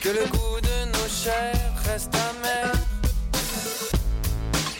[0.00, 2.72] Que le goût de nos chairs reste amer.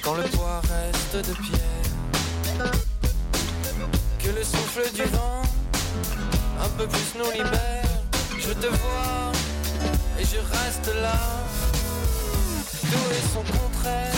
[0.01, 2.71] Quand le poids reste de pierre.
[4.21, 5.43] Que le souffle du vent
[6.63, 7.83] un peu plus nous libère.
[8.39, 9.33] Je te vois
[10.21, 11.19] et je reste là.
[12.81, 14.15] Tout est son contraire?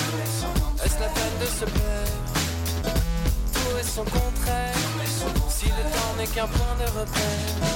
[0.85, 2.38] Est-ce la peine de se plaire
[3.69, 4.75] Tout est son contraire.
[5.49, 7.71] Si le temps n'est qu'un point de repère.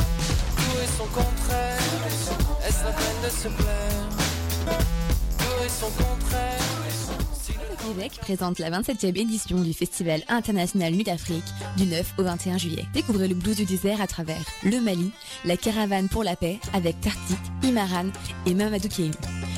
[0.57, 1.79] Tout est son contraire.
[2.67, 4.79] Est-ce la peine de se plaire?
[5.39, 6.59] Tout est son contraire.
[7.87, 11.45] Québec présente la 27e édition du Festival international Nuit d'Afrique
[11.77, 12.87] du 9 au 21 juillet.
[12.95, 15.11] Découvrez le blues du désert à travers le Mali,
[15.45, 18.07] la caravane pour la paix avec Tartik, Imaran
[18.47, 18.89] et Mamadou.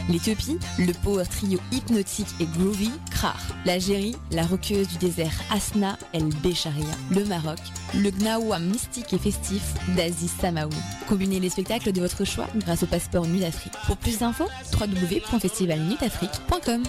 [0.08, 3.40] L'Éthiopie, le power trio hypnotique et groovy Krar.
[3.64, 6.84] L'Algérie, la roqueuse du désert Asna El Becharia.
[7.10, 7.58] Le Maroc,
[7.94, 9.62] le Gnawa mystique et festif
[9.96, 10.74] d'Aziz Samaoui.
[11.08, 13.74] Combinez les spectacles de votre choix grâce au passeport Nuit d'Afrique.
[13.86, 16.82] Pour plus d'infos, www.festivalnuitafrique.com.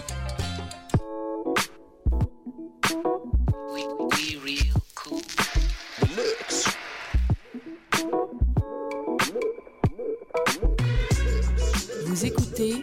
[12.06, 12.82] Vous écoutez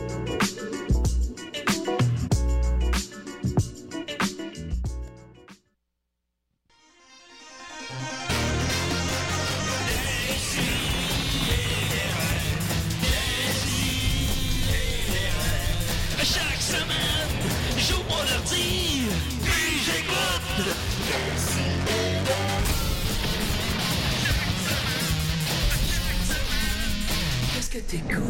[27.71, 28.21] Que t'écoutes?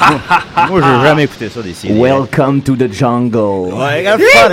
[0.68, 2.00] Moi, je veux jamais écouter ça des séries.
[2.00, 3.74] Welcome to the jungle.
[3.74, 4.16] Ouais, hein.
[4.18, 4.48] Yeah.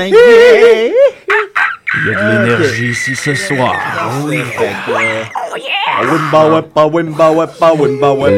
[1.95, 3.75] Il y a de l'énergie ici ce soir.
[4.25, 4.39] Oui,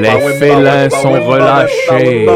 [0.02, 2.28] Les félins sont relâchés.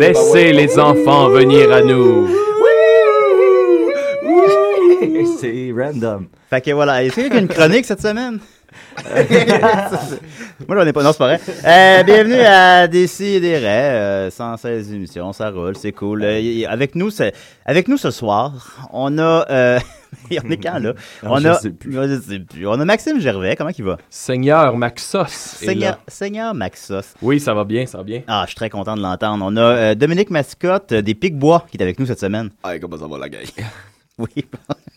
[0.00, 2.28] Laissez les enfants venir à nous.
[5.38, 6.26] C'est random.
[6.50, 8.38] Fait que voilà, est-ce qu'il y a une chronique cette semaine?
[10.68, 11.02] Moi, j'en ai pas.
[11.02, 11.40] Non, c'est pas vrai.
[11.64, 16.22] Euh, bienvenue à Décideret, euh, 116 émissions, ça roule, c'est cool.
[16.24, 17.32] Euh, avec nous, c'est,
[17.64, 19.78] avec nous ce soir, on a, euh,
[20.44, 20.92] on est quand là?
[21.22, 21.92] Non, on je a, sais plus.
[21.92, 22.66] je sais plus.
[22.66, 23.98] On a Maxime Gervais, comment il va?
[24.10, 25.26] Seigneur Maxos.
[26.08, 27.14] Seigneur, Maxos.
[27.22, 28.22] Oui, ça va bien, ça va bien.
[28.26, 29.44] Ah, je suis très content de l'entendre.
[29.46, 32.50] On a euh, Dominique Mascotte euh, des Pics-Bois qui est avec nous cette semaine.
[32.64, 33.44] Hey, comment ça va la gang?
[34.18, 34.46] Oui.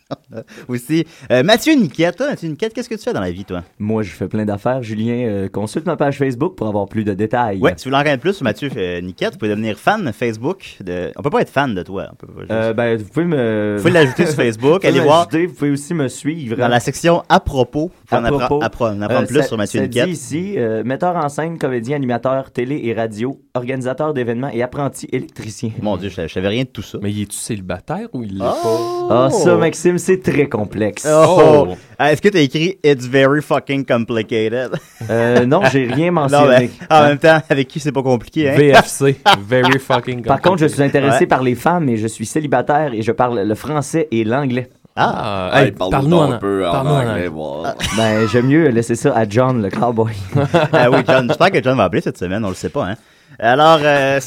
[0.68, 1.06] Aussi.
[1.32, 2.18] Euh, Mathieu Niquette.
[2.18, 3.64] Toi, Mathieu Niquette, qu'est-ce que tu fais dans la vie, toi?
[3.80, 4.82] Moi, je fais plein d'affaires.
[4.84, 7.60] Julien, euh, consulte ma page Facebook pour avoir plus de détails.
[7.60, 10.12] Ouais, si vous voulez en connaître plus sur Mathieu euh, Niquette, vous pouvez devenir fan
[10.14, 10.78] Facebook.
[10.84, 11.12] De...
[11.16, 12.08] On peut pas être fan de toi.
[12.12, 13.74] On peut pas juste- Euh, ben, vous pouvez me.
[13.78, 15.28] Vous pouvez l'ajouter sur Facebook, Vous pouvez allez voir.
[15.32, 16.56] Vous pouvez aussi me suivre.
[16.58, 18.62] Dans la section à propos, en À appre- propos.
[18.64, 20.06] appre- en apprendre Euh, plus ça- sur Mathieu Niquette.
[20.08, 25.08] dit ici, euh, metteur en scène, comédien, animateur, télé et radio, organisateur d'événements et apprenti
[25.12, 25.72] électricien.
[25.82, 26.98] Mon Dieu, je, je savais rien de tout ça.
[27.02, 29.08] Mais il est-tu célibataire ou il l'est Oh!
[29.12, 31.08] Ah, ça, Maxime, c'est très complexe.
[31.10, 31.68] Oh!
[32.00, 34.72] Ah, Est-ce que tu as écrit It's very fucking complicated?
[35.10, 36.72] Euh, non, j'ai rien Non, mentionné.
[36.90, 38.56] en même temps, avec qui c'est pas compliqué, hein?
[38.58, 39.18] VFC.
[39.48, 41.28] Very fucking Par contre, je suis intéressé Ouais.
[41.28, 44.70] par les femmes et je suis célibataire et je parle le français et l'anglais.
[44.96, 45.50] Ah!
[45.54, 47.28] Ah, hey, Hey, parle-nous un peu en anglais, anglais.
[47.28, 47.76] voir.
[47.96, 50.14] Ben, j'aime mieux laisser ça à John, le cowboy.
[50.74, 51.28] Ah oui, John.
[51.28, 52.96] J'espère que John va appeler cette semaine, on le sait pas, hein?
[53.40, 54.20] Alors, euh,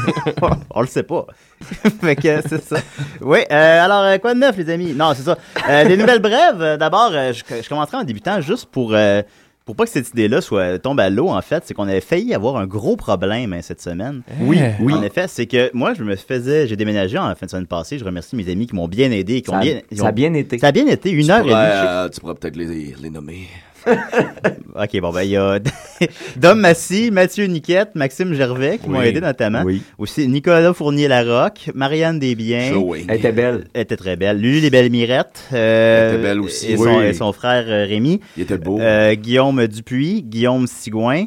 [0.74, 1.26] on le sait pas.
[2.00, 2.76] fait que c'est ça.
[3.20, 4.92] Oui, euh, alors, euh, quoi de neuf, les amis?
[4.92, 5.38] Non, c'est ça.
[5.68, 6.76] Euh, des nouvelles brèves.
[6.78, 9.22] D'abord, je, je commencerai en débutant juste pour, euh,
[9.64, 11.62] pour pas que cette idée-là soit tombe à l'eau, en fait.
[11.66, 14.22] C'est qu'on avait failli avoir un gros problème hein, cette semaine.
[14.40, 17.50] Oui, Oui, en effet, c'est que moi, je me faisais, j'ai déménagé en fin de
[17.50, 17.98] semaine passée.
[17.98, 19.42] Je remercie mes amis qui m'ont bien aidé.
[19.42, 20.58] Qui Ça ont bien, ils ça ont- a bien été.
[20.58, 21.54] ça a bien été, une Tu heure et demie.
[21.54, 23.46] euh, tu pourrais peut-être les, les nommer.
[24.78, 25.58] Ok, bon, ben, il y a
[26.36, 29.62] Dom Massy, Mathieu Niquette, Maxime Gervais qui m'ont aidé notamment.
[29.64, 29.82] Oui.
[29.96, 32.72] Aussi Nicolas Fournier-Larocque, Marianne Desbiens.
[32.74, 33.06] Joey.
[33.08, 33.68] Elle était belle.
[33.72, 34.38] Elle était très belle.
[34.38, 35.44] Lulu les belles mirettes.
[35.54, 36.72] euh, Elle était belle aussi.
[36.72, 37.04] Et son, Oui.
[37.06, 38.20] et son frère euh, Rémi.
[38.36, 38.78] Il était beau.
[38.78, 41.24] Euh, Guillaume Dupuis, Guillaume Sigouin.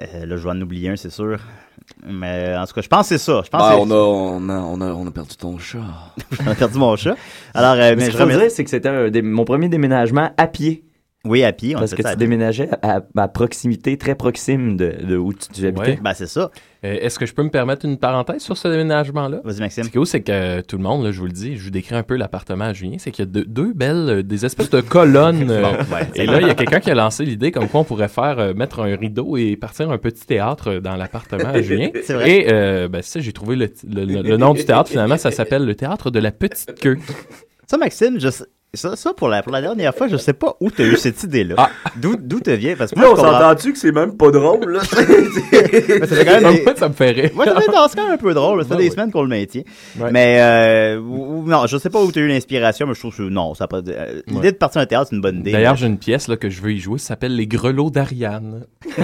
[0.00, 1.38] Euh, là, je vais en oublier un, c'est sûr.
[2.06, 3.40] Mais en tout cas, je pense que c'est ça.
[3.44, 5.78] Je pense Ben, que on, a, on, a, on, a, on a perdu ton chat.
[6.46, 7.16] j'ai perdu mon chat.
[7.54, 10.84] Alors, euh, Mais mais ce je dire, c'est que c'était mon premier déménagement à pied.
[11.26, 11.76] Oui, à pied.
[11.76, 15.48] On Parce que ça tu déménageais à, à proximité, très proxime de, de où tu,
[15.52, 15.90] tu habitais.
[15.90, 15.98] Ouais.
[16.02, 16.50] Ben, c'est ça.
[16.82, 19.42] Euh, Est-ce que je peux me permettre une parenthèse sur ce déménagement-là?
[19.44, 19.84] Vas-y, Maxime.
[19.84, 21.64] Ce qui est c'est que euh, tout le monde, là, je vous le dis, je
[21.64, 24.22] vous décris un peu l'appartement à Julien, c'est qu'il y a deux, deux belles, euh,
[24.22, 25.46] des espèces de colonnes.
[25.50, 27.80] euh, Bon, ouais, et là, il y a quelqu'un qui a lancé l'idée comme quoi
[27.80, 31.60] on pourrait faire euh, mettre un rideau et partir un petit théâtre dans l'appartement à
[31.60, 31.90] Julien.
[32.02, 32.30] C'est vrai.
[32.30, 34.88] Et euh, ben, ça, j'ai trouvé le, le- le- le nom du théâtre.
[34.88, 36.96] Finalement, ça s'appelle le théâtre de la petite queue.
[37.66, 38.44] Ça, Maxime, je sais-
[38.74, 40.96] ça, ça pour, la, pour la dernière fois, je sais pas où tu as eu
[40.96, 41.54] cette idée-là.
[41.58, 41.70] Ah.
[41.96, 42.76] D'où d'où te vient?
[42.76, 44.80] Parce que Là, moi, on comprends- s'entend-tu que c'est même pas drôle, là?
[45.52, 47.30] Mais ça fait quand même des- Moi, ça me fait rire.
[47.36, 48.62] Ouais, ça fait non, c'est quand même un peu drôle.
[48.62, 48.94] Ça fait Ouais, des ouais.
[48.94, 49.62] semaines qu'on le maintient.
[49.98, 50.10] Ouais.
[50.12, 53.16] Mais euh, ou- non, je sais pas où tu as eu l'inspiration, mais je trouve
[53.16, 53.78] que non, ça pas.
[53.86, 54.52] euh, L'idée Ouais.
[54.52, 55.52] de partir un théâtre, c'est une bonne idée.
[55.52, 58.64] D'ailleurs, j'ai une pièce là, que je veux y jouer, ça s'appelle Les Grelots d'Ariane.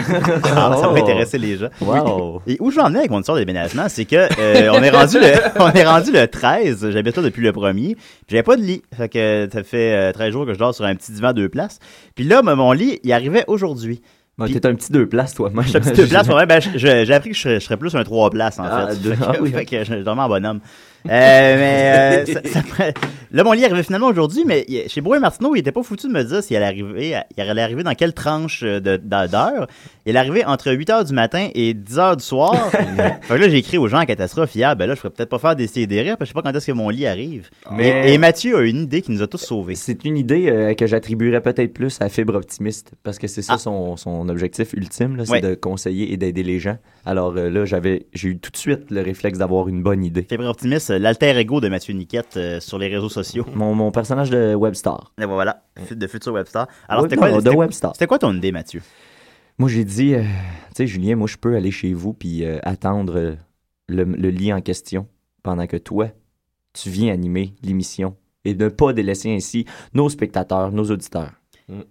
[0.44, 0.96] Ah, ça va Oh.
[0.96, 1.68] intéresser les gens.
[1.80, 2.40] Wow.
[2.46, 4.82] Et où je vais en venir avec mon histoire de déménagement, c'est que euh, on
[4.82, 8.42] est rendu le on est rendu le 13, j'habite là depuis le premier, puis j'avais
[8.42, 8.82] pas de lit.
[8.96, 11.48] Fait que ça fait euh, 13 jours que je dors sur un petit divan deux
[11.48, 11.78] places.
[12.14, 14.02] Puis là, ben, mon lit, il arrivait aujourd'hui.
[14.38, 15.64] Bon, T'es un petit deux places, toi-même.
[15.64, 17.64] J'étais un petit deux places, ouais, ben, je- je- j'ai appris que je serais, je
[17.64, 18.96] serais plus un trois places, en Ah, fait.
[19.02, 19.50] deux- Fait que, ah oui.
[19.50, 20.60] fait que je suis vraiment un bonhomme.
[21.10, 22.92] Euh, mais euh, ça- ça prend-
[23.32, 26.08] là, mon lit arrivait finalement aujourd'hui, mais chez Bro et Martineau, il était pas foutu
[26.08, 29.66] de me dire s'il allait arriver, il allait arriver dans quelle tranche euh, d'heure.
[30.08, 32.70] Il arrivait entre 8 h du matin et 10 h du soir.
[32.70, 35.28] fait que là, j'ai écrit aux gens en catastrophe hier, ben là, je ferais peut-être
[35.28, 37.48] pas faire des CDR, parce que je sais pas quand est-ce que mon lit arrive.
[37.72, 39.74] Mais- Et, et Mathieu a une idée qui nous a tous sauvés.
[39.74, 43.54] C'est une idée euh, que j'attribuerais peut-être plus à Fibre Optimiste, parce que c'est ça
[43.54, 43.58] Ah.
[43.58, 45.40] son, son objectif ultime, c'est Ouais.
[45.40, 46.78] de conseiller et d'aider les gens.
[47.04, 50.26] Alors euh, là, j'avais, j'ai eu tout de suite le réflexe d'avoir une bonne idée.
[50.28, 53.44] Fibre optimiste, l'alter ego de Mathieu Niquette euh, sur les réseaux sociaux.
[53.54, 55.12] Mon, mon personnage de Webstar.
[55.20, 56.66] Et voilà, de futur webstar.
[56.88, 57.92] Alors, c'était quoi, non, de c'était- Webstar.
[57.94, 58.82] c'était quoi ton idée, Mathieu?
[59.58, 60.28] Moi, j'ai dit, euh, tu
[60.76, 63.34] sais, Julien, moi, je peux aller chez vous puis euh, attendre euh,
[63.88, 65.06] le, le lit en question
[65.42, 66.08] pendant que toi,
[66.74, 69.64] tu viens animer l'émission et ne pas délaisser ainsi
[69.94, 71.32] nos spectateurs, nos auditeurs.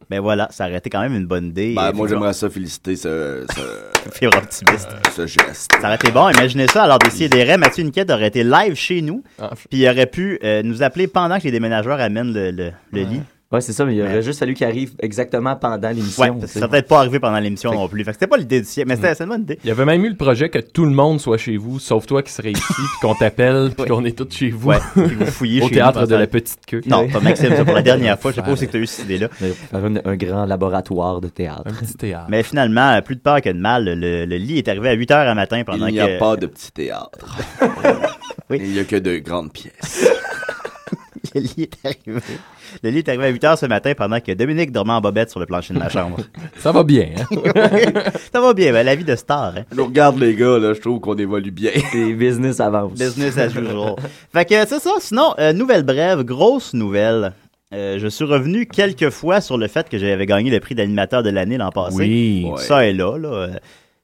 [0.10, 1.74] Ben voilà, ça aurait été quand même une bonne idée.
[1.75, 3.45] Ben, Euh, moi, j'aimerais ça féliciter ce,
[4.38, 4.89] optimiste.
[5.16, 5.69] ce geste.
[5.81, 6.83] Ça aurait été bon, imaginez ça.
[6.83, 10.39] Alors, des CDR, Mathieu Niquette aurait été live chez nous, Ah, puis il aurait pu
[10.44, 13.22] euh, nous appeler pendant que les déménageurs amènent le, le- le lit.
[13.56, 14.22] Ouais, c'est ça, mais il aurait Ouais.
[14.22, 16.36] juste fallu qu'il arrive exactement pendant Ouais, l'émission.
[16.40, 16.54] que sais.
[16.54, 18.04] ça serait peut-être pas arrivé pendant l'émission Fait que- non plus.
[18.04, 19.60] Fait que c'était pas l'idée du siècle, mais c'était c'est une bonne idée.
[19.63, 22.06] Il y avait même eu le projet que tout le monde soit chez vous, sauf
[22.06, 23.88] toi qui serais ici, puis qu'on t'appelle, puis Ouais.
[23.90, 24.69] qu'on est tous chez vous.
[24.69, 26.81] Ouais, puis vous fouillez Au chez théâtre nous, de la que- petite queue.
[26.86, 28.31] Non, pas Maxime, ça pour la dernière fois.
[28.31, 29.30] Je sais pas où c'est que tu as eu cette idée-là.
[29.74, 31.63] Un, un grand laboratoire de théâtre.
[31.66, 32.25] Un petit théâtre.
[32.30, 35.10] Mais finalement, plus de peur que de mal, le, le lit est arrivé à 8
[35.12, 36.19] h à matin pendant Il n'y a que.
[36.19, 37.38] pas de petit théâtre.
[38.50, 38.57] Oui.
[38.62, 40.07] Il n'y a que de grandes pièces.
[41.35, 42.21] Le lit est arrivé.
[42.83, 45.29] Le lit est arrivé à 8 h ce matin pendant que Dominique dormait en bobette
[45.29, 46.17] sur le plancher de ma chambre.
[46.59, 47.25] Ça va bien, hein?
[48.33, 49.63] ça va bien, ben, la vie de star, hein.
[49.71, 51.71] Je nous regarde, les gars, là, je trouve qu'on évolue bien.
[51.91, 52.93] C'est business avance.
[52.93, 53.95] Business as usual.
[54.33, 54.91] fait que c'est ça.
[54.99, 57.33] Sinon, euh, nouvelle brève, grosse nouvelle.
[57.73, 61.23] Euh, je suis revenu quelques fois sur le fait que j'avais gagné le prix d'animateur
[61.23, 61.97] de l'année l'an passé.
[61.97, 62.47] Oui.
[62.49, 62.61] Ouais.
[62.61, 63.27] Ça est là, là.
[63.29, 63.47] euh,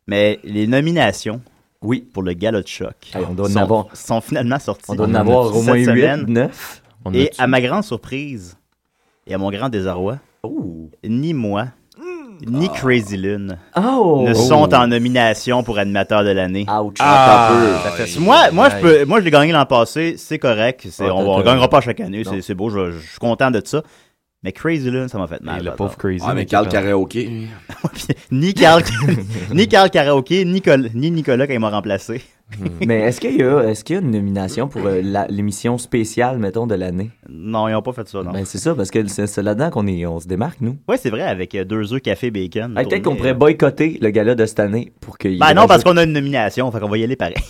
[0.08, 1.42] Mais les nominations
[1.82, 2.04] Oui.
[2.14, 3.86] pour le Gala de choc Hey, on doit en sont, avoir.
[3.94, 4.86] sont finalement sorties.
[4.90, 6.26] On doit en en avoir au moins cette 8, semaine.
[6.28, 6.81] 9.
[7.06, 8.58] On Et à ma grande surprise,
[9.28, 10.90] et à mon grand désarroi, Oh.
[11.04, 11.68] ni moi,
[12.46, 14.24] ni Crazy Lune Oh.
[14.28, 16.66] ne sont en nomination pour animateur de l'année.
[16.70, 16.96] Ouch.
[17.00, 17.52] Ah,
[17.84, 20.88] Ça fait- moi, moi, je peux, moi, je l'ai gagné l'an passé, c'est correct.
[20.90, 23.52] C'est, Ah, on, t'as- gagnera pas chaque année, c'est, c'est beau, je, je suis content
[23.52, 23.84] de ça.
[24.44, 25.58] Mais Crazy Lune, ça m'a fait Et mal.
[25.60, 25.76] le j'adore.
[25.76, 26.24] pauvre Crazy.
[26.24, 26.68] Ah, mais mais Carl.
[26.68, 27.30] Karaoke.
[28.32, 28.82] ni Carl,
[29.54, 32.24] ni Carl Karaoke, ni, Col- ni Nicolas quand il m'a remplacé.
[32.86, 36.38] Mais est-ce qu'il y a, qu'il y a une nomination pour euh, la- l'émission spéciale,
[36.38, 37.12] mettons, de l'année?
[37.30, 38.32] Non, ils ont pas fait ça, non.
[38.32, 40.78] Ben, c'est ça, parce que c'est c'est là-dedans qu'on est, on se démarque, nous.
[40.88, 42.78] Ouais, c'est vrai, avec euh, deux œufs, café, bacon.
[42.78, 43.36] Hey, Peut-être qu'on pourrait euh.
[43.36, 45.40] boycotter le gala de cette année pour qu'il.
[45.40, 47.36] Ben non, parce qu'on a une nomination, fait qu'on va y aller pareil.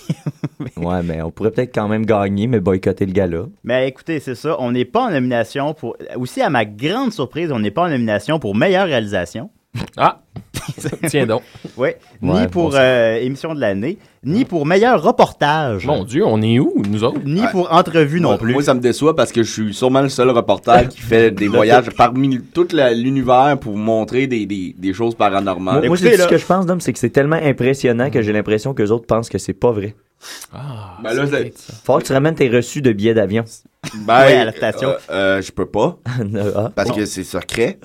[0.77, 3.45] Ouais, mais on pourrait peut-être quand même gagner, mais boycotter le gala.
[3.63, 5.95] Mais écoutez, c'est ça, on n'est pas en nomination pour...
[6.15, 9.49] Aussi, à ma grande surprise, on n'est pas en nomination pour meilleure réalisation.
[9.97, 10.19] Ah!
[11.07, 11.43] Tiens donc.
[11.77, 15.85] Ouais, ni pour bon, euh, émission de l'année, ni pour meilleur reportage.
[15.85, 17.19] Mon Dieu, on est où, nous autres?
[17.25, 17.47] Ni Ouais.
[17.51, 18.53] pour entrevue non Moi- plus.
[18.53, 21.47] Moi, ça me déçoit parce que je suis sûrement le seul reporter qui fait des
[21.57, 25.85] voyages parmi tout l'univers pour montrer des, des, des choses paranormales.
[25.87, 28.73] Moi, écoutez, ce que je pense, Dom, c'est que c'est tellement impressionnant que j'ai l'impression
[28.73, 29.95] que les autres pensent que c'est pas vrai.
[30.53, 31.25] Ah, Ben là.
[31.83, 33.43] Faut que tu ramènes tes reçus de billets d'avion.
[34.05, 34.89] Ben, Ouais, à la station.
[34.89, 35.97] euh, euh, je peux pas
[36.55, 36.71] Ah.
[36.75, 37.79] parce que c'est secret.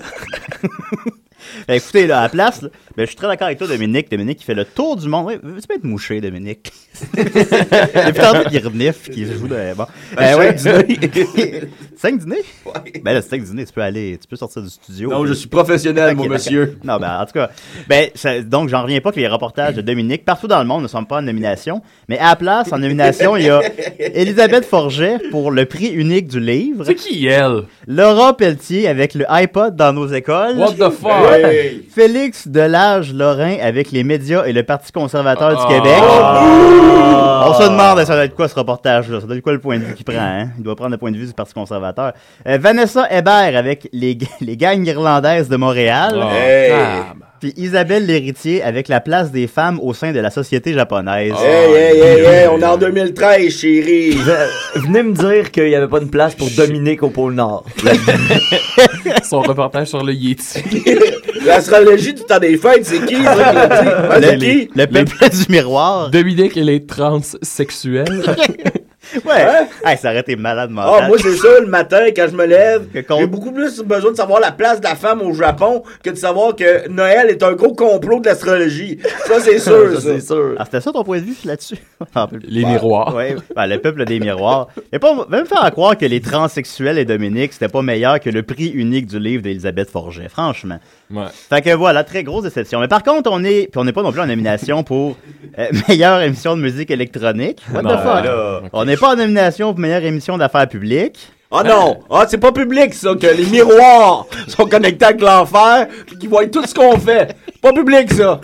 [1.67, 4.09] Ben, écoutez, là, à la place, ben, je suis très d'accord avec toi, Dominique.
[4.09, 5.25] Dominique, qui fait le tour du monde.
[5.25, 6.71] Ouais, veux-tu être mouché, Dominique?
[7.15, 9.73] Depuis tantôt qu'il renifle, qu'il joue de.
[9.75, 9.85] Bon.
[10.15, 10.57] Ben, Euh, ouais.
[10.57, 11.61] cinq dîners.
[11.97, 12.43] Cinq dîners?
[12.63, 12.93] Ouais.
[13.03, 15.09] Ben là, c'est cinq dîners, tu peux aller, tu peux sortir du studio.
[15.09, 16.77] Non, puis- je suis professionnel, mon monsieur.
[16.83, 17.49] Non, ben, en tout cas.
[17.89, 20.83] Ben, ça- donc, j'en reviens pas que les reportages de Dominique, partout dans le monde,
[20.83, 21.81] ne sont pas en nomination.
[22.07, 23.61] Mais à la place, en nomination, il y a
[23.99, 26.83] Elisabeth Forget pour le prix unique du livre.
[26.85, 27.63] C'est qui elle?
[27.87, 30.55] Laura Pelletier avec le iPod dans nos écoles.
[30.57, 31.31] What the fuck?
[31.33, 31.81] Hey.
[31.93, 35.67] Félix Delage Lorrain avec les médias et le Parti conservateur Ah.
[35.67, 36.86] du Québec.
[36.89, 39.19] On se demande ça doit être quoi ce reportage-là?
[39.21, 40.49] Ça doit être quoi le point de vue qu'il prend, hein?
[40.57, 42.13] Il doit prendre le point de vue du Parti conservateur.
[42.47, 46.19] Euh, Vanessa Hébert avec les, les gangs irlandaises de Montréal.
[46.21, 46.69] Ah, Hey.
[46.69, 47.26] tab.
[47.39, 51.33] Puis Isabelle Léritier avec la place des femmes au sein de la société japonaise.
[51.39, 54.11] Hey, hey, hey, hey, on est en 2013, chérie.
[54.11, 57.63] Ve- Venez me dire qu'il n'y avait pas de place pour Dominique au pôle Nord.
[59.23, 60.63] Son reportage sur le Yeti.
[61.45, 64.69] L'astrologie du temps des fêtes, c'est qui, ça, Le, c'est qui?
[64.75, 66.09] le peuple du miroir.
[66.09, 68.23] Dominique et les transsexuels.
[69.25, 69.41] Ouais.
[69.41, 69.67] Hein?
[69.85, 71.01] Hey, ça aurait été malade mental.
[71.03, 74.17] Ah, moi, c'est ça, le matin, quand je me lève, j'ai beaucoup plus besoin de
[74.17, 77.53] savoir la place de la femme au Japon que de savoir que Noël est un
[77.53, 78.99] gros complot de l'astrologie.
[79.25, 80.01] Ça, c'est sûr, Ça, ça.
[80.01, 80.55] c'est sûr.
[80.57, 81.77] Ah, c'était ça ton point de vue là-dessus?
[82.47, 83.15] Les miroirs.
[83.15, 84.67] Ouais, ben, le peuple des miroirs.
[84.91, 88.43] Et pas même faire croire que les transsexuels et Dominique, c'était pas meilleur que le
[88.43, 90.77] prix unique du livre d'Elisabeth Forget, franchement.
[91.09, 91.23] Ouais.
[91.49, 92.79] Fait que voilà, très grosse déception.
[92.81, 95.15] Mais par contre, on est, puis on n'est pas non plus en nomination pour
[95.57, 97.61] euh, meilleure émission de musique électronique.
[97.73, 98.25] What Non, the fuck?
[98.25, 98.61] là.
[98.73, 101.31] On n'est pas en nomination pour meilleure émission d'affaires publiques.
[101.49, 102.01] Ah non!
[102.09, 106.45] Ah, c'est pas public, ça, que les miroirs sont connectés avec l'enfer pis qu'ils voient
[106.47, 107.37] tout ce qu'on fait.
[107.45, 108.41] C'est pas public, ça.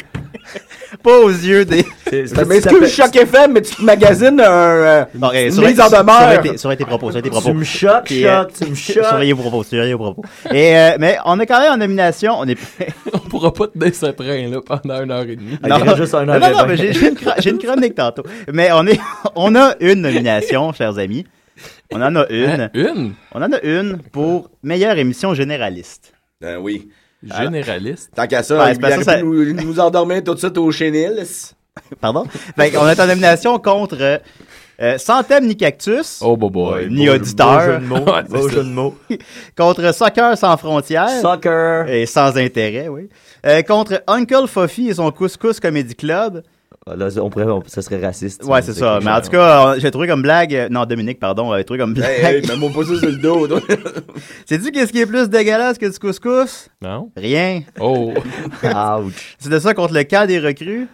[1.02, 1.84] Pas aux yeux des.
[2.08, 4.44] C'est- c'est Je parce que Choc FM, mais tu te magasines un...
[4.44, 6.58] euh, Une surveille- mise en demeure.
[6.58, 7.50] surveille tes- propos, surveille tes propos.
[7.50, 9.06] Tu me choques, Puis, euh, choc, tu me choques.
[9.06, 10.24] Surveillez vos propos, surveillez vos propos.
[10.54, 12.34] Et, euh, mais on est quand même en nomination.
[12.38, 12.58] On est.
[13.14, 15.58] On pourra pas tenir ce train-là pendant une heure et demie.
[15.64, 18.24] Reste juste un non, heure non, non, mais j'ai j'ai une, une chronique tantôt.
[18.54, 19.00] Mais on est,
[19.36, 21.26] on a une nomination, chers amis.
[21.92, 22.62] On en a une.
[22.62, 22.70] Hein?
[22.74, 23.14] Une?
[23.34, 26.14] On en a une pour meilleure émission généraliste.
[26.42, 26.90] Ben oui.
[27.24, 28.12] Généraliste.
[28.16, 31.24] Tant qu'à ça, Ouais, il ça- nous, nous endormir tout de suite au chénil.
[32.02, 32.26] Pardon?
[32.58, 34.18] On est en nomination contre euh,
[34.82, 36.88] euh, Sans thème ni cactus, Oh, boy, boy.
[36.90, 37.96] ni Beau auditeur, jeu de mots.
[38.12, 38.96] Ouais, Beau jeu de mots.
[39.58, 41.10] contre Soccer sans frontières.
[41.22, 41.88] Soccer.
[41.90, 43.10] Et sans intérêt, oui.
[43.46, 46.44] Euh, contre Uncle Fofi et son Couscous Comedy Club.
[46.86, 48.44] Ah, Là, on pourrait, on- ça serait raciste.
[48.44, 49.00] Ouais, c'est ça.
[49.02, 50.54] Mais en tout cas, euh, j'ai trouvé comme blague.
[50.54, 52.10] euh, Non, Dominique, pardon, j'ai trouvé comme blague.
[52.10, 53.48] Hey, hey, mets-moi pas ça sur le dos.
[53.48, 53.62] toi.
[54.46, 56.70] Sais-tu qu'est-ce qui est plus dégueulasse que du couscous?
[56.82, 57.10] Non?
[57.16, 57.62] Rien.
[57.80, 58.14] Oh.
[58.64, 59.36] Ouch.
[59.40, 60.88] C'est de ça contre le camp des recrues.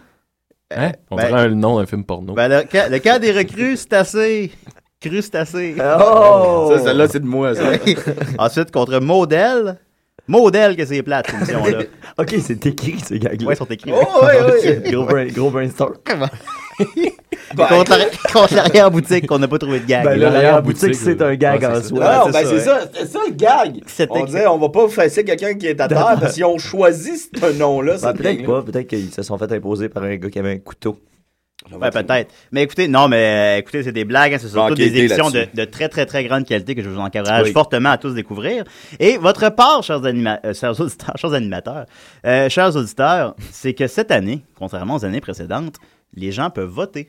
[0.74, 0.92] Hein?
[1.10, 2.34] On ben- dirait le nom d'un film porno.
[2.34, 4.52] Ben, le, camp, le des recrues, c'est assez.
[5.00, 5.74] Crustacé.
[5.78, 6.70] Oh!
[6.74, 7.70] Ça, celle-là, c'est de moi, ça.
[8.38, 9.78] Ensuite, contre Model.
[10.30, 11.82] Model, que c'est plate, cette émission-là.
[12.18, 13.46] Ok, c'est écrit, ces gags-là.
[13.48, 13.92] Ouais, ils sont écrits.
[13.94, 14.90] Oh, ouais, ouais.
[14.92, 15.94] gros, brain- gros brainstorm.
[17.54, 20.04] Ben, Contre l'arri- contre l'arrière-boutique qu'on n'a pas trouvé de gag.
[20.04, 21.88] Ben, là, là, l'arrière la boutique, boutique, c'est un gag ouais, en c'est ça.
[21.88, 21.98] soi.
[22.16, 22.60] Non, c'est ben ça, c'est ouais.
[22.60, 23.80] ça, c'est ça le gag.
[23.86, 26.58] C'était On disait, on va pas fesser quelqu'un qui est à terre parce qu'ils ont
[26.58, 27.96] choisi ce nom-là.
[28.02, 30.58] Ben, peut-être pas, peut-être qu'ils se sont fait imposer par un gars qui avait un
[30.58, 30.96] couteau.
[31.70, 32.32] Ouais, peut-être.
[32.52, 35.46] Mais écoutez, non, mais euh, écoutez, c'est des blagues, hein, c'est surtout des émissions de,
[35.54, 37.52] de très, très, très grande qualité que je vous encourage Oui.
[37.52, 38.64] fortement à tous découvrir.
[38.98, 41.84] Et votre part, chers, anima euh, chers auditeurs, chers animateurs,
[42.26, 45.76] euh, chers auditeurs, c'est que cette année, contrairement aux années précédentes,
[46.14, 47.08] les gens peuvent voter.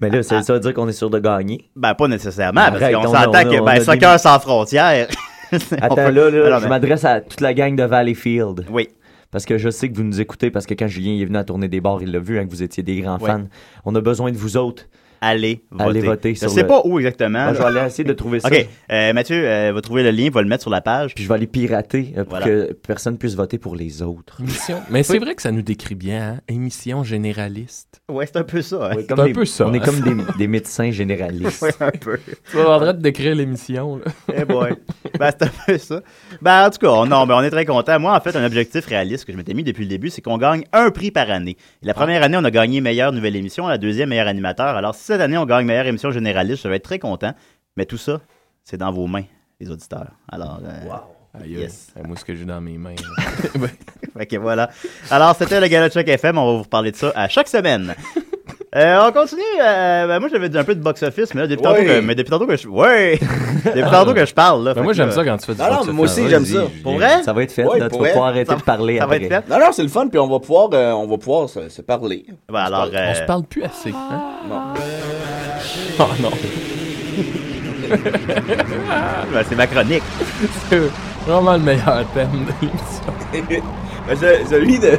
[0.00, 0.42] Mais là, Ah.
[0.42, 1.68] ça, veut dire qu'on est sûr de gagner.
[1.74, 5.08] Ben, pas nécessairement, parce Arrête, qu'on on- s'entend que, ben, soccer des- sans frontières.
[5.52, 8.64] On Attends, peut- là, là, Alors, je mais- m'adresse à toute la gang de Valleyfield.
[8.68, 8.88] Oui.
[9.30, 11.44] Parce que je sais que vous nous écoutez, parce que quand Julien est venu à
[11.44, 13.26] tourner des bars, il l'a vu, hein, que vous étiez des grands Ouais.
[13.30, 13.44] fans.
[13.84, 14.88] On a besoin de vous autres.
[15.20, 15.84] Allez voter.
[15.90, 17.44] Allez voter Je sur sais le- pas où exactement.
[17.44, 18.48] Moi, je vais aller essayer de trouver ça.
[18.48, 18.68] OK.
[18.92, 21.14] Euh, Mathieu euh, va trouver le lien, va le mettre sur la page.
[21.14, 22.46] Puis je vais aller pirater euh, pour Voilà.
[22.46, 24.40] que personne puisse voter pour les autres.
[24.40, 24.80] Émission.
[24.90, 26.40] Mais c'est vrai que ça nous décrit bien, hein?
[26.48, 28.00] Émission généraliste.
[28.10, 28.86] Ouais, c'est un peu ça.
[28.90, 28.94] hein.
[28.96, 31.62] Oui, C'est un des- peu ça, On est comme des, des médecins généralistes.
[31.62, 32.18] Ouais, un peu.
[32.50, 34.00] Tu vas en train de décrire l'émission.
[34.34, 34.74] Eh boy.
[35.18, 36.00] ben, c'est un peu ça.
[36.40, 37.98] Ben, en tout cas, on, non, ben, on est très content.
[37.98, 40.38] Moi, en fait, un objectif réaliste que je m'étais mis depuis le début, c'est qu'on
[40.38, 41.56] gagne un prix par année.
[41.82, 44.76] Et la première année, on a gagné meilleure nouvelle émission, la deuxième, meilleur animateur.
[44.76, 47.32] Alors, si cette année, on gagne meilleure émission généraliste, je vais être très content.
[47.76, 48.20] Mais tout ça,
[48.64, 49.24] c'est dans vos mains,
[49.60, 50.10] les auditeurs.
[50.28, 50.88] Alors, euh,
[51.42, 51.60] Aïe, aïe.
[51.62, 51.92] Yes.
[52.04, 52.94] Moi, ce que j'ai dans mes mains.
[54.28, 54.70] que voilà.
[55.10, 56.38] Alors, c'était le Gala Check FM.
[56.38, 57.94] On va vous reparler de ça à chaque semaine.
[58.76, 59.40] Euh, on continue.
[59.62, 61.86] euh, ben, moi, j'avais dit un peu de box-office, mais là, depuis, tantôt Ouais.
[61.86, 62.68] que, mais depuis tantôt que je.
[62.68, 63.18] Ouais!
[63.64, 64.74] depuis tantôt que je parle, là.
[64.74, 66.64] Ben, moi, j'aime ça quand tu fais du Non, non, moi aussi, j'aime ça.
[66.82, 67.22] Pour vrai?
[67.22, 67.64] Ça va être fait.
[67.64, 68.12] Ouais, là, tu pour vas vrai.
[68.12, 69.24] pouvoir arrêter Ça- de parler Ça va après.
[69.26, 69.50] être fait?
[69.50, 71.80] Non, non, c'est le fun, puis on va pouvoir, euh, on va pouvoir se, se
[71.80, 72.26] parler.
[72.52, 73.90] Ben, alors, On euh, se parle plus assez.
[73.90, 74.22] Hein?
[74.48, 74.60] Non.
[75.98, 76.30] Oh non.
[77.88, 80.02] ben, c'est ma chronique.
[80.68, 80.80] C'est
[81.26, 83.64] vraiment le meilleur thème de l'émission.
[84.08, 84.90] Ben, ce- celui de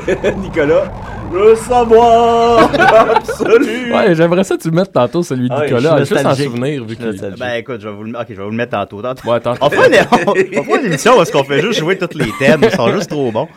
[0.41, 0.91] Nicolas.
[1.29, 2.69] Veux savoir
[3.15, 3.93] absolu.
[3.93, 6.85] Ouais, j'aimerais ça que tu le mettes tantôt, celui de Ah Nicolas, juste en souvenir.
[6.85, 7.37] Vu nostalgique.
[7.39, 9.01] Ben écoute, je vais vous le, ok, je vais vous le mettre tantôt.
[9.01, 9.27] tantôt.
[9.29, 9.55] Ouais, attends.
[9.59, 9.93] On fera, une,
[10.25, 12.61] on, on fera une émission où est-ce qu'on fait juste jouer tous les thèmes.
[12.63, 13.49] Ils sont juste trop bons.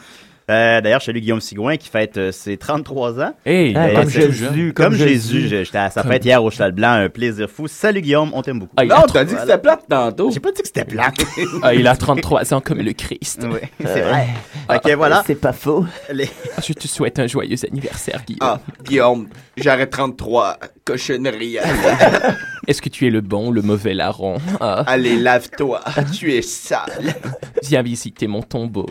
[0.51, 3.33] Euh, D'ailleurs, je salue Guillaume Sigouin qui fête euh, ses 33 ans.
[3.47, 5.49] Hey, Ah, Ben, comme Jésus, Comme, comme Jésus.
[5.49, 6.91] J'étais à sa fête hier au Cheval Blanc.
[6.93, 7.69] Un plaisir fou.
[7.69, 8.75] Salut Guillaume, on t'aime beaucoup.
[8.77, 10.31] Ah, Non, t'as dit que c'était plate tantôt.
[10.31, 11.15] J'ai pas dit que c'était plate.
[11.63, 13.47] ah, il a 33 ans comme le Christ.
[13.51, 14.27] oui, c'est vrai.
[14.71, 15.23] Fait que voilà.
[15.27, 15.87] C'est pas faux.
[16.13, 18.41] Les- Ah, Je te souhaite un joyeux anniversaire, Guillaume.
[18.43, 21.59] Ah, Guillaume, j'arrête 33 cochonneries.
[22.67, 25.81] Est-ce que tu es le bon, le mauvais larron ah, Allez, lave-toi.
[26.13, 27.15] tu es sale.
[27.63, 28.87] Viens visiter mon tombeau.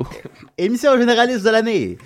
[0.58, 1.98] Émission généraliste de l'année.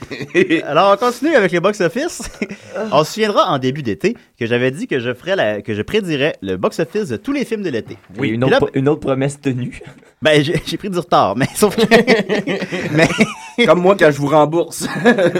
[0.65, 2.29] Alors, on continue avec les box-office.
[2.91, 5.81] on se souviendra en début d'été que j'avais dit que je ferais la, que je
[5.81, 7.97] prédirais le box-office de tous les films de l'été.
[8.17, 9.81] Oui, là, une autre promesse tenue.
[10.23, 11.83] Ben, j'ai pris du retard, mais sauf que.
[12.93, 13.07] mais,
[13.67, 14.87] Comme moi quand je vous rembourse.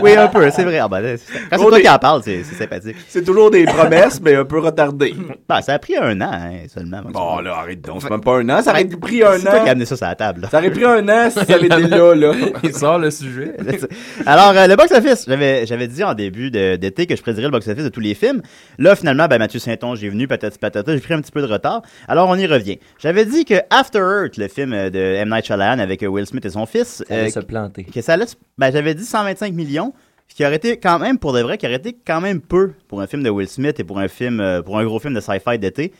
[0.02, 0.78] oui, un peu, c'est vrai.
[0.80, 2.96] Ah, ben, c'est- quand c'est toi des- qui en parle, c'est c'est sympathique.
[3.08, 5.16] C'est toujours des promesses, mais un peu retardées.
[5.50, 7.02] Ben, ça a pris un an, hein, seulement.
[7.10, 8.02] Bon, là, arrête donc.
[8.02, 8.62] C'est même pas un an.
[8.62, 9.68] Ça aurait pris un C'est toi qui as an.
[9.68, 10.42] amené ça sur la table.
[10.42, 10.50] là.
[10.52, 12.32] Ça aurait pris un an si ça avait été là, là.
[12.64, 13.54] Il sort le sujet.
[14.26, 17.52] Alors, euh, le box-office, j'avais, j'avais dit en début de- d'été que je prédirais le
[17.52, 18.42] box-office de tous les films.
[18.78, 21.48] Là, finalement, ben, Mathieu Saint-Onge est venu, patati patata, j'ai pris un petit peu de
[21.48, 21.82] retard.
[22.08, 22.80] Alors, on y revient.
[23.00, 25.30] J'avais dit que After Earth, le film de M.
[25.30, 27.84] Night Shyamalan avec euh, Will Smith et son fils, Ça allait euh, se planter.
[27.84, 28.26] que ça allait,
[28.58, 29.94] ben, j'avais dit 125 millions,
[30.28, 32.74] ce qui aurait été quand même, pour de vrai, qui aurait été quand même peu
[32.88, 35.14] pour un film de Will Smith et pour un film, euh, pour un gros film
[35.14, 35.94] de sci-fi d'été.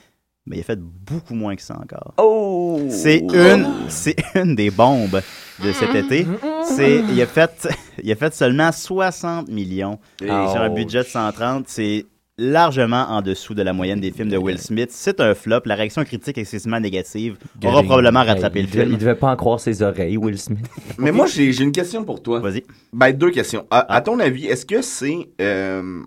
[0.46, 2.14] Mais il a fait beaucoup moins que ça encore.
[2.18, 2.82] Oh!
[2.90, 5.22] C'est une, c'est une des bombes
[5.64, 6.28] de cet été.
[6.66, 7.70] C'est, il a fait,
[8.04, 11.66] il a fait seulement 60 millions sur un budget de 130.
[11.70, 12.06] C'est
[12.38, 14.90] largement en dessous de la moyenne des films de Will Smith.
[14.92, 15.62] C'est un flop.
[15.66, 17.38] La réaction critique est excessivement négative.
[17.56, 17.84] On Gary.
[17.86, 18.92] probablement il, le devait, film.
[18.92, 20.66] il devait pas en croire ses oreilles, Will Smith.
[20.98, 22.40] Mais moi, j'ai une question pour toi.
[22.40, 22.64] Vas-y.
[22.92, 23.66] Ben, deux questions.
[23.70, 26.02] À, à ton avis, est-ce que c'est euh,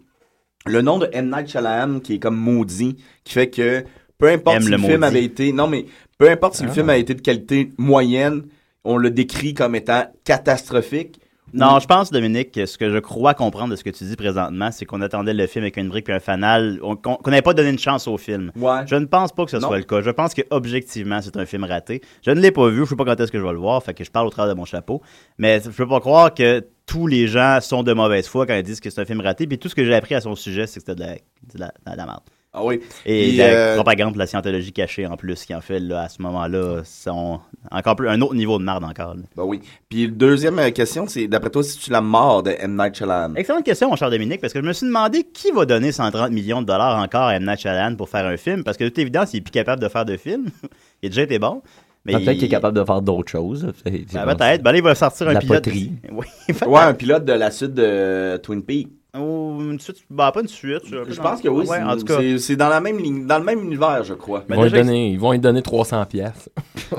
[0.67, 1.31] le nom de M.
[1.35, 3.85] Night Shyamalan qui est comme maudit, qui fait que
[4.19, 5.53] peu importe M si le le, film avait été...
[5.53, 5.87] Non, mais
[6.19, 6.73] peu importe si le Ah.
[6.75, 8.43] film a été de qualité moyenne,
[8.83, 11.21] on le décrit comme étant catastrophique?
[11.59, 14.15] Non, je pense, Dominique, que ce que je crois comprendre de ce que tu dis
[14.17, 17.43] présentement, c'est qu'on attendait le film avec une brique et un fanal, on- qu'on n'avait
[17.43, 18.53] pas donné une chance au film.
[18.57, 18.87] Ouais.
[18.87, 19.69] Je ne pense pas que ce Non.
[19.69, 20.01] soit le cas.
[20.03, 22.03] Je pense que objectivement, c'est un film raté.
[22.25, 23.83] Je ne l'ai pas vu, je sais pas quand est-ce que je vais le voir,
[23.83, 25.01] fait que je parle au travers de mon chapeau.
[25.39, 28.63] Mais je peux pas croire que tous les gens sont de mauvaise foi quand ils
[28.63, 29.47] disent que c'est un film raté.
[29.47, 31.59] Puis tout ce que j'ai appris à son sujet, c'est que c'était de la, de
[31.59, 32.21] la, de la merde.
[32.59, 32.81] Ah oui.
[33.05, 36.03] Et Puis, la euh, propagande de la scientologie cachée en plus, qui en fait là,
[36.05, 37.39] à ce moment-là, sont
[37.71, 39.15] encore plus un autre niveau de merde encore.
[39.15, 39.23] là.
[39.37, 39.61] Ben oui.
[39.91, 42.77] Puis deuxième euh, question, c'est d'après toi, si tu la mort de M.
[42.77, 43.35] Night Shyamalan?
[43.35, 46.31] Excellente question, mon cher Dominique, parce que je me suis demandé qui va donner 130
[46.33, 47.45] millions de dollars encore à M.
[47.45, 49.83] Night Shyamalan pour faire un film, parce que de toute évidence, il est plus capable
[49.83, 50.47] de faire de film.
[51.03, 51.61] il a déjà été bon.
[52.07, 53.67] Mais Peut-être il- qu'il est capable de faire d'autres choses.
[53.85, 54.63] Ben, peut-être.
[54.63, 55.65] Ben là, il va sortir un la pilote.
[55.65, 55.91] poterie.
[56.13, 56.27] Oui.
[56.67, 58.89] Ouais, un pilote de la suite de Twin Peaks.
[59.19, 59.99] Ou une suite.
[60.11, 60.83] Ben, pas une suite.
[60.91, 61.67] Je pense que oui.
[61.67, 62.19] Ouais, c'est- en tout cas.
[62.21, 64.43] c'est- C'est dans la même ligne, dans le même univers, je crois.
[64.47, 66.49] Ils Ben, vont, lui déjà, donner, ils vont lui donner 300 pièces.
[66.91, 66.97] faut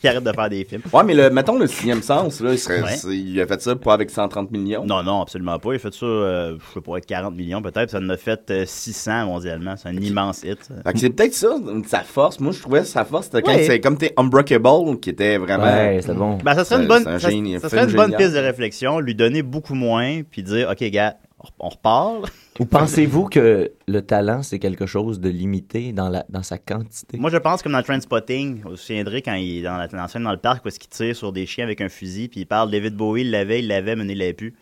[0.00, 0.82] qu'il arrête de faire des films.
[0.92, 2.96] Ouais, mais le, mettons le sixième sens, là, il, serait- Ouais.
[2.96, 4.84] c'est- il a fait ça pas avec 130 millions.
[4.84, 5.72] Non, non, absolument pas.
[5.72, 7.90] Il a fait ça, euh, je sais pas, être 40 millions peut-être.
[7.90, 9.74] Ça en a fait euh, 600 mondialement.
[9.76, 10.58] C'est un immense hit.
[10.84, 11.54] Fait que c'est peut-être ça,
[11.86, 12.40] sa force.
[12.40, 13.64] Moi, je trouvais sa force, c'était quand Ouais.
[13.64, 15.64] c'est comme t'es Unbreakable, qui était vraiment.
[15.64, 16.38] Ouais, c'est bon.
[16.44, 18.04] Ben, ça serait C'est- une bonne, c'est un ça, génie, ça un serait une bonne
[18.12, 18.18] génial.
[18.22, 19.00] piste de réflexion.
[19.00, 21.16] Lui donner beaucoup moins, puis dire, OK, gars,
[21.58, 22.30] on- repart.
[22.58, 27.16] Ou pensez-vous que le talent, c'est quelque chose de limité dans, la, dans sa quantité?
[27.18, 29.96] Moi, je pense comme dans Trainspotting, vous vous souviendrez quand il est dans la, dans
[29.98, 32.28] la scène dans le parc où est-ce qu'il tire sur des chiens avec un fusil,
[32.28, 34.54] puis il parle David Bowie, il l'avait, il l'avait, mené, il l'avait plus.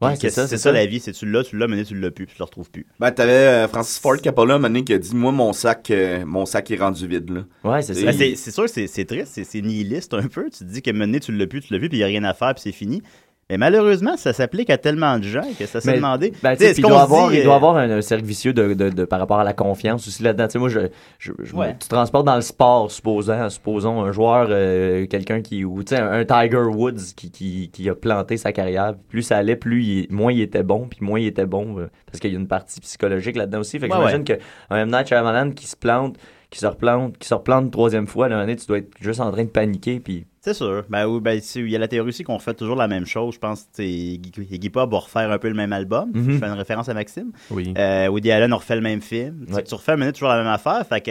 [0.00, 0.70] Ouais, c'est ça, ça ça.
[0.70, 2.70] la vie, c'est tu l'as, tu l'as, mené, tu l'as plus, puis tu le retrouves
[2.70, 2.86] plus.
[3.00, 5.90] Ben, t'avais euh, Francis Ford Coppola, un moment donné, qui a dit, moi, mon sac,
[5.90, 7.40] euh, mon sac est rendu vide, là.
[7.68, 8.04] Ouais, c'est ça.
[8.12, 10.44] Ben, c'est sûr que c'est- triste, c'est- nihiliste un peu.
[10.50, 12.06] Tu te dis que mené, tu l'as plus, tu l'as plus, puis il n'y a
[12.06, 13.02] rien à faire, puis c'est fini.
[13.50, 16.34] Mais malheureusement, ça s'applique à tellement de gens que ça s'est demandé.
[16.42, 17.76] Ben, Tu tu sais, sais, est-ce puis il doit avoir, dit, il doit euh, avoir
[17.76, 20.46] un, un cercle vicieux de, de, de- par rapport à la confiance aussi là-dedans.
[20.48, 20.80] Tu sais, moi, je,
[21.18, 21.76] je, je me- Ouais.
[21.80, 26.00] tu transportes dans le sport, supposons, supposons un joueur, euh, quelqu'un qui, ou tu sais,
[26.02, 28.94] un, un Tiger Woods qui, qui, qui a planté sa carrière.
[29.08, 31.88] Plus ça allait, plus il, moins il était bon, puis moins il était bon, euh,
[32.06, 33.78] parce qu'il y a une partie psychologique là-dedans aussi.
[33.78, 34.34] Fait que Ouais, j'imagine que
[34.68, 34.90] un M.
[34.90, 36.16] Night Shyamalan qui se plante,
[36.50, 39.30] qui se replante, qui se replante une troisième fois, là, tu dois être juste en
[39.30, 40.84] train de paniquer, puis C'est sûr.
[40.88, 43.34] Ben, oui, ben, il y a la théorie aussi qu'on fait toujours la même chose.
[43.34, 46.10] Je pense que Iggy Iggy Pop va refaire un peu le même album.
[46.14, 46.32] Mhm.
[46.32, 47.32] Je fais une référence à Maxime.
[47.50, 47.74] Oui.
[47.76, 49.44] Euh, Woody Allen a refait le même film.
[49.46, 49.64] Tu sais, Ouais.
[49.64, 50.86] Tu refais mener toujours la même affaire.
[50.88, 51.10] Fait que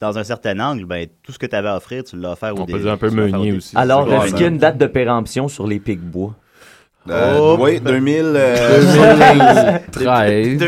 [0.00, 2.54] dans un certain angle, ben, tout ce que tu avais à offrir, tu l'as offert
[2.56, 3.76] au On peut dire un peu meunier aussi.
[3.76, 6.34] Alors, est-ce qu'il y a une date de péremption sur les pics bois?
[7.10, 10.58] Euh, Oh, oui, ben- 2000, euh, 13.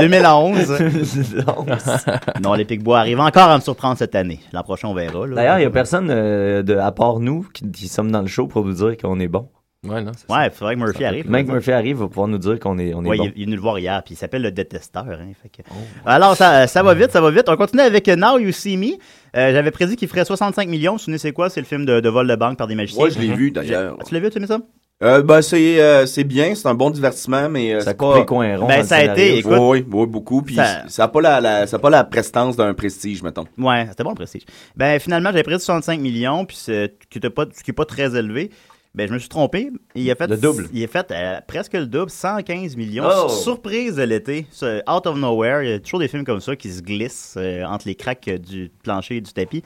[0.00, 0.78] 2011.
[2.42, 4.40] non, les Picbois arrivent encore à me surprendre cette année.
[4.52, 5.26] L'an prochain, on verra.
[5.28, 8.26] D'ailleurs, il n'y a personne euh, de, à part nous qui, qui sommes dans le
[8.26, 9.48] show pour nous dire qu'on est bon.
[9.86, 11.30] Ouais, non, c'est Ouais, il faudrait que Murphy Ça arrive.
[11.30, 13.24] Mike Murphy arrive, va pouvoir nous dire qu'on est, on est Ouais, bon.
[13.24, 15.04] il, est- il est venu le voir hier, puis il s'appelle le détesteur.
[15.08, 15.62] hein, fait que-
[16.04, 17.48] Alors, ça, ça va vite, ça va vite.
[17.48, 18.94] On continue avec euh, Now You See Me.
[19.36, 20.92] Euh, J'avais prédit qu'il ferait 65 millions.
[20.92, 21.50] Vous vous souvenez, c'est quoi?
[21.50, 23.04] C'est le film de, de vol de banque par des magiciens.
[23.04, 23.96] Ouais, je l'ai vu d'ailleurs.
[24.04, 24.58] Tu l'as vu, tu aimé ça?
[25.02, 28.18] Euh, ben, c'est euh, c'est bien, c'est un bon divertissement, mais euh, Ça c'est pas...
[28.18, 28.66] les coins ronds.
[28.66, 30.40] Ben, dans le ça a été- écoute, Oui, oui, oui, beaucoup.
[30.40, 33.44] Puis ça- ça n'a pas, la, la, ça a pas la prestance d'un prestige, mettons.
[33.58, 34.44] Ouais, c'était bon le prestige.
[34.74, 37.84] Ben, finalement, j'avais prédit 65 millions, puis c'est qui était pas, ce qui est pas
[37.84, 38.50] très élevé.
[38.96, 39.70] Ben, je me suis trompé.
[39.94, 40.68] Il a fait Le double.
[40.72, 43.04] Il a fait euh, presque le double, 115 millions.
[43.06, 43.28] Oh!
[43.28, 44.46] Surprise de l'été.
[44.88, 45.62] Out of nowhere.
[45.62, 47.96] Il y a toujours des films comme ça qui se glissent euh, entre les
[48.28, 49.62] euh, du plancher et du tapis.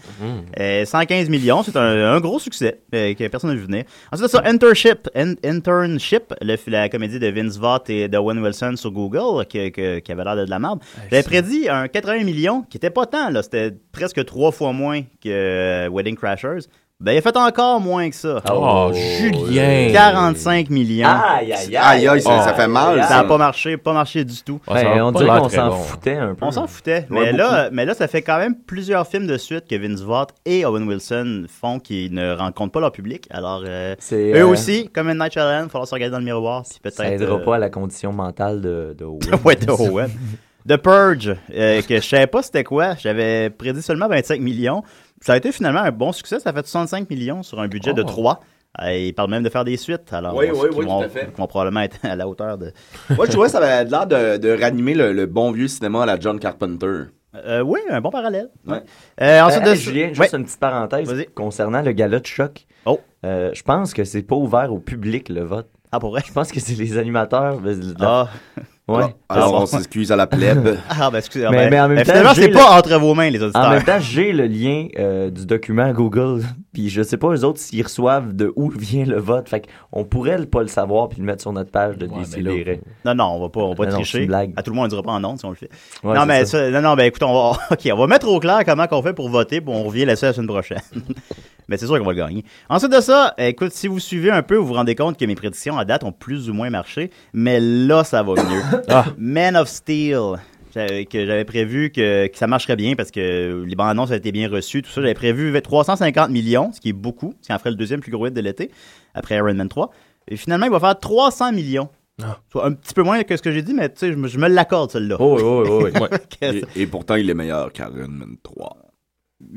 [0.59, 3.85] Euh, 115 millions, c'est un, un gros succès euh, que personne n'a vu venir.
[4.11, 8.75] Ensuite ça, Internship, In- Internship le, la comédie de Vince Vaught et de Owen Wilson
[8.77, 10.81] sur Google, qui, avait l'air de, de la merde.
[11.11, 13.31] J'avais prédit un 80 millions, qui était pas tant.
[13.43, 16.67] C'était presque trois fois moins que euh, Wedding Crashers.
[17.01, 18.43] Ben, il a fait encore moins que ça.
[18.53, 19.89] Oh, Julien!
[19.91, 21.09] 45 millions.
[21.09, 22.45] Aïe, aïe, Aïe, aïe, ça, Oh.
[22.45, 23.01] ça fait mal.
[23.01, 23.19] ça ça.
[23.21, 24.61] a pas marché, pas marché du tout.
[24.69, 25.77] Ben, on dirait qu'on s'en bon.
[25.77, 26.45] foutait un peu.
[26.45, 27.07] On s'en foutait.
[27.11, 30.03] Ouais, mais, là, mais là, ça fait quand même plusieurs films de suite que Vince
[30.03, 33.27] Vaught et Owen Wilson font qui ne rencontrent pas leur public.
[33.31, 36.19] Alors, euh, eux euh, aussi, comme une Night Shyamalan, il va falloir se regarder dans
[36.19, 36.65] le miroir.
[36.83, 36.97] Peut-être.
[36.97, 39.21] Ça aidera euh, pas à la condition mentale de, de Owen.
[39.45, 40.11] ouais, de Owen.
[40.69, 42.95] The Purge, euh, que je savais pas c'était quoi.
[42.97, 44.83] J'avais prédit seulement 25 millions.
[45.21, 46.41] Ça a été finalement un bon succès.
[46.41, 48.07] Ça a fait 65 millions sur un budget de Oh.
[48.07, 48.41] 3.
[48.83, 50.13] Euh, ils parlent même de faire des suites.
[50.13, 51.27] Alors, Oui, ce oui, oui, vont, tout à fait.
[51.33, 52.73] qui vont probablement être à la hauteur de.
[53.17, 56.05] Moi, je trouvais que ça avait l'air de, de ranimer le, le bon vieux cinéma
[56.05, 57.05] à la John Carpenter.
[57.35, 58.49] Euh, oui, un bon parallèle.
[58.67, 58.83] Ouais.
[59.21, 60.39] Euh, ensuite Euh, de Julien, juste Ouais.
[60.39, 62.67] une petite parenthèse concernant le gala de choc.
[62.87, 62.99] Oh.
[63.27, 65.69] Euh, je pense que c'est pas ouvert au public le vote.
[65.93, 66.23] Ah, pour vrai?
[66.27, 67.61] Je pense que c'est les animateurs.
[67.61, 68.29] de la- Ah,
[68.99, 69.15] ouais.
[69.29, 70.79] Alors, on s'excuse à la plèbe.
[70.91, 73.15] ah ben excusez Mais- mais en même temps, finalement, j'ai c'est le- pas entre vos
[73.15, 73.65] mains, les auditeurs.
[73.67, 76.43] En même temps, j'ai le lien euh, du document Google.
[76.73, 79.49] Puis je sais pas eux autres s'ils reçoivent de où vient le vote.
[79.49, 82.13] Fait qu'on pourrait le- pas le savoir puis le mettre sur notre page de Ouais,
[82.17, 82.81] mais Décideret.
[83.05, 84.21] Non, non, on va pas, on va pas Non, tricher.
[84.21, 84.53] une blague.
[84.57, 85.71] À tout le monde, on ne dira pas en honte si on le fait.
[86.05, 86.59] Ouais, non, mais ça.
[86.59, 89.03] ça- non, non, ben écoute, on va, ok, on va mettre au clair comment qu'on
[89.03, 90.79] fait pour voter, puis on revient là-dessus la semaine prochaine.
[91.69, 92.45] mais c'est sûr qu'on va le gagner.
[92.69, 95.35] Ensuite de ça, écoute, si vous suivez un peu, vous vous rendez compte que mes
[95.35, 98.63] prédictions à date ont plus ou moins marché, mais là, ça va mieux.
[98.89, 99.07] Ah.
[99.19, 100.37] Man of Steel.
[100.75, 104.19] J'avais- que j'avais prévu que, que ça marcherait bien parce que les bandes annonces avaient
[104.19, 105.01] été bien reçues, tout ça.
[105.01, 108.11] J'avais prévu 350 millions, ce qui est beaucoup, ce qui en ferait le deuxième plus
[108.13, 108.71] gros hit de l'été,
[109.15, 109.91] après Iron Man 3.
[110.29, 111.89] Et finalement, il va faire 300 millions.
[112.23, 112.39] Ah.
[112.53, 114.49] Soit un petit peu moins que ce que j'ai dit, mais tu sais, je me,
[114.49, 115.17] l'accorde, celle-là.
[115.19, 116.07] Oh, oh, oh, oh.
[116.41, 118.77] Que et, et pourtant, il est meilleur qu'Iron Man 3.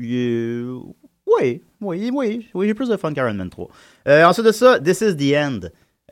[0.00, 0.78] Euh,
[1.26, 3.68] oui, oui, oui, oui, j'ai plus de fun qu'Iron Man 3.
[4.08, 5.60] Euh, ensuite de ça, This is the End.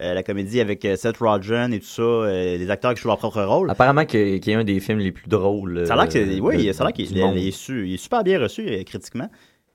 [0.03, 3.09] Euh, la comédie avec euh, Seth Rogen et tout ça, euh, les acteurs qui jouent
[3.09, 3.71] leur propre rôle.
[3.71, 4.05] Apparemment
[4.49, 5.87] y a un des films les plus drôles.
[5.87, 7.07] ça a l'air que euh, oui, ça a qu'il
[7.49, 9.31] est, su- il est super bien reçu euh, critiquement.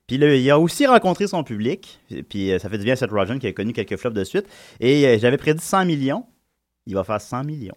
[0.05, 1.99] Puis là, il a aussi rencontré son public.
[2.29, 4.23] Puis euh, ça fait du bien à Seth Rogen qui a connu quelques flops de
[4.25, 4.45] suite.
[4.81, 6.25] Et euh, j'avais prédit 100 millions.
[6.85, 7.75] Il va faire 100 millions.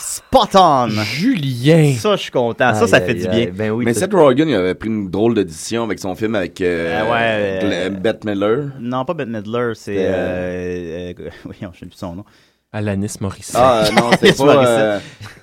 [0.00, 0.88] Spot on!
[0.88, 1.92] Julien!
[1.98, 2.72] Ça, je suis content.
[2.74, 3.46] Ça, Aïe, ça fait aïe, du bien.
[3.52, 6.60] Ben oui, Mais Seth Rogen, il avait pris une drôle d'édition avec son film avec
[6.62, 8.64] euh, Ah ouais, euh, Bette Midler.
[8.80, 9.96] Non, pas Bette Midler, c'est.
[9.98, 12.24] Euh, euh, oui, je ne sais plus son nom.
[12.72, 13.56] Alanis Morissette.
[13.58, 14.44] Ah euh, non, C'est pas...
[14.44, 14.78] Morissette.
[14.78, 14.98] euh,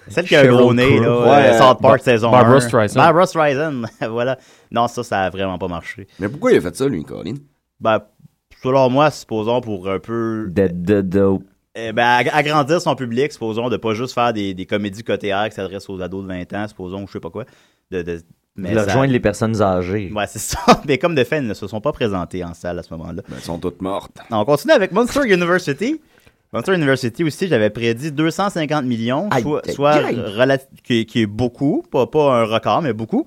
[0.07, 1.07] Celle qui a un gros nez, là.
[1.07, 2.59] Euh, Ouais, South Park Bar- saison Barbara 1.
[2.61, 2.99] Streisand.
[2.99, 4.37] Barbara Streisand, voilà.
[4.71, 6.07] Non, ça, ça a vraiment pas marché.
[6.19, 7.35] Mais pourquoi il a fait ça, lui, Colin?
[7.79, 7.99] Ben,
[8.63, 10.47] selon moi, supposons pour un peu.
[10.49, 11.43] Dead, dead, dope.
[11.77, 15.27] Eh ben, ag- agrandir son public, supposons, de pas juste faire des, des comédies côté
[15.29, 17.45] air qui s'adressent aux ados de 20 ans, supposons, je sais pas quoi.
[17.91, 18.21] De, de,
[18.55, 20.11] mais de ça- rejoindre les personnes âgées.
[20.13, 20.59] Ouais, c'est ça.
[20.87, 23.21] Mais comme de fait, ils ne se sont pas présentés en salle à ce moment-là.
[23.27, 24.17] Ben, elles sont toutes mortes.
[24.31, 26.01] On continue avec Monster University.
[26.53, 30.15] Monster University aussi, j'avais prédit 250 millions, Aïe, soit, aïe, soit aïe.
[30.15, 33.25] relati- qui, qui est beaucoup, pas, pas un record, mais beaucoup.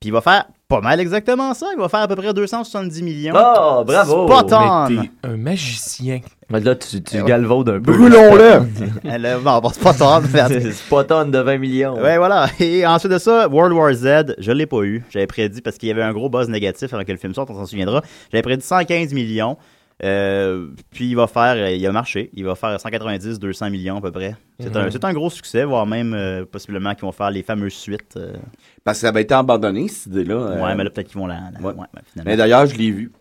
[0.00, 1.66] Puis il va faire pas mal exactement ça.
[1.74, 3.34] Il va faire à peu près 270 millions.
[3.36, 4.26] Oh, bravo!
[4.28, 4.88] Spot on!
[4.88, 6.20] Mais t'es un magicien.
[6.52, 7.28] Mais Là, tu, tu Eh ouais.
[7.28, 7.92] galvaudes un peu.
[7.92, 8.62] Brûlons-le!
[9.04, 11.94] Elle, euh, bon, bon, c'est pas de 20 millions.
[12.00, 12.46] Ouais, voilà.
[12.60, 15.02] Et ensuite de ça, World War Z, je l'ai pas eu.
[15.10, 17.50] J'avais prédit parce qu'il y avait un gros buzz négatif avant que le film sorte,
[17.50, 18.02] on s'en souviendra.
[18.30, 19.56] J'avais prédit 115 millions.
[20.04, 23.98] Euh, puis il va faire, euh, il a marché, il va faire 190, 200 millions
[23.98, 24.34] à peu près.
[24.58, 27.74] C'est un, c'est un gros succès, voire même euh, possiblement qu'ils vont faire les fameuses
[27.74, 28.16] suites.
[28.16, 28.32] euh.
[28.82, 30.34] Parce que ça avait été abandonné, cette idée-là.
[30.34, 30.62] euh.
[30.64, 31.38] ouais, mais là peut-être qu'ils vont la.
[31.54, 31.72] la- ouais.
[31.74, 32.22] ouais.
[32.24, 33.12] Mais d'ailleurs, je l'ai vu.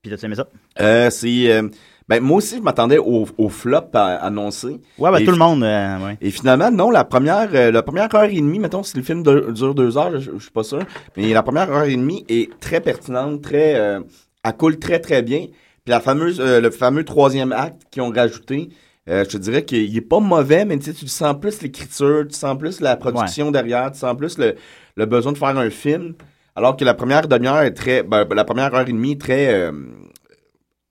[0.00, 0.46] Puis t'as aimé ça?
[0.80, 1.60] Euh, c'est...
[2.08, 4.80] ben, moi aussi, je m'attendais au, au flop annoncé.
[4.98, 5.62] Ouais, ben Et tout le monde.
[5.62, 6.16] euh, ouais.
[6.20, 9.22] Et finalement, non, la première, euh, la première heure et demie, mettons, si le film
[9.22, 10.80] de- dure deux heures, je, je suis pas sûr,
[11.16, 14.00] mais la première heure et demie est très pertinente, très, euh,
[14.42, 15.40] elle coule très très bien.
[15.84, 18.68] Puis la fameuse, euh, le fameux troisième acte qu'ils ont rajouté,
[19.08, 22.56] euh, je te dirais qu'il est pas mauvais, mais tu sens plus l'écriture, tu sens
[22.58, 24.54] plus la production derrière, tu sens plus le,
[24.96, 26.14] le besoin de faire un film,
[26.56, 29.54] alors que la première demi-heure est très, ben, la première heure et demie est très
[29.54, 29.72] euh,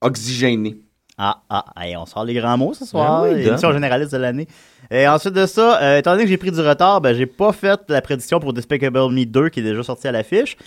[0.02, 0.78] oxygénée.
[1.18, 3.24] Ah, ah, hey, on sort les grands mots ce soir.
[3.24, 4.48] Ben oui, émission généraliste de l'année.
[4.92, 7.52] Et ensuite de ça, euh, étant donné que j'ai pris du retard, ben, j'ai pas
[7.54, 10.58] fait la prédiction pour Despicable Me 2 qui est déjà sorti à l'affiche.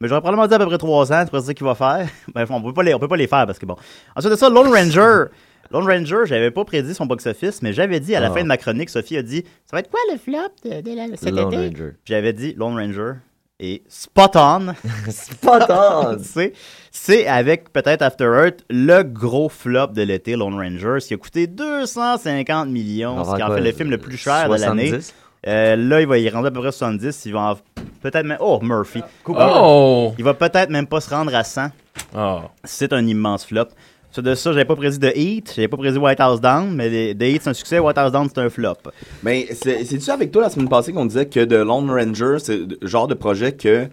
[0.00, 2.08] Mais j'aurais probablement dit à peu près 3 ans, c'est pas ça qu'il va faire.
[2.34, 3.76] Bref, on peut pas les, on peut pas les faire parce que bon.
[4.16, 5.26] Ensuite de ça, Lone Ranger.
[5.70, 8.30] Lone Ranger, j'avais pas prédit son box-office, mais j'avais dit à la Ah.
[8.32, 10.96] fin de ma chronique, Sophie a dit Ça va être quoi le flop de, de
[10.96, 11.92] la- cet Lone été?
[12.04, 13.12] J'avais dit Lone Ranger
[13.60, 14.74] et spot on.
[15.10, 16.18] Spot on!
[16.22, 16.54] c'est,
[16.90, 21.16] c'est avec peut-être After Earth le gros flop de l'été, Lone Ranger, ce qui a
[21.18, 24.88] coûté 250 millions, ce qui en fait le film le plus cher de l'année.
[24.88, 25.14] 70?
[25.46, 27.24] Euh, là, il va y rendre à peu près 70.
[27.26, 27.54] Il va en-
[28.02, 28.38] peut-être même.
[28.40, 29.02] Oh, Murphy.
[29.26, 30.12] Oh!
[30.18, 31.68] Il va peut-être même pas se rendre à 100.
[32.14, 32.42] Ah.
[32.64, 33.66] C'est un immense flop.
[34.12, 37.14] Sur de ça, j'avais pas prédit The Heat, j'avais pas prédit White House Down, mais
[37.14, 38.74] The Heat c'est un succès, White House Down c'est un flop.
[39.22, 42.56] Mais c'est- c'est-tu avec toi la semaine passée qu'on disait que The Lone Ranger, c'est
[42.58, 43.86] le genre de projet que.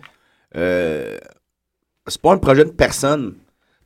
[0.56, 1.17] euh,
[2.08, 3.36] c'est pas un projet de personne?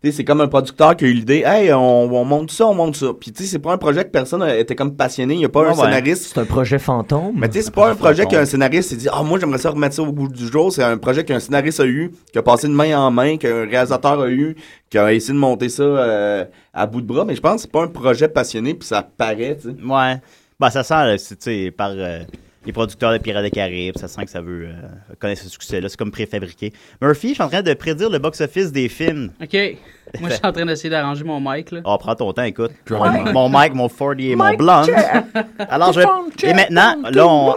[0.03, 2.95] C'est comme un producteur qui a eu l'idée, hey, on, on monte ça, on monte
[2.95, 3.13] ça.
[3.19, 5.35] Puis tu sais, c'est pas un projet que personne était comme passionné.
[5.35, 5.75] Il n'y a pas un ouais.
[5.75, 6.31] scénariste.
[6.33, 7.33] C'est un projet fantôme.
[7.35, 9.69] Mais tu sais, c'est pas un projet qu'un scénariste s'est dit, ah, moi j'aimerais ça
[9.69, 10.71] remettre ça au bout du jour.
[10.71, 13.67] C'est un projet qu'un scénariste a eu, qui a passé de main en main, qu'un
[13.67, 14.55] réalisateur a eu,
[14.89, 17.23] qui a essayé de monter ça euh, à bout de bras.
[17.23, 19.75] Mais je pense que c'est pas un projet passionné, puis ça paraît, tu sais.
[19.85, 20.15] Ouais.
[20.59, 22.21] Bah, ça sent, tu sais, par euh,
[22.65, 24.73] les producteurs de Pirates des Caraïbes, ça sent que ça veut euh,
[25.19, 25.89] connaître ce succès-là.
[25.89, 26.73] C'est comme préfabriqué.
[27.01, 29.31] Murphy, je suis en train de prédire le box-office des films.
[29.41, 29.57] OK.
[30.19, 31.79] Moi, je suis en train d'essayer d'arranger mon mic, là.
[31.85, 32.71] Oh, prends ton temps, écoute.
[32.89, 34.89] Mon, mon mic, mon 40 et mon blonde.
[35.57, 36.05] Alors, je vais...
[36.43, 37.55] Et maintenant, là, on,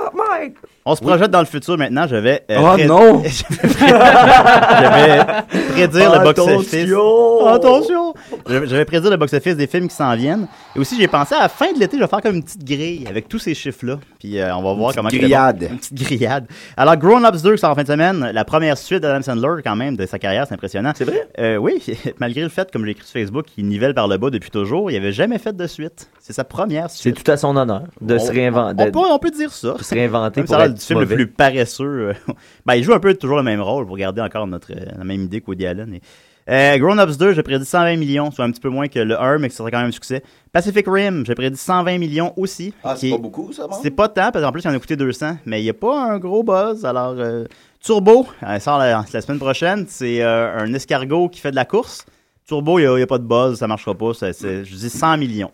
[0.86, 2.06] on se projette dans le futur maintenant.
[2.06, 2.44] Je vais...
[2.50, 3.22] euh, Oh pré- non!
[3.24, 5.24] je vais
[5.72, 6.74] prédire le box-office.
[6.74, 7.46] Attention!
[7.48, 8.14] Attention!
[8.48, 10.46] Je, je vais prédire le box-office des films qui s'en viennent.
[10.76, 12.64] Et aussi, j'ai pensé à la fin de l'été, je vais faire comme une petite
[12.64, 13.98] grille avec tous ces chiffres-là.
[14.18, 15.08] Puis euh, on va voir comment.
[15.10, 15.22] le-.
[15.70, 16.46] Une petite grillade.
[16.76, 19.62] Alors, Grown Ups 2 qui sort en fin de semaine, la première suite d'Adam Sandler,
[19.62, 20.92] quand même, de sa carrière, c'est impressionnant.
[20.94, 21.28] C'est vrai?
[21.38, 21.82] Euh, oui,
[22.18, 24.90] malgré le fait, comme j'ai écrit sur Facebook, qu'il nivelle par le bas depuis toujours,
[24.90, 26.10] il avait jamais fait de suite.
[26.20, 27.22] C'est sa première C'est suite.
[27.22, 28.84] tout à son honneur de se réinventer.
[28.88, 29.74] On, peut, on peut dire ça.
[29.74, 31.84] de se réinventer pour ça être du film le plus paresseux.
[31.84, 32.12] euh,
[32.66, 35.04] ben, il joue un peu toujours le même rôle pour garder encore notre, euh, la
[35.04, 35.94] même idée qu'Woody Allen.
[35.94, 36.00] Et,
[36.50, 39.18] euh, Grown Ups 2, j'ai prédit 120 millions, soit un petit peu moins que le
[39.20, 40.22] 1, mais que ce serait quand même un succès.
[40.52, 42.74] Pacific Rim, j'ai prédit 120 millions aussi.
[42.84, 43.76] Ah, c'est est- pas beaucoup, ça, bon?
[43.82, 45.74] C'est pas tant, parce qu'en plus, il en a coûté 200, mais il n'y a
[45.74, 46.84] pas un gros buzz.
[46.84, 47.44] Alors, euh,
[47.80, 51.64] Turbo, elle sort la, la semaine prochaine, c'est euh, un escargot qui fait de la
[51.64, 52.04] course.
[52.46, 54.12] Turbo, il n'y a, pas de buzz, ça marchera pas.
[54.14, 55.50] ça- je dis 100 millions.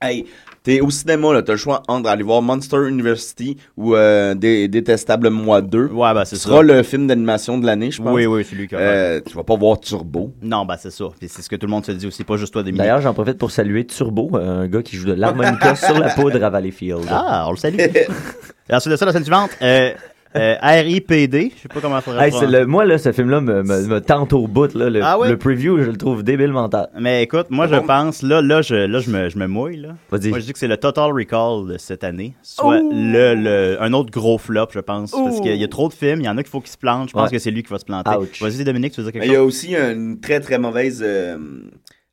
[0.00, 0.26] Hey,
[0.68, 4.68] t'es au cinéma, là, t'as le choix entre aller voir Monster University ou euh, Dé-
[4.68, 5.86] Détestable Moi 2.
[5.86, 6.48] Ouais, bah c'est Ce ça.
[6.50, 8.12] sera le film d'animation de l'année, je pense.
[8.12, 8.84] Oui, oui, c'est lui qui a fait.
[8.84, 10.34] Euh, tu vas pas voir Turbo.
[10.42, 11.06] Non, bah c'est ça.
[11.18, 12.78] Puis c'est ce que tout le monde se dit aussi, pas juste toi, Dominique.
[12.82, 16.44] D'ailleurs, j'en profite pour saluer Turbo, un gars qui joue de l'harmonica sur la poudre
[16.44, 17.06] à Valleyfield.
[17.10, 17.76] Ah, on le salue.
[18.70, 19.92] Et ensuite de ça, la scène suivante, euh,
[20.36, 23.62] euh, RIPD, je sais pas comment faudrait Hey, c'est le, moi, là, ce film-là me,
[23.62, 24.74] me, me tente au bout.
[24.74, 26.88] Là, le, Ah le preview, je le trouve débile mental.
[26.98, 29.90] Mais écoute, moi je pense, là, là, je, là, je me, je me mouille, là.
[30.10, 30.28] Vas-y.
[30.28, 32.34] Moi je dis que c'est le Total Recall de cette année.
[32.42, 35.10] Soit le, le, un autre gros flop, je pense.
[35.12, 36.78] Parce qu'il y a trop de films, il y en a qu'il faut qu'ils se
[36.78, 37.08] plantent.
[37.08, 37.30] Je pense Ouais.
[37.30, 38.10] que c'est lui qui va se planter.
[38.40, 39.48] Vas-y, Dominique, tu veux dire quelque Mais il y a chose?
[39.48, 41.36] aussi une très très mauvaise euh,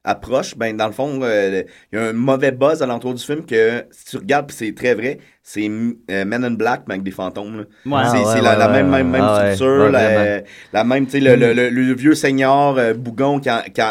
[0.05, 0.55] approche.
[0.55, 3.85] Ben, dans le fond, euh, il y a un mauvais buzz alentour du film que
[3.91, 7.11] si tu regardes, puis c'est très vrai, c'est euh, Men in Black, mais avec des
[7.11, 7.57] fantômes.
[7.57, 7.65] Ouais.
[7.85, 11.35] c'est Ah, c'est ouais, la, la même, même, même structure, la, même, tu sais, le,
[11.35, 13.81] le, le, le vieux seigneur euh, bougon qui, qui,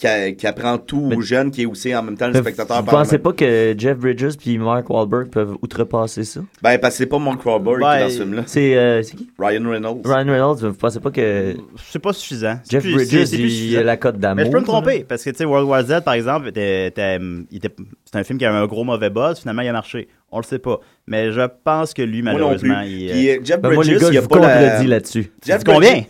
[0.00, 2.32] qui, a- qui apprend tout Mais- aux jeunes, qui est aussi en même temps le
[2.32, 2.82] Vous spectateur.
[2.84, 6.40] par pensez pas que Jeff Bridges puis Mark Wahlberg peuvent outrepasser ça?
[6.62, 8.42] Ben, parce que c'est pas Mark Wahlberg qui Ben, est dans ce film-là.
[8.46, 9.30] C'est euh, c'est qui?
[9.38, 10.00] Ryan Reynolds.
[10.04, 11.54] Ryan Reynolds, vous pensez pas que
[11.90, 12.58] C'est pas suffisant.
[12.68, 13.80] Jeff plus- Bridges, c'est- c'est plus il, suffisant.
[13.80, 14.36] a la cote d'amour?
[14.36, 16.86] Mais je peux me tromper, parce que, tu sais, World War Z, par exemple, était,
[16.88, 17.18] était-
[17.50, 17.74] il était-
[18.10, 20.08] c'est un film qui avait un gros mauvais buzz, finalement, il a marché.
[20.32, 20.80] On le sait pas.
[21.06, 22.68] Mais je pense que lui, Moi non plus.
[22.68, 23.10] malheureusement, il...
[23.10, 24.82] Puis, euh, Jeff Ben, moi, Bridges, les gars, il je a vous pas la...
[24.84, 25.32] là-dessus.
[25.44, 26.02] Jeff dis combien?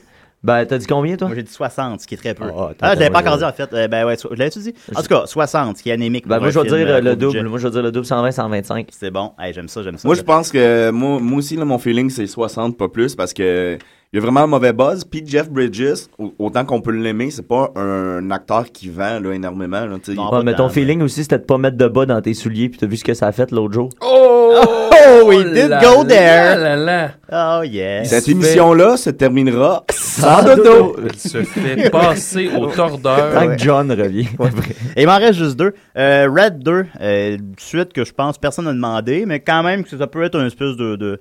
[0.43, 1.27] Ben, t'as dit combien, toi?
[1.29, 2.45] Moi, j'ai dit 60, ce qui est très peu.
[2.45, 3.71] Ah, attends, Ah, je l'avais pas encore dit, en fait.
[3.75, 4.75] Euh, ben ouais, so- je l'avais-tu dit?
[4.95, 6.27] En tout cas, 60, ce qui est anémique.
[6.27, 7.43] Ben, pour moi, un je vais dire euh, euh, le double.
[7.43, 8.89] Moi, je vais dire le double 120, 125.
[8.91, 9.33] C'est bon.
[9.39, 10.09] Hey, j'aime ça, j'aime ça.
[10.09, 13.35] Moi, je pense que moi, moi aussi, là, mon feeling, c'est 60, pas plus, parce
[13.35, 13.77] que
[14.13, 15.05] il y a vraiment un mauvais buzz.
[15.05, 19.33] Puis Jeff Bridges, au- autant qu'on peut l'aimer, c'est pas un acteur qui vend là,
[19.33, 19.87] énormément.
[19.87, 19.97] Là.
[20.17, 20.33] Non.
[20.37, 22.79] Ouais, mais ton feeling aussi, c'était de pas mettre de bas dans tes souliers, puis
[22.81, 23.89] t'as vu ce que ça a fait l'autre jour.
[24.01, 24.57] Oh,
[25.29, 27.11] we did là go there.
[27.33, 28.09] Oh, yes.
[28.09, 30.97] Cette émission-là se terminera Sans dodo.
[31.05, 33.33] Il se fait passer au tordeur.
[33.33, 34.27] Tant que John revient.
[34.97, 35.73] Et il m'en reste juste deux.
[35.97, 39.97] Euh, Red 2, euh, suite que je pense personne n'a demandé, mais quand même que
[39.97, 40.97] ça peut être un espèce de...
[40.97, 41.21] de-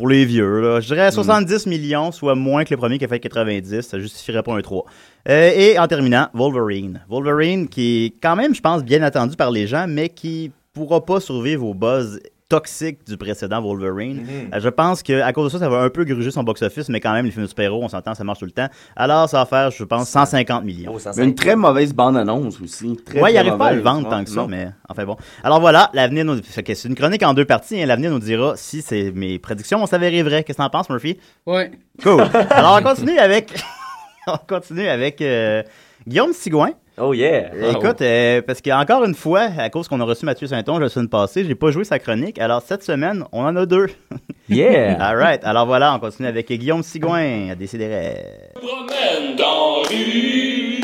[0.00, 0.80] pour les vieux, là.
[0.80, 3.82] Je dirais 70 millions, soit moins que le premier qui a fait 90.
[3.82, 4.86] Ça justifierait pas un 3.
[5.28, 7.04] Euh, et en terminant, Wolverine.
[7.06, 11.04] Wolverine qui est quand même, je pense, bien attendu par les gens, mais qui pourra
[11.04, 12.18] pas survivre au buzz
[12.50, 14.22] toxique du précédent Wolverine.
[14.22, 14.50] Mhm.
[14.52, 17.00] Euh, je pense qu'à cause de ça, ça va un peu gruger son box-office, mais
[17.00, 18.68] quand même, les films de super-héros, on s'entend, ça marche tout le temps.
[18.96, 20.94] Alors, ça va faire, je pense, 150 millions.
[21.16, 22.96] Mais une très mauvaise bande-annonce aussi.
[23.06, 24.48] Très, ouais, il très arrive pas à le vendre tant que ça, non.
[24.48, 25.16] mais enfin bon.
[25.44, 26.40] Alors voilà, l'avenir nous.
[26.40, 27.86] que C'est une chronique en deux parties, hein.
[27.86, 30.42] l'avenir nous dira si c'est mes prédictions vont s'avérer vraies.
[30.42, 31.18] Qu'est-ce que t'en penses, Murphy?
[31.46, 31.70] Ouais.
[32.02, 32.24] Cool.
[32.50, 33.54] Alors on continue avec.
[34.26, 35.62] on continue avec euh,
[36.06, 36.72] Guillaume Sigouin.
[37.02, 37.50] Oh yeah!
[37.70, 41.08] Écoute, euh, parce qu'encore une fois, à cause qu'on a reçu Mathieu Saint-Onge la semaine
[41.08, 42.38] passée, j'ai pas joué sa chronique.
[42.38, 43.86] Alors cette semaine, on en a deux.
[44.50, 44.96] Yeah!
[45.00, 45.44] All right.
[45.44, 48.14] Alors voilà, on continue avec Guillaume Sigouin à décider.
[48.54, 50.80] promène dans la rue,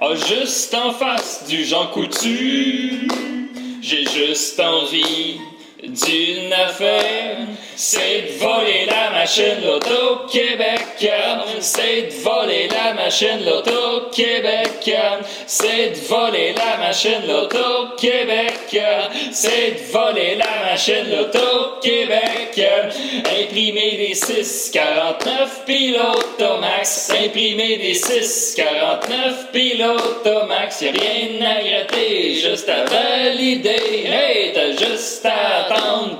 [0.00, 3.06] ah, juste en face du Jean Coutu.
[3.82, 5.38] J'ai juste envie
[5.88, 7.38] d'une affaire,
[7.76, 11.10] c'est de voler la machine l'Auto-Québec.
[11.60, 14.90] C'est de voler la machine l'Auto-Québec.
[15.46, 18.80] C'est de voler la machine l'Auto-Québec.
[19.30, 22.60] C'est de voler la machine l'Auto-Québec.
[23.42, 27.10] Imprimer des 649 pilotes au max.
[27.10, 30.80] Imprimer des 649 pilotes au max.
[30.80, 34.06] Y'a rien à gratter, juste à valider.
[34.06, 35.68] Hey, t'as juste à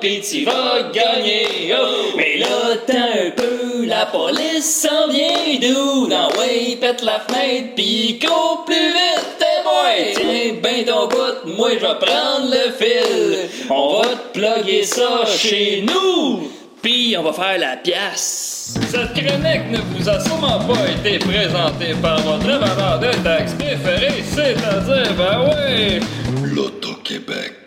[0.01, 1.75] pis tu vas gagner.
[1.79, 6.07] Oh, mais là, t'as un peu, la police s'en vient d'où?
[6.09, 9.93] Non, ouais, pète la fenêtre pis cours plus vite, t'es moi.
[10.15, 13.49] Tiens, ben ton bout, moi je vais prendre le fil.
[13.71, 16.51] On va te plugger ça chez nous.
[16.83, 18.75] Puis on va faire la pièce.
[18.89, 24.23] Cette chronique ne vous a sûrement pas été présentée par votre vendeur de taxes préféré,
[24.23, 26.01] c'est-à-dire, ben ouais,
[26.45, 27.66] l'Auto-Québec.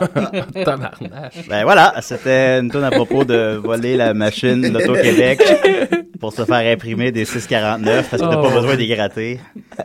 [0.64, 1.48] Tabarnache.
[1.48, 5.42] Ben voilà, c'était une tonne à propos de voler la machine d'Auto-Québec
[6.20, 8.42] pour se faire imprimer des 649 parce que t'as Oh.
[8.42, 9.40] pas besoin d'y gratter.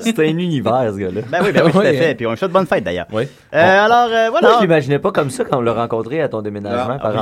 [0.00, 1.20] C'est un univers, ce gars-là.
[1.30, 2.14] Ben oui, ben oui, tout à fait.
[2.14, 3.06] Puis on lui souhaite bonne fête d'ailleurs.
[3.12, 3.24] Oui.
[3.54, 4.48] Euh, alors, euh, voilà.
[4.48, 6.98] Moi, je l'imaginais pas comme ça quand on l'a rencontré à ton déménagement.
[7.00, 7.12] Ah,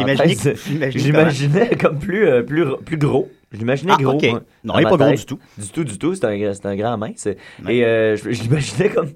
[0.95, 3.29] l'imaginais comme plus, euh, plus, plus gros.
[3.53, 4.21] Je l'imaginais Ah, gros.
[4.65, 5.39] Non, il est ma pas gros du tout.
[5.57, 6.15] Du tout, du tout.
[6.15, 7.27] C'est un, c'est un grand mince.
[7.69, 9.09] Et euh, je, je l'imaginais comme.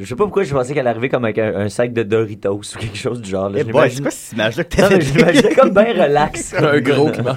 [0.00, 2.52] Je sais pas pourquoi je pensais qu'elle arrivait comme avec un, un sac de Doritos
[2.54, 3.48] ou quelque chose du genre.
[3.50, 3.58] là.
[3.58, 6.54] Eh Je c'est quoi cette image-là que t'avais mais je l'imaginais comme bien relax.
[6.58, 7.36] Un gros qui mange.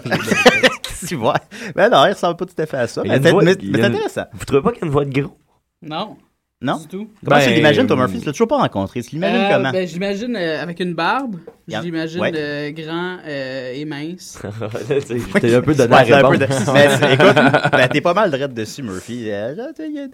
[1.08, 1.36] tu vois.
[1.76, 3.02] Ben non, il ressemble pas tout à fait à ça.
[3.04, 4.26] Mais, mais- mais c'est une- intéressant.
[4.34, 5.36] Vous trouvez pas qu'il y a une voix de gros?
[5.82, 6.18] Non.
[6.64, 6.78] Non?
[6.78, 7.08] Du tout.
[7.26, 8.20] Comment Ben, tu l'imagines, toi, euh, Murphy?
[8.20, 9.02] Tu l'as toujours pas rencontré?
[9.02, 9.72] Tu l'imagines Euh, comment?
[9.72, 11.38] ben, j'imagine euh, avec une barbe.
[11.68, 11.82] Yeah.
[11.82, 12.32] J'imagine Ouais.
[12.36, 14.40] euh, grand euh, et mince.
[15.42, 16.66] T'es un peu donné Ouais, c'est la un peu réponse.
[16.66, 17.36] de- Mais écoute,
[17.72, 19.26] ben, t'es pas mal drette dessus, Murphy.
[19.32, 19.56] Euh,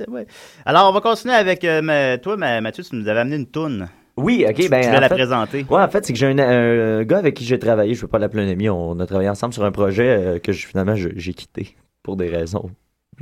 [0.09, 0.25] ouais.
[0.65, 2.83] Alors, on va continuer avec euh, ma- toi, ma- Mathieu.
[2.83, 3.87] Tu nous avais amené une toune.
[4.15, 4.81] Oui, ok, ben.
[4.81, 5.65] Tu en la fait- présenter.
[5.69, 8.07] Ouais, en fait, c'est que j'ai un, un gars avec qui j'ai travaillé, je veux
[8.07, 10.95] pas l'appeler un ami, on a travaillé ensemble sur un projet euh, que je- finalement
[10.95, 12.71] j'ai quitté pour des raisons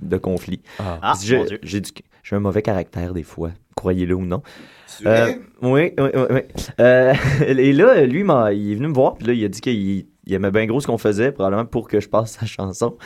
[0.01, 0.61] de conflit.
[0.79, 0.99] Ah.
[1.01, 1.59] Ah, j'ai, mon Dieu.
[1.63, 1.91] j'ai du-
[2.23, 4.41] j'ai un mauvais caractère des fois, croyez-le ou non.
[5.05, 6.21] Euh, oui, oui, oui.
[6.29, 6.39] oui.
[6.79, 7.13] Euh,
[7.47, 10.05] et là, lui, m'a- il est venu me voir, puis là, il a dit qu'il
[10.27, 12.97] il aimait bien gros ce qu'on faisait, probablement pour que je passe sa chanson.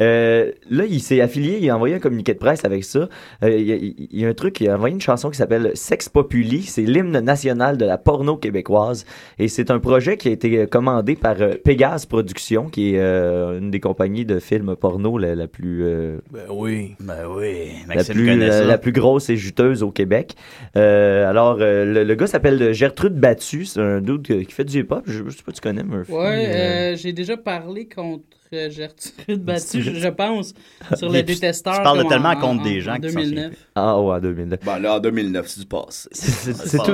[0.00, 3.08] Euh, là, il s'est affilié, il a envoyé un communiqué de presse avec ça.
[3.42, 5.36] Euh, il, y a, il y a un truc, il a envoyé une chanson qui
[5.36, 9.04] s'appelle Sex Populi, c'est l'hymne national de la porno québécoise.
[9.38, 13.58] Et c'est un projet qui a été commandé par euh, Pégase Productions, qui est euh,
[13.58, 15.82] une des compagnies de films porno la, la plus...
[15.84, 16.94] euh, Ben oui.
[17.00, 20.34] Ben oui, la Maxime plus, la, la plus grosse et juteuse au Québec.
[20.76, 23.64] Euh, alors, euh, le, le gars s'appelle Gertrude Battu.
[23.64, 25.02] C'est un dude qui fait du hip-hop.
[25.06, 26.12] Je, je sais pas si tu connais Murphy.
[26.12, 28.24] Ouais, Euh, euh, j'ai déjà parlé contre
[28.70, 30.54] Gertrude Battu, je, je pense,
[30.96, 31.74] sur le détesteur.
[31.76, 33.52] tu parles tellement en- contre en- des gens en qui s'en 2009.
[33.74, 34.60] Ah, ouais, en 2009.
[34.64, 36.08] Ben là, en 2009, c'est du passé.
[36.12, 36.84] C'est on-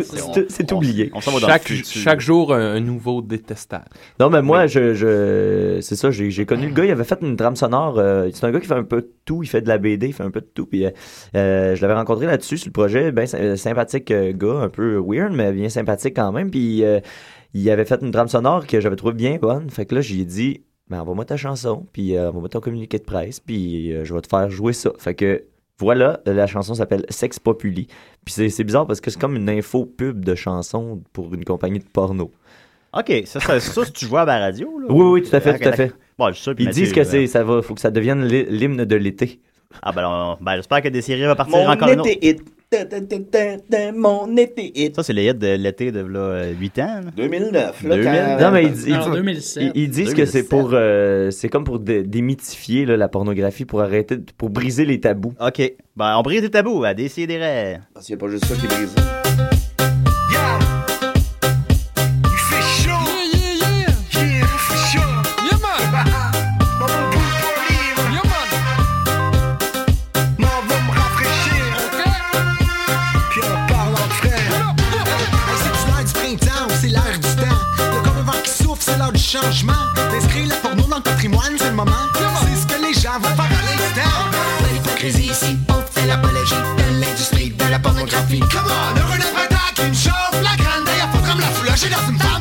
[0.72, 1.10] on- oublié.
[1.40, 3.86] Chaque, chaque jour, un, un nouveau détestable.
[4.20, 7.18] Non, mais moi, je, je, c'est ça, j'ai j'ai connu le gars, il avait fait
[7.22, 7.98] une trame sonore.
[7.98, 10.08] euh, c'est un gars qui fait un peu de tout, il fait de la BD,
[10.08, 10.66] il fait un peu de tout.
[10.66, 10.90] Puis euh,
[11.34, 13.12] euh, je l'avais rencontré là-dessus, sur le projet.
[13.12, 16.50] Ben, sy- sympathique euh, gars, un peu weird, mais bien sympathique quand même.
[16.50, 17.00] Puis euh,
[17.54, 19.70] il avait fait une trame sonore que j'avais trouvé bien bonne.
[19.70, 23.04] Fait que là, j'ai dit, ben, envoie-moi ta chanson, puis euh, envoie-moi ton communiqué de
[23.04, 24.90] presse, puis euh, je vais te faire jouer ça.
[24.98, 25.44] Fait que.
[25.80, 27.86] Voilà, la chanson s'appelle Sex Populi.
[28.24, 31.44] Puis c'est c'est bizarre parce que c'est comme une info pub de chanson pour une
[31.44, 32.32] compagnie de porno.
[32.92, 34.86] Ok, ça, ça, ça, tu joues à la radio, là?
[34.90, 35.92] Oui, oui, tout à fait, tout à fait.
[36.18, 37.92] Bon, je suis sûr, Ils Mathieu, disent que euh, c'est, ça va, faut que ça
[37.92, 39.38] devienne l'hy- l'hymne de l'été.
[39.80, 40.08] Ah, ben,
[40.40, 42.10] on- ben j'espère que des séries va partir Mon encore une autre.
[42.10, 42.42] été ta,
[43.94, 44.92] Mon été.
[44.94, 47.00] Ça, c'est le de l'été de là, 8 ans.
[47.04, 47.10] là.
[47.16, 47.82] 2009.
[47.84, 48.04] Là, 2000.
[48.04, 49.62] quand- Non, mais ils, ils- ils- 2007.
[49.74, 50.48] ils- ils disent que c'est 2007.
[50.48, 55.32] pour, euh, c'est comme pour dé- démythifier la pornographie, pour arrêter, pour briser les tabous.
[55.40, 55.62] Ok,
[55.96, 57.38] ben, on brise les tabous, à décider.
[57.94, 59.27] Parce qu'il n'y a pas juste ça qui est
[79.16, 79.72] changement.
[80.10, 81.92] D'inscrire la porno dans le patrimoine, c'est le moment.
[82.14, 84.10] C'est ce que les gens vont faire à l'instant.
[84.60, 88.40] Pas d'hypocrisie ici, on fait l'apologie de l'industrie de la pornographie.
[88.40, 90.84] Come on, heureux printemps qui me chauffe la grande.
[90.86, 92.37] D'ailleurs, faudra me la flusher dans une femme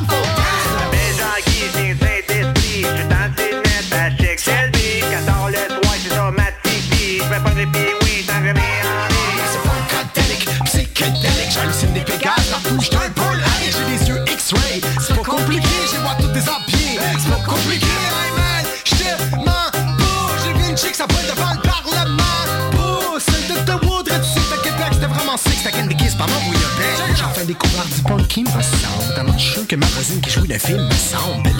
[30.58, 31.50] le film me semble.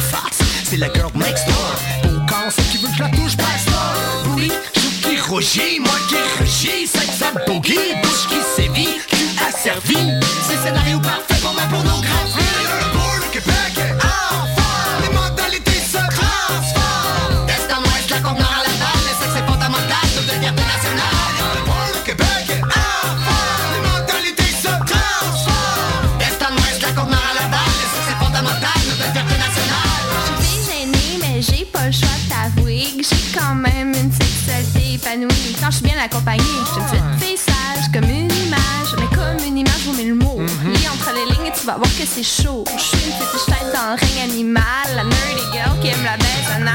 [0.65, 1.75] C'est la girl next door.
[2.03, 3.95] Pour quand celle qui veut que je la touche, passe là.
[4.25, 6.87] Bouli, chou qui rougit, moi qui rugis.
[6.87, 9.97] Sexe à boogie, bouche qui sévit, cul asservi.
[10.47, 12.48] C'est scénario parfait pour ma pornographie.
[42.23, 42.65] C'est chaud.
[42.77, 44.65] Je suis une petite tête dans le règne animal,
[44.97, 46.75] la nerdy girl qui aime la baisse anale.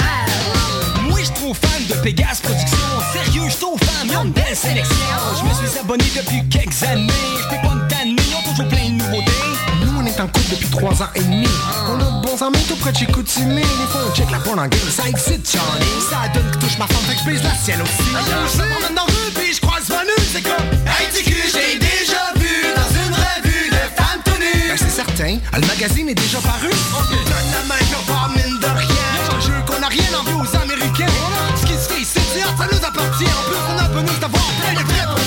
[1.10, 2.78] Moi, je trop fan de Pégase Productions.
[3.12, 4.96] Sérieux, je trop fan, ils une belle sélection.
[5.38, 7.08] Je me suis abonné depuis quelques années.
[7.50, 9.32] Peux pas me tanner, ils ont toujours plein de nouveautés.
[9.82, 11.48] Nous, on est en couple depuis trois ans et demi.
[11.90, 13.62] On a de bons amis tout près de chez Coutumé.
[13.62, 15.92] Des fois, on check la porn en gueule, ça excite Johnny.
[16.10, 18.10] Ça donne que touche ma femme, fait que je la sienne aussi.
[18.54, 20.54] Je dans rue, puis je croise Manu, c'est comme
[20.88, 21.83] Hey,
[25.22, 26.70] le magazine est déjà paru.
[26.70, 27.76] Te donne la main,
[28.08, 28.88] part mine de rien.
[29.26, 31.14] Je te jure qu'on a rien envie aux Américains.
[31.56, 32.20] Ce qui se fait ici,
[32.58, 33.26] ça nous appartient.
[33.26, 35.22] En plus, on a bonus d'avoir plein de vrais bons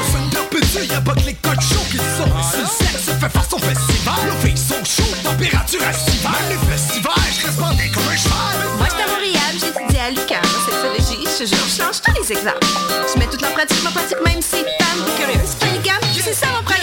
[0.00, 2.32] On sonne de petit, y'a pas que les codes chauds qui sont.
[2.50, 4.18] C'est le sexe, se fait façon festival.
[4.26, 6.32] Nos filles sont chaudes, température estivale.
[6.48, 8.58] Même les festivals, je reste bandé comme un cheval.
[8.78, 12.32] Moi, j'étais à Montréal, étudié à l'UQAM, sexologie, je te jure, je change tous les
[12.32, 12.66] exemples.
[13.06, 15.54] Je mets toute la pratique, ma pratique, même si femme curieuse.
[15.60, 16.81] Polygame, c'est ça mon programme.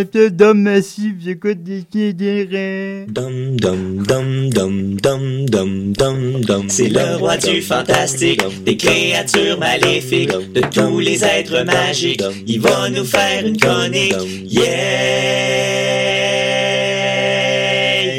[0.00, 3.04] Peut-être d'hommes massifs, j'écoute des sidérés.
[3.06, 6.70] Dum dum dum dum dum dum dum dum.
[6.70, 12.22] C'est le roi du fantastique, des créatures maléfiques, de tous les êtres magiques.
[12.46, 14.14] Il va nous faire une chronique.
[14.46, 14.70] Yeah,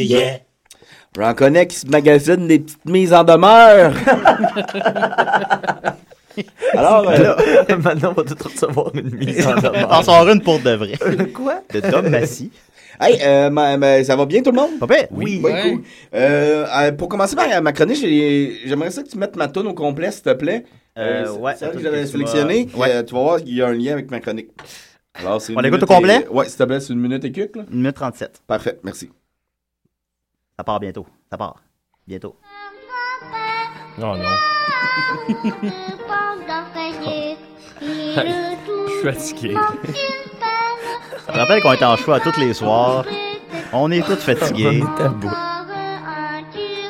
[0.03, 0.37] yeah.
[1.15, 3.93] Se magasinent des petites mises en demeure.
[6.73, 7.35] Alors, euh,
[7.83, 9.87] maintenant, on va tout recevoir une mise en demeure.
[9.91, 10.93] On sort une pour de vrai.
[11.33, 11.61] Quoi?
[11.73, 12.51] De Dom Massy.
[12.99, 14.71] Hey, euh, ma- ma- ça va bien tout le monde?
[14.87, 15.07] Pire.
[15.11, 15.61] Oui, Ouais.
[15.71, 15.83] cool.
[16.13, 19.67] Euh, euh, pour commencer par ma chronique, j'ai- j'aimerais ça que tu mettes ma tonne
[19.67, 20.65] au complet, s'il te plaît.
[20.97, 22.67] Euh, c'est- ouais, Celle que toune j'avais sélectionnée.
[22.73, 22.91] vas- ouais.
[22.95, 24.49] Euh, tu vas voir qu'il y a un lien avec ma chronique.
[25.15, 26.25] Alors, c'est On l'écoute au complet?
[26.25, 27.63] et- Ouais, s'il te plaît, c'est une minute et quelques, là.
[27.71, 28.41] Une minute 37.
[28.45, 29.09] Parfait, merci.
[30.57, 31.07] Ça part bientôt.
[31.31, 31.63] Ça part.
[32.07, 32.35] Bientôt.
[33.97, 34.23] Oh non.
[37.81, 39.55] Je suis fatigué.
[41.27, 43.05] Je te rappelle qu'on est en choix tous les soirs.
[43.73, 44.83] On est tous fatigués.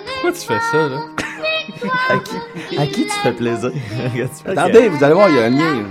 [0.05, 0.99] Pourquoi tu fais ça, là?
[2.09, 2.35] à, qui,
[2.77, 3.71] à qui tu fais plaisir?
[4.13, 5.85] Regarde, tu fais Attendez, vous allez voir, il y a un lien.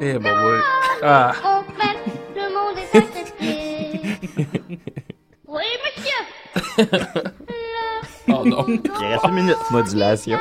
[0.00, 0.60] Eh, bon, ouais.
[1.02, 1.32] Ah.
[5.46, 6.20] Oui, monsieur.
[8.32, 8.64] Oh non.
[8.68, 9.56] Il reste une minute.
[9.70, 10.38] Modulation.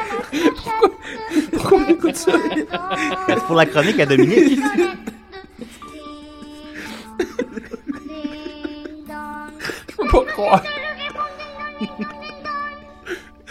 [1.52, 1.78] Pourquoi?
[1.80, 2.32] On écoute ça?
[3.28, 4.60] C'est pour la chronique à Dominique.
[9.90, 10.64] Je peux pas croire.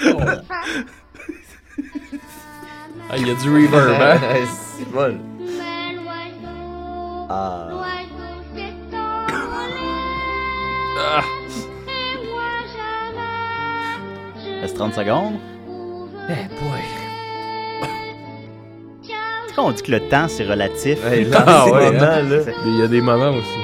[0.04, 0.20] Oh.
[3.10, 4.18] Ah, il y a du reverb, hein?
[4.78, 5.18] C'est bon.
[7.30, 7.68] Ah.
[11.00, 11.22] Ah.
[14.60, 15.34] Reste 30 secondes.
[16.28, 16.80] Eh boy.
[19.02, 19.10] Tu
[19.54, 21.02] sais, on dit que le temps, c'est relatif.
[21.04, 22.22] Ouais, là, Ah c'est ouais, hein?
[22.22, 22.52] là.
[22.66, 23.58] Il y a des moments aussi.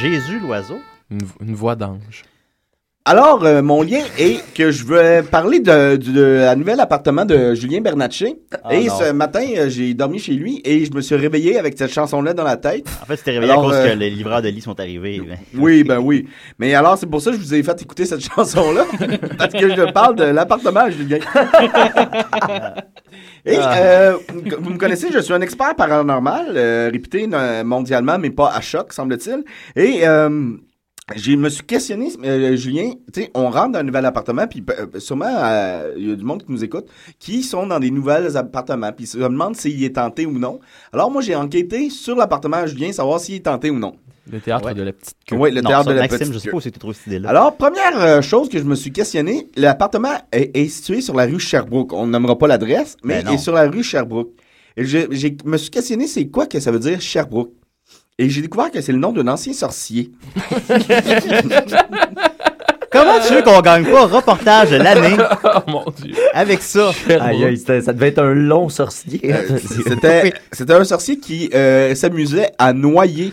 [0.00, 0.80] Jésus, l'oiseau.
[1.10, 2.24] Une, une voix d'ange.
[3.06, 7.26] Alors, euh, mon lien est que je veux parler de, du- de la nouvel appartement
[7.26, 8.36] de Julien Bernatchez.
[8.64, 8.94] Ah, et non.
[8.98, 12.32] ce matin, euh, j'ai dormi chez lui et je me suis réveillé avec cette chanson-là
[12.32, 12.86] dans la tête.
[13.02, 15.20] En fait, c'était réveillé Alors, à cause euh, que les livreurs de lit sont arrivés.
[15.20, 16.26] Ben, Oui, ben oui.
[16.58, 18.86] Mais alors, c'est pour ça que je vous ai fait écouter cette chanson-là.
[19.36, 21.18] parce que je parle de l'appartement à Julien.
[23.44, 23.76] Et Ah.
[23.76, 24.16] euh,
[24.60, 28.62] vous me connaissez, je suis un expert paranormal, euh, réputé euh, mondialement, mais pas à
[28.62, 29.44] choc, semble-t-il.
[29.76, 30.52] Et euh,
[31.14, 34.64] je me suis questionné, euh, Julien, tu sais, on rentre dans un nouvel appartement, puis
[34.70, 36.86] euh, sûrement, euh, il y a du monde qui nous écoute,
[37.18, 40.60] qui sont dans des nouveaux appartements, puis se demandent s'il est tenté ou non.
[40.92, 43.94] Alors moi, j'ai enquêté sur l'appartement à Julien, savoir s'il est tenté ou non.
[44.32, 45.36] Le théâtre de la petite queue.
[45.36, 46.94] Oui, le Non, théâtre ça, de la Maxime, petite je sais pas que tu trouves
[46.94, 47.28] cette idée-là.
[47.28, 51.26] Alors, première euh, chose que je me suis questionné, l'appartement est, est situé sur la
[51.26, 51.92] rue Sherbrooke.
[51.92, 53.32] On nommera pas l'adresse, mais Ben non.
[53.34, 54.30] est sur la rue Sherbrooke.
[54.78, 57.52] Et je me suis questionné, c'est quoi que ça veut dire Sherbrooke?
[58.16, 60.12] Et j'ai découvert que c'est le nom d'un ancien sorcier.
[62.92, 66.14] Comment tu veux qu'on gagne pas reportage de l'année oh mon dieu.
[66.32, 66.92] avec ça?
[67.08, 69.20] Aïe, aïe, ça devait être un long sorcier.
[69.24, 69.58] Euh,
[69.88, 73.32] C'était c'était un sorcier qui euh, s'amusait à noyer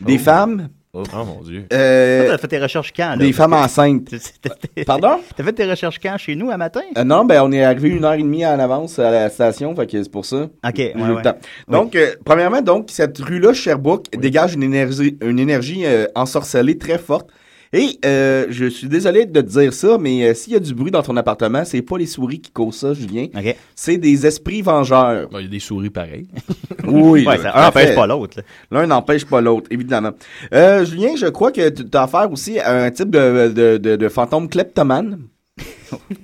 [0.00, 1.66] des femmes, Oh mon dieu.
[1.72, 3.10] euh, T'as fait tes recherches quand?
[3.10, 3.16] Là?
[3.16, 4.12] des femmes enceintes.
[4.42, 5.20] T'as Pardon?
[5.36, 6.80] fait tes recherches quand chez nous à matin?
[6.98, 9.74] Euh, non, ben on est arrivé une heure et demie en avance à la station,
[9.76, 10.48] fait que c'est pour ça.
[10.66, 11.22] Ok, ouais, ouais.
[11.22, 11.36] temps.
[11.68, 16.98] Donc, euh, premièrement, donc cette rue-là, Sherbrooke, dégage une énergie, une énergie euh, ensorcelée très
[16.98, 17.30] forte.
[17.72, 20.74] Et euh, je suis désolé de te dire ça, mais euh, s'il y a du
[20.74, 23.26] bruit dans ton appartement, c'est pas les souris qui causent ça, Julien.
[23.32, 23.54] Ok.
[23.76, 25.28] C'est des esprits vengeurs.
[25.28, 26.26] Bon, Il y a des souris pareils.
[26.86, 27.94] Oui, Ouais, ça à empêche fait.
[27.94, 28.38] pas l'autre.
[28.38, 28.42] là.
[28.72, 30.10] L'un n'empêche pas l'autre, évidemment.
[30.52, 33.96] Euh, Julien, je crois que tu as affaire aussi à un type de, de, de,
[33.96, 35.20] de fantôme kleptomane.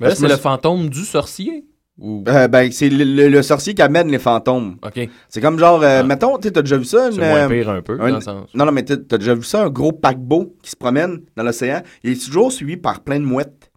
[0.01, 1.65] Ben, Là, c'est le fantôme du sorcier.
[1.99, 2.25] Ou...
[2.29, 4.77] Euh, ben, c'est le, le- le sorcier qui amène les fantômes.
[4.85, 5.09] Ok.
[5.31, 7.11] C'est comme genre, euh, mettons, tu sais, t'as déjà vu ça?
[7.11, 8.51] C'est moins euh, pire un peu, un- dans le sens.
[8.55, 11.81] Non, non, mais t'as déjà vu ça, un gros paquebot qui se promène dans l'océan.
[12.05, 13.71] Il est toujours suivi par plein de mouettes.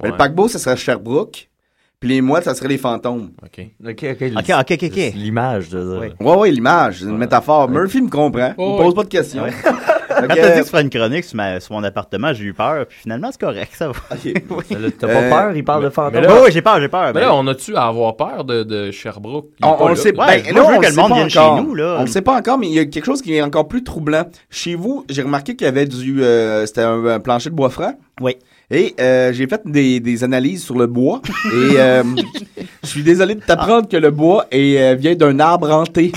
[0.00, 1.48] Ben, le paquebot, ça serait Sherbrooke.
[1.98, 3.30] Puis les mouettes, ça serait les fantômes.
[3.42, 3.66] Ok.
[3.84, 4.22] Ok, ok.
[4.36, 5.12] Ok, ok, ok, ok.
[5.14, 6.06] L'image, je veux Oui.
[6.08, 6.16] dire.
[6.20, 7.68] Ouais, ouais, l'image, c'est une métaphore.
[7.68, 8.48] Murphy me comprend.
[8.50, 8.94] Il Oh, me pose oui.
[8.94, 9.44] pas de questions.
[10.24, 10.28] Ouais.
[10.28, 12.44] Quand que, t'as dit que tu ferais une chronique sur, ma- sur mon appartement, j'ai
[12.44, 13.94] eu peur, puis finalement, c'est correct, ça va.
[14.10, 15.56] là, T'as pas Euh, peur?
[15.56, 16.22] Il parle de fantômes?
[16.22, 17.06] là- Oui, oui, j'ai peur, j'ai peur.
[17.06, 19.46] Mais Ben, là, on a-tu à avoir peur de, de Sherbrooke?
[19.60, 20.00] Il On, on le là.
[20.00, 20.24] sait Ouais, pas.
[20.26, 21.62] moi, Ben, je là, veux on que le monde pas vienne chez encore.
[21.62, 21.96] nous, là.
[21.98, 23.84] On le sait pas encore, mais il y a quelque chose qui est encore plus
[23.84, 24.24] troublant.
[24.50, 27.70] Chez vous, j'ai remarqué qu'il y avait du, euh, c'était un, un plancher de bois
[27.70, 27.94] franc.
[28.20, 28.36] Oui.
[28.70, 31.20] Et euh, j'ai fait des, des analyses sur le bois.
[31.52, 32.02] et euh,
[32.82, 36.12] je suis désolé de t'apprendre que le bois est, euh, vient d'un arbre hanté.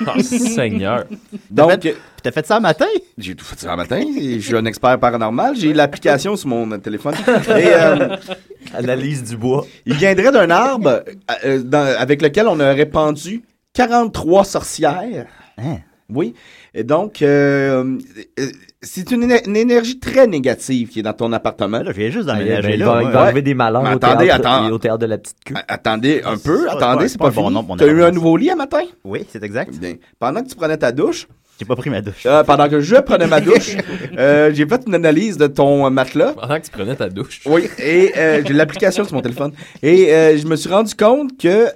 [0.06, 1.04] Oh, Seigneur.
[1.50, 1.92] Donc, Puis
[2.22, 2.86] t'as fait ça un matin?
[3.18, 4.00] j'ai tout fait ça le matin.
[4.16, 5.54] Je suis un expert paranormal.
[5.56, 7.14] J'ai l'application sur mon euh, téléphone.
[7.48, 8.16] Et euh,
[8.74, 9.66] Analyse du bois.
[9.86, 11.04] il viendrait d'un arbre
[11.44, 13.42] euh, dans- avec lequel on aurait pendu
[13.74, 15.26] 43 sorcières.
[15.58, 15.78] Hein?
[16.08, 16.34] Oui.
[16.74, 17.98] Et donc, euh,
[18.38, 18.46] euh,
[18.84, 21.78] c'est une, éner- une énergie très négative qui est dans ton appartement.
[21.78, 22.86] Là, je viens juste Ah, d'emménager ben, il là.
[22.86, 23.16] va, il va Ouais.
[23.16, 24.68] arriver des malheurs au, attendez, théâtre, attends.
[24.68, 25.54] et au théâtre de la petite queue.
[25.68, 27.76] Attendez un peu, attendez, c'est c'est pas pas, bon fini.
[27.78, 28.82] T'as eu un nouveau lit à matin?
[29.04, 29.74] Oui, c'est exact.
[29.74, 29.94] Bien.
[30.18, 31.26] Pendant que tu prenais ta douche,
[31.58, 32.26] J'ai pas pris ma douche.
[32.26, 33.76] euh, pendant que je prenais ma douche,
[34.18, 36.32] euh, j'ai fait une analyse de ton euh, matelas.
[36.32, 37.40] Pendant que tu prenais ta douche.
[37.46, 39.52] Oui, et euh, j'ai l'application sur mon téléphone.
[39.82, 41.68] Et euh, je me suis rendu compte que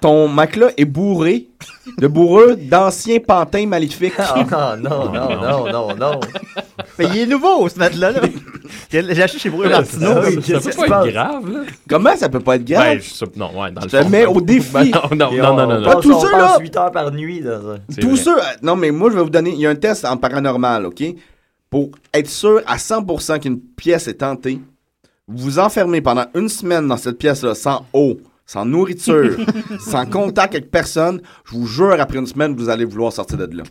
[0.00, 1.48] ton matelas est bourré
[1.98, 4.14] de bourreux d'anciens pantins maléfiques.
[4.18, 6.20] Ah, non, non, non, non, non.
[6.98, 8.20] Mais il est nouveau, ce matelas là
[8.90, 10.12] J'ai acheté chez Bruno Martineau.
[10.16, 11.60] Ah Ça peut pas être grave, là?
[11.88, 12.98] Comment ça peut pas être grave?
[12.98, 14.72] Ben, non, ouais, dans le Je te fond, mets au défi.
[14.72, 14.84] Ben,
[15.16, 16.56] non, non, non, on non, non, tous ceux, là.
[16.60, 17.42] 8 heures par nuit.
[18.00, 18.36] Tous ceux.
[18.62, 19.50] Non, mais moi, je vais vous donner.
[19.50, 21.02] Il y a un test en paranormal, OK?
[21.70, 24.60] Pour être sûr à 100% qu'une pièce est tentée,
[25.26, 29.36] vous vous enfermez pendant une semaine dans cette pièce-là sans eau, sans nourriture,
[29.80, 31.20] sans contact avec personne.
[31.46, 33.62] Je vous jure, après une semaine, vous allez vouloir sortir de là.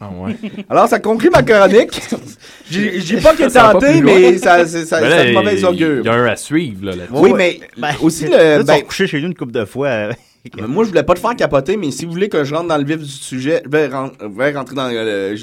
[0.00, 0.36] Ah, ouais.
[0.70, 2.00] Alors, ça conclut ma chronique.
[2.70, 4.14] J'ai j'ai pas Ça va pas tenté, plus loin.
[4.20, 5.98] mais ça, c'est ça, Ben ça là, a de mauvaise il- augure.
[6.00, 7.12] Il y a un à suivre, là, là-dessus.
[7.14, 8.60] Oui, mais Ben, aussi là, le.
[8.62, 9.88] tu ben, vas coucher chez nous une couple de fois.
[9.88, 10.12] euh,
[10.56, 12.68] Mais Moi, je voulais pas te faire capoter, mais si vous voulez que je rentre
[12.68, 15.38] dans le vif du sujet, je vais, ren- je vais rentrer dans le, le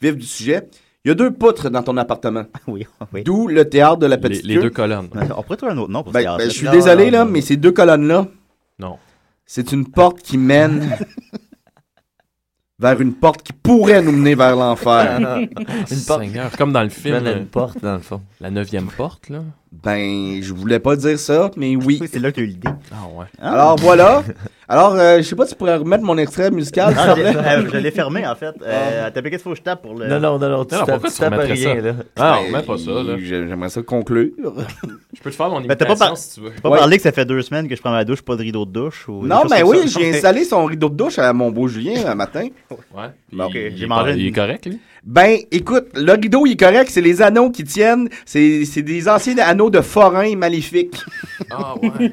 [0.00, 0.62] vif du sujet.
[1.04, 2.44] Il y a deux poutres dans ton appartement.
[2.66, 3.22] Oui, oui.
[3.24, 4.62] D'où le théâtre de la petite les queue.
[4.62, 5.08] deux colonnes.
[5.36, 6.38] On pourrait trouver un autre nom pour Ben, ce théâtre.
[6.38, 7.30] ben, je suis Non, désolé, non, là, non.
[7.30, 8.26] mais ces deux colonnes-là,
[8.78, 8.98] Non.
[9.46, 10.96] c'est une porte qui mène
[12.78, 15.18] vers une porte qui pourrait nous mener vers l'enfer.
[15.20, 15.48] Une
[16.06, 16.22] porte.
[16.22, 17.14] Seigneur, comme dans le film.
[17.16, 18.22] Mène à euh, une porte, dans le fond.
[18.40, 19.42] La neuvième porte, là.
[19.72, 22.00] Ben, je voulais pas dire ça, mais oui.
[22.12, 22.68] c'est là que tu as eu l'idée.
[22.92, 23.26] Ah ouais.
[23.40, 24.22] Alors voilà.
[24.68, 26.94] Alors, euh, je sais pas si tu pourrais remettre mon extrait musical.
[26.94, 28.54] Non, je l'ai- fermé, en fait.
[28.64, 30.06] Euh, T'as piqué qu'il faut que je tape pour le...
[30.06, 31.80] Non, non, non, non, tu Non, tapes- pourquoi tu tu tapes rien, ça?
[31.80, 31.92] là.
[32.16, 33.16] Ah, Ben, on met pas ça, là.
[33.18, 34.28] j'ai- J'aimerais ça conclure.
[35.12, 36.50] Je peux te faire mon Ben, t'as imitation pas, par- si tu veux.
[36.54, 36.78] t'as pas Ouais.
[36.78, 38.70] parlé que ça fait deux semaines que je prends ma douche, pas de rideau de
[38.70, 42.06] douche ou Non, mais oui, j'ai installé son rideau de douche à mon beau Julien
[42.06, 42.46] un matin.
[42.70, 43.06] Ouais.
[43.32, 44.78] Bon, ok, il, j'ai est mangé pas- une- il est correct, lui?
[45.04, 46.88] Ben, écoute, le rideau, il est correct.
[46.90, 48.08] C'est les anneaux qui tiennent.
[48.26, 50.96] C'est c'est des anciens anneaux de forains maléfiques.
[51.50, 52.12] Ah ouais.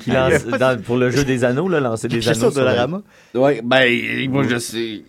[0.00, 2.50] Qui lance, dans- pour le jeu des anneaux, là, lancer des anneaux.
[2.50, 3.02] sur la- Dollarama.
[3.34, 5.02] Ouais, ben, moi, je sais.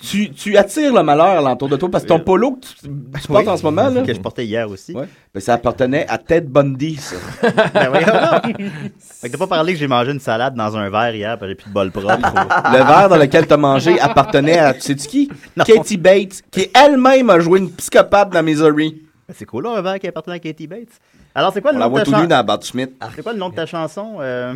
[0.00, 2.74] Tu, tu attires le malheur alentour de toi parce que ton polo que tu,
[3.20, 3.48] tu portes Oui.
[3.52, 4.02] en ce moment, là.
[4.02, 4.92] Que je portais hier aussi.
[4.92, 5.06] Ouais.
[5.36, 7.16] Ben, ça appartenait à Ted Bundy, ça.
[7.74, 8.56] Ben donc.
[9.20, 11.42] Fait que t'as pas parlé que j'ai mangé une salade dans un verre hier, parce
[11.42, 12.14] que j'ai plus de bol propre.
[12.16, 15.30] ou- Le verre dans lequel t'as mangé appartenait à, tu sais-tu qui?
[15.54, 15.64] Non.
[15.64, 19.02] Katie Bates, qui elle-même a joué une psychopathe dans Misery.
[19.28, 20.88] Ben, C'est cool, là, un verre qui appartenait à Katie Bates.
[21.34, 22.24] Alors, c'est quoi le On nom de ta chanson?
[22.26, 22.92] dans Bart Schmidt.
[23.14, 24.16] C'est quoi le nom de ta chanson?
[24.20, 24.54] euh?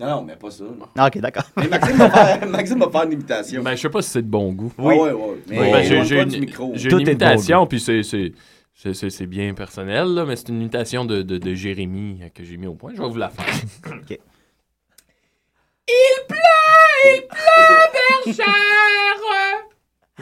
[0.00, 0.64] Non, non, mais pas ça.
[0.96, 1.44] Ah, ok, d'accord.
[1.58, 3.62] Mais Maxime va faire, Maxime va faire une imitation.
[3.62, 4.72] Ben, je sais pas si c'est de bon goût.
[4.78, 4.94] Oui.
[4.98, 5.36] Ah ouais, ouais.
[5.50, 6.72] Mais ben, j'ai j'ai une, micro.
[6.74, 8.32] j'ai une imitation, puis c'est- c'est
[8.76, 12.28] c'est- c'est- c'est bien personnel, là, mais c'est une imitation de, de, de Jérémy euh,
[12.28, 12.92] que j'ai mis au point.
[12.94, 13.46] Je vais vous la faire.
[13.86, 14.18] Ok.
[15.88, 16.36] Il pleut,
[17.04, 19.15] il pleut, bergère.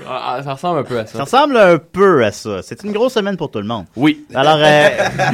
[0.04, 1.18] Ah, ah, ça ressemble un peu à ça.
[1.18, 2.62] Ça ressemble un peu à ça.
[2.62, 3.84] C'est une grosse semaine pour tout le monde.
[3.94, 4.26] Oui.
[4.34, 4.88] Alors, euh,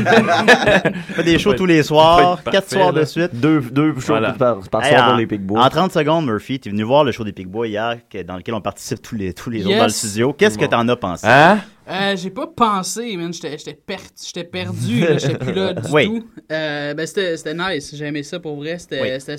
[1.10, 3.30] on fait des shows tous les soirs, Parfait, quatre soirs de suite.
[3.34, 4.32] Deux, deux shows Voilà.
[4.32, 5.64] par, par Hey, soir en, pour les Pigbois.
[5.64, 7.96] en 30 secondes, Murphy, tu es venu voir le show des Pigbois hier,
[8.26, 10.34] dans lequel on participe tous les, tous les jours dans le studio.
[10.34, 11.26] Qu'est-ce que t'en as pensé?
[11.26, 11.60] Hein?
[11.90, 13.32] Euh, j'ai pas pensé, man.
[13.32, 15.04] J'étais j'étais per- j'étais perdu.
[15.18, 16.06] J'étais plus là du Oui.
[16.06, 16.26] tout.
[16.52, 17.92] Euh, ben, c'était c'était nice.
[17.96, 18.78] J'ai aimé ça pour vrai.
[18.78, 19.36] C'était Oui.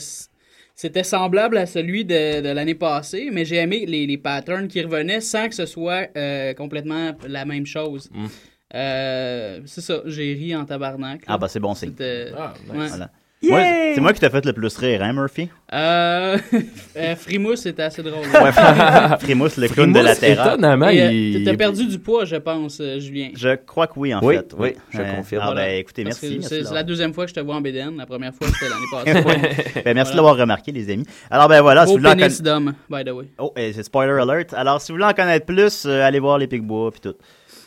[0.82, 4.82] C'était- semblable à celui de, de l'année passée, mais j'ai aimé les, les patterns qui
[4.82, 8.10] revenaient sans que ce soit euh, complètement la même chose.
[8.14, 8.26] Mm.
[8.74, 11.22] Euh, c'est ça, j'ai ri en tabarnak.
[11.28, 11.34] là.
[11.34, 11.90] Ah, bah, c'est bon signe.
[11.90, 12.88] C'était- Ah, ouais.
[12.88, 13.12] Voilà.
[13.44, 13.60] Moi,
[13.96, 15.50] c'est moi qui t'ai fait le plus rire, hein, Murphy?
[15.74, 16.38] Euh,
[16.96, 18.24] euh, Frimousse, c'était assez drôle.
[18.28, 18.52] Ouais,
[19.20, 20.46] Frimousse, le clown de la terre.
[20.48, 21.44] étonnamment, Et, euh, il...
[21.44, 23.30] T'as perdu du poids, je pense, euh, Julien.
[23.36, 24.54] Je crois que oui, en Oui, fait.
[24.60, 25.42] oui, je confirme.
[25.44, 25.62] Ah, Voilà.
[25.66, 26.44] ben, écoutez, Parce merci.
[26.44, 27.98] C'est la deuxième fois que je te vois en BDN.
[27.98, 29.82] La première fois, c'était l'année passée.
[29.84, 30.12] Ben, merci Voilà.
[30.12, 31.06] de l'avoir remarqué, les amis.
[31.32, 33.26] Alors, ben voilà, si Au vous voulez pénis conna- d'homme, by the way.
[33.40, 34.54] Oh, et c'est spoiler alert.
[34.54, 37.16] Alors, si vous voulez en connaître plus, euh, allez voir les Pigbois puis tout.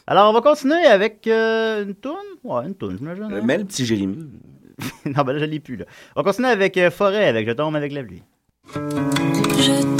[0.07, 2.13] Alors, on va continuer avec euh, une toune?
[2.45, 3.25] Ouais, une toune, j'imagine.
[3.25, 3.41] hein?
[3.43, 4.19] Mais le petit Jérémy.
[5.07, 5.85] non, ben là, je l'ai plus, là.
[6.17, 8.23] On va continuer avec euh, Forêt, avec Je tombe avec la pluie.
[8.75, 9.94] Je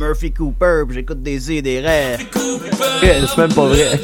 [0.00, 2.26] Murphy Cooper, j'écoute des et des rêves.
[3.02, 4.00] C'est même pas vrai.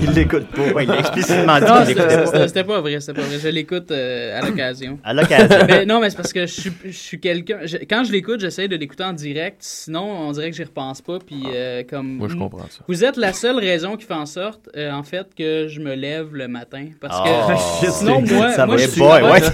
[0.00, 0.62] Il l'écoute pas.
[0.72, 2.48] Ouais, il a explicitement dit Non, qu'il l'écoutait pas.
[2.48, 3.38] c'était pas vrai, c'était pas vrai.
[3.42, 4.98] Je l'écoute euh, à l'occasion.
[5.04, 5.58] À l'occasion.
[5.68, 7.58] Mais non, mais c'est parce que je suis, je suis quelqu'un.
[7.64, 9.56] je- Quand je l'écoute, j'essaie de l'écouter en direct.
[9.60, 11.18] Sinon, on dirait que j'y repense pas.
[11.24, 12.16] Puis euh, comme.
[12.16, 12.80] Moi, je comprends ça.
[12.86, 15.94] Vous êtes la seule raison qui fait en sorte, euh, en fait, que je me
[15.94, 16.86] lève le matin.
[17.00, 17.86] Parce que Oh.
[17.90, 19.00] sinon, moi, Ça moi je suis.
[19.00, 19.40] boy, ouais,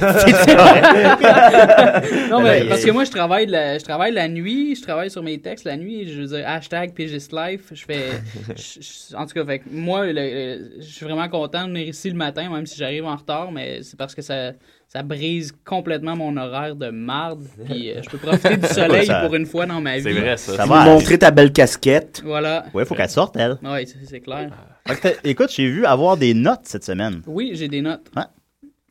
[2.31, 5.11] non, mais il- parce que moi, je travaille, la, je travaille la nuit, je travaille
[5.11, 5.94] sur mes textes la nuit.
[6.07, 7.71] Je veux dire, hashtag Pigist Life.
[7.73, 8.11] Je fais.
[8.57, 11.89] je- je- en tout cas, fait moi, le- le- je suis vraiment content de venir
[11.89, 14.53] ici le matin, même si j'arrive en retard, mais c'est parce que ça,
[14.89, 17.45] ça brise complètement mon horaire de marde.
[17.67, 20.03] Puis euh, je peux profiter du soleil Ça- pour une fois dans ma vie.
[20.03, 20.57] C'est vrai, ça.
[20.57, 20.85] Ça va.
[20.85, 22.23] montrer ta belle casquette.
[22.25, 22.67] Voilà.
[22.75, 23.59] Ouais, faut qu'elle sorte, elle.
[23.63, 24.51] Ouais, c'est c'est clair.
[24.87, 27.23] T'as- écoute, j'ai vu avoir des notes cette semaine.
[27.27, 28.11] Oui, j'ai des notes.
[28.17, 28.23] Ouais.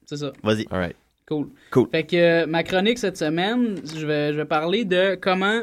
[0.05, 0.31] C'est ça.
[0.43, 0.65] Vas-y.
[0.71, 0.95] All right.
[1.25, 1.47] Cool.
[1.71, 1.87] Cool.
[1.89, 5.61] Fait que euh, ma chronique cette semaine, je vais, je vais parler de comment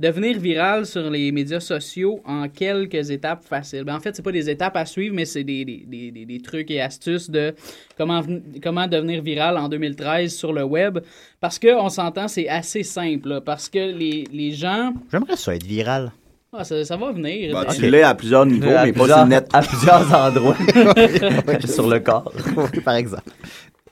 [0.00, 3.84] devenir viral sur les médias sociaux en quelques étapes faciles.
[3.84, 6.24] Ben, en fait, c'est pas des étapes à suivre, mais c'est des, des, des, des-
[6.24, 7.54] des trucs et astuces de
[7.96, 8.22] comment,
[8.62, 10.98] comment devenir viral en 2013 sur le web.
[11.38, 13.28] Parce que on s'entend, c'est assez simple.
[13.28, 14.92] là, parce que les, les gens.
[15.12, 16.10] J'aimerais ça être viral.
[16.52, 17.52] Ah, ça, ça va venir.
[17.52, 19.48] Bah, mais- Tu l'es à plusieurs niveaux, À mais pas plusieurs- sur le net.
[19.52, 20.56] À plusieurs endroits.
[21.66, 22.32] Sur le corps.
[22.84, 23.22] Par exemple.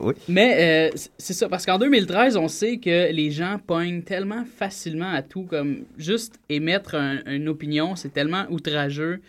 [0.01, 0.15] Oui.
[0.29, 5.11] Mais euh, c'est ça, parce qu'en 2013, on sait que les gens pognent tellement facilement
[5.13, 9.21] à tout, comme juste émettre un- une opinion, c'est tellement outrageux.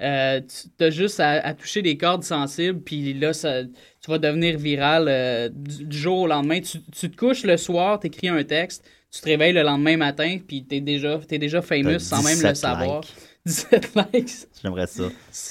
[0.00, 0.40] Euh,
[0.78, 4.56] tu as juste à, à toucher des cordes sensibles, puis là, ça, tu vas devenir
[4.58, 6.60] viral euh, du, du jour au lendemain.
[6.60, 9.96] Tu, tu te couches le soir, tu écris un texte, tu te réveilles le lendemain
[9.96, 13.00] matin, puis tu es déjà, t'es déjà famous sans même le 17 savoir.
[13.00, 13.14] likes.
[13.46, 14.30] 17 likes.
[14.62, 15.04] J'aimerais ça.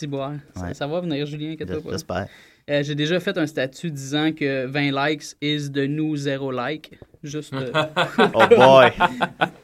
[0.08, 0.40] Bon.
[0.56, 0.74] Ça, Ouais.
[0.76, 1.92] ça va venir, Julien, inquiète-toi pas.
[1.92, 2.28] J'espère.
[2.70, 7.00] Euh, J'ai déjà fait un statut disant que 20 likes is the new zéro like.
[7.24, 7.54] Juste.
[7.54, 7.72] euh,
[8.34, 8.92] Oh boy.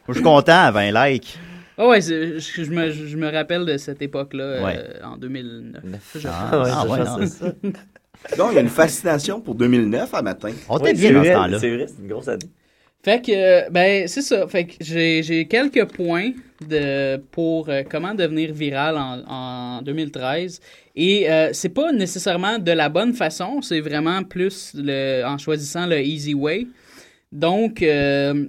[0.08, 1.38] Je suis content à 20 likes.
[1.78, 6.18] Ah ouais, je, je me, je me rappelle de cette époque-là, euh, en 2009.
[6.20, 7.54] je Ah, ah, ouais, c'est ça.
[8.38, 10.52] Non, il y a une fascination pour 2009 à matin.
[10.70, 11.60] On était bien c'est dans ce temps-là.
[11.60, 12.46] C'est vrai, c'est une grosse année.
[13.04, 14.48] Fait que, ben, c'est ça.
[14.48, 16.32] Fait que j'ai j'ai quelques points
[16.70, 20.62] de, pour euh, comment devenir viral en, en 2013.
[20.96, 25.88] Et euh, c'est pas nécessairement de la bonne façon, c'est vraiment plus le, en choisissant
[25.88, 26.68] le easy way.
[27.32, 28.46] Donc, euh,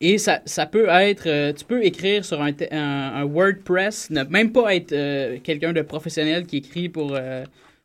[0.00, 4.52] et ça, ça peut être, euh, tu peux écrire sur un, un, WordPress, ne même
[4.52, 7.18] pas être euh, quelqu'un de professionnel qui écrit pour,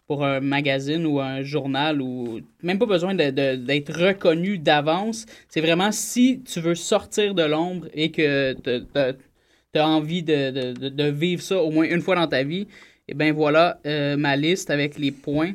[0.05, 5.25] pour un magazine ou un journal ou même pas besoin d'être reconnu d'avance.
[5.49, 11.03] C'est vraiment si tu veux sortir de l'ombre et que tu as envie de- de
[11.05, 12.67] vivre ça au moins une fois dans ta vie,
[13.12, 15.51] et ben voilà euh, ma liste avec les points.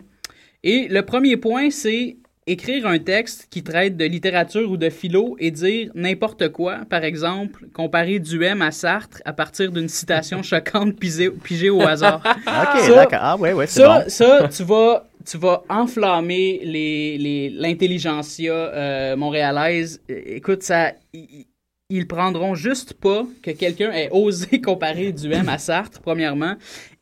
[0.63, 2.17] Et le premier point, c'est
[2.49, 6.81] écrire un texte qui traite de littérature ou de philo et dire n'importe quoi.
[6.89, 12.23] Par exemple, comparer Duhem à Sartre à partir d'une citation choquante pigée, pigée au hasard.
[12.47, 13.19] Ok, Ça- d'accord.
[13.23, 14.05] Ah, ouais, ouais, c'est ça, bon.
[14.09, 20.01] ça, tu vas, tu vas enflammer les, les, l'intelligentsia euh, montréalaise.
[20.09, 21.47] Écoute, ça, ils,
[21.91, 26.55] ils prendront juste pas que quelqu'un ait osé comparer Duhem à Sartre, premièrement.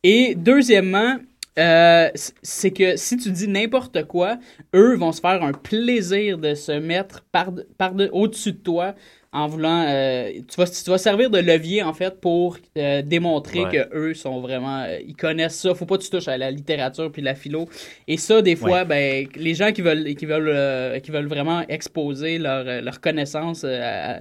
[0.07, 1.15] Et deuxièmement,
[1.57, 2.09] euh,
[2.43, 4.37] c'est que si tu dis n'importe quoi,
[4.75, 8.93] eux vont se faire un plaisir de se mettre par, par au-dessus de toi
[9.31, 9.83] en voulant.
[9.87, 13.71] euh, tu, vas, tu vas servir de levier, en fait, pour euh, démontrer Ouais.
[13.89, 14.85] que eux sont vraiment.
[15.07, 15.73] ils connaissent ça.
[15.73, 17.67] Faut pas que tu touches à la littérature puis la philo.
[18.07, 22.37] Et ça, des fois, ben, les gens qui veulent, qui veulent, qui veulent vraiment exposer
[22.37, 24.19] leur, leur connaissance à-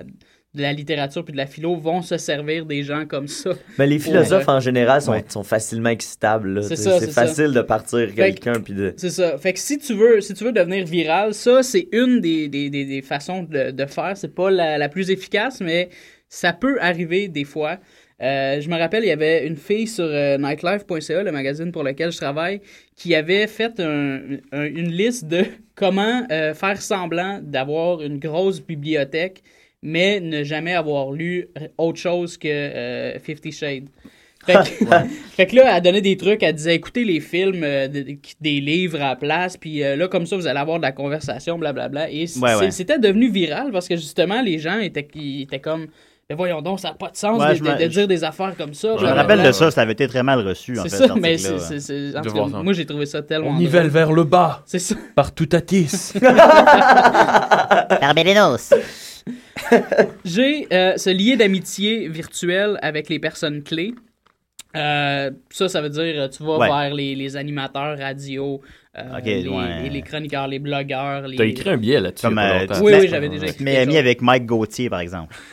[0.54, 3.50] de la littérature puis de la philo vont se servir des gens comme ça.
[3.78, 5.24] Mais les philosophes en général sont, Ouais.
[5.28, 6.62] sont facilement excitables.
[6.62, 7.26] C'est C'est ça, c'est c'est ça.
[7.26, 8.94] facile de partir quelqu'un puis de.
[8.96, 9.36] C'est ça.
[9.38, 12.70] Fait que si tu veux, si tu veux devenir viral, ça, c'est une des, des,
[12.70, 14.16] des, des façons de, de faire.
[14.16, 15.88] C'est pas la, la plus efficace, mais
[16.28, 17.78] ça peut arriver des fois.
[18.22, 21.82] Euh, je me rappelle, il y avait une fille sur euh, nightlife.ca, le magazine pour
[21.82, 22.60] lequel je travaille,
[22.96, 24.20] qui avait fait un-
[24.52, 25.44] un- une liste de
[25.74, 29.42] comment euh, faire semblant d'avoir une grosse bibliothèque,
[29.84, 31.46] mais ne jamais avoir lu
[31.78, 33.86] autre chose que euh, Fifty Shades.
[34.44, 34.84] Fait que,
[35.36, 38.16] fait que là, elle donnait des trucs, elle disait écoutez les films, euh, de- de-
[38.40, 40.92] des livres à la place, puis euh, là, comme ça, vous allez avoir de la
[40.92, 42.10] conversation, blablabla.
[42.10, 42.70] Et Ouais, ouais.
[42.70, 45.86] c'était devenu viral parce que justement, les gens étaient, ils étaient comme
[46.30, 48.54] mais voyons donc, ça n'a pas de sens Ouais, de, je de- dire des affaires
[48.56, 48.96] comme ça.
[48.98, 51.08] Je me rappelle de ça, ça avait été très mal reçu, en C'est fait.
[51.08, 51.36] ça, mais
[52.16, 53.50] en tout cas, moi, j'ai trouvé ça tellement.
[53.50, 54.62] On nivelle vers le bas.
[54.64, 54.94] C'est ça.
[55.14, 56.12] Par tout à tis.
[60.24, 63.94] J'ai euh, ce lien d'amitié virtuel avec les personnes clés.
[64.76, 66.66] Euh, ça, ça veut dire tu vas Ouais.
[66.68, 68.60] vers les, les animateurs radio,
[68.98, 69.82] euh, les, ouais.
[69.84, 71.28] les- les chroniqueurs, les blogueurs.
[71.28, 71.36] Les...
[71.36, 72.26] T'as écrit un billet là-dessus.
[72.26, 75.34] Euh, Oui, oui, j'avais déjà écrit quelque ami avec Mike Gauthier, par exemple.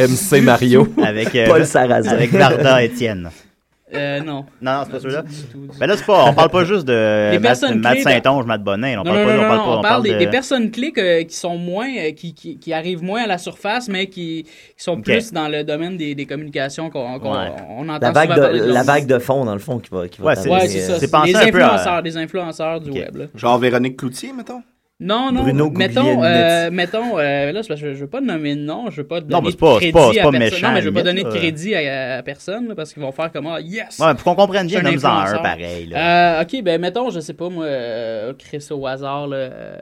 [0.00, 0.88] MC Mario.
[1.02, 2.10] Avec, euh, Paul Sarrazin.
[2.10, 3.30] Avec Varda Étienne.
[3.94, 4.44] Euh, non.
[4.60, 5.22] Non, non, c'est pas celui-là.
[5.52, 5.68] Tout.
[5.78, 9.00] Ben là, c'est pas, on parle pas juste de Les Matt, Saint-Onge, Matt Bonin.
[9.00, 10.26] On non, parle non, pas, non, on parle non, pas, on parle des, de- des
[10.28, 13.88] personnes clés que- qui sont moins, euh, qui, qui, qui arrivent moins à la surface,
[13.88, 17.50] mais qui, sont plus dans le domaine des, des communications qu'on qu'on- Ouais.
[17.70, 19.90] on entend La vague, souvent parler de, la vague de fond, dans le fond, qui
[19.90, 20.50] va, qui va Ouais, c'est
[20.90, 21.08] euh, ça.
[21.08, 23.28] pensé Des un peu à- influenceurs, des influenceurs du web.
[23.34, 24.62] Genre Véronique Cloutier, mettons?
[25.04, 28.20] Non, non, Bruno mettons, euh, mettons euh, là, c'est parce que je, je veux pas
[28.22, 30.38] nommer de nom, je veux pas donner mais c'est de pas- crédit pas- à personne.
[30.38, 33.02] méchant, Non, mais je veux pas donner de crédit à, à personne, là, parce qu'ils
[33.02, 33.98] vont faire comme, ah, yes!
[33.98, 35.86] Ouais, pour qu'on comprenne bien, nomme-en un pareil.
[35.86, 36.38] Là.
[36.38, 39.76] Euh, ok, ben mettons, je sais pas moi, euh, Chris au hasard, là, euh,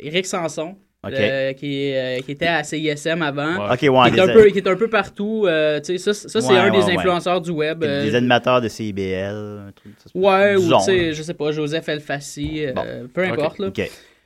[0.00, 0.76] Eric Sanson.
[1.06, 3.72] Euh, qui, est, euh, qui était à CISM avant, Ouais.
[3.72, 5.44] Ok, ouais, qui, est des- un peu, qui est un peu partout.
[5.46, 6.96] euh, tu sais, ça, ça c'est Ouais, un ouais, des ouais.
[6.98, 7.78] influenceurs du web.
[7.78, 9.60] Des- euh, Des animateurs de CIBL.
[9.68, 10.68] un truc, ça ouais, ou
[11.14, 12.82] je sais pas, Joseph Elfassi, euh, Bon.
[13.14, 13.60] peu importe.
[13.60, 13.70] Là.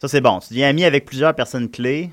[0.03, 0.40] Ça, c'est bon.
[0.40, 2.11] Tu deviens ami avec plusieurs personnes clés.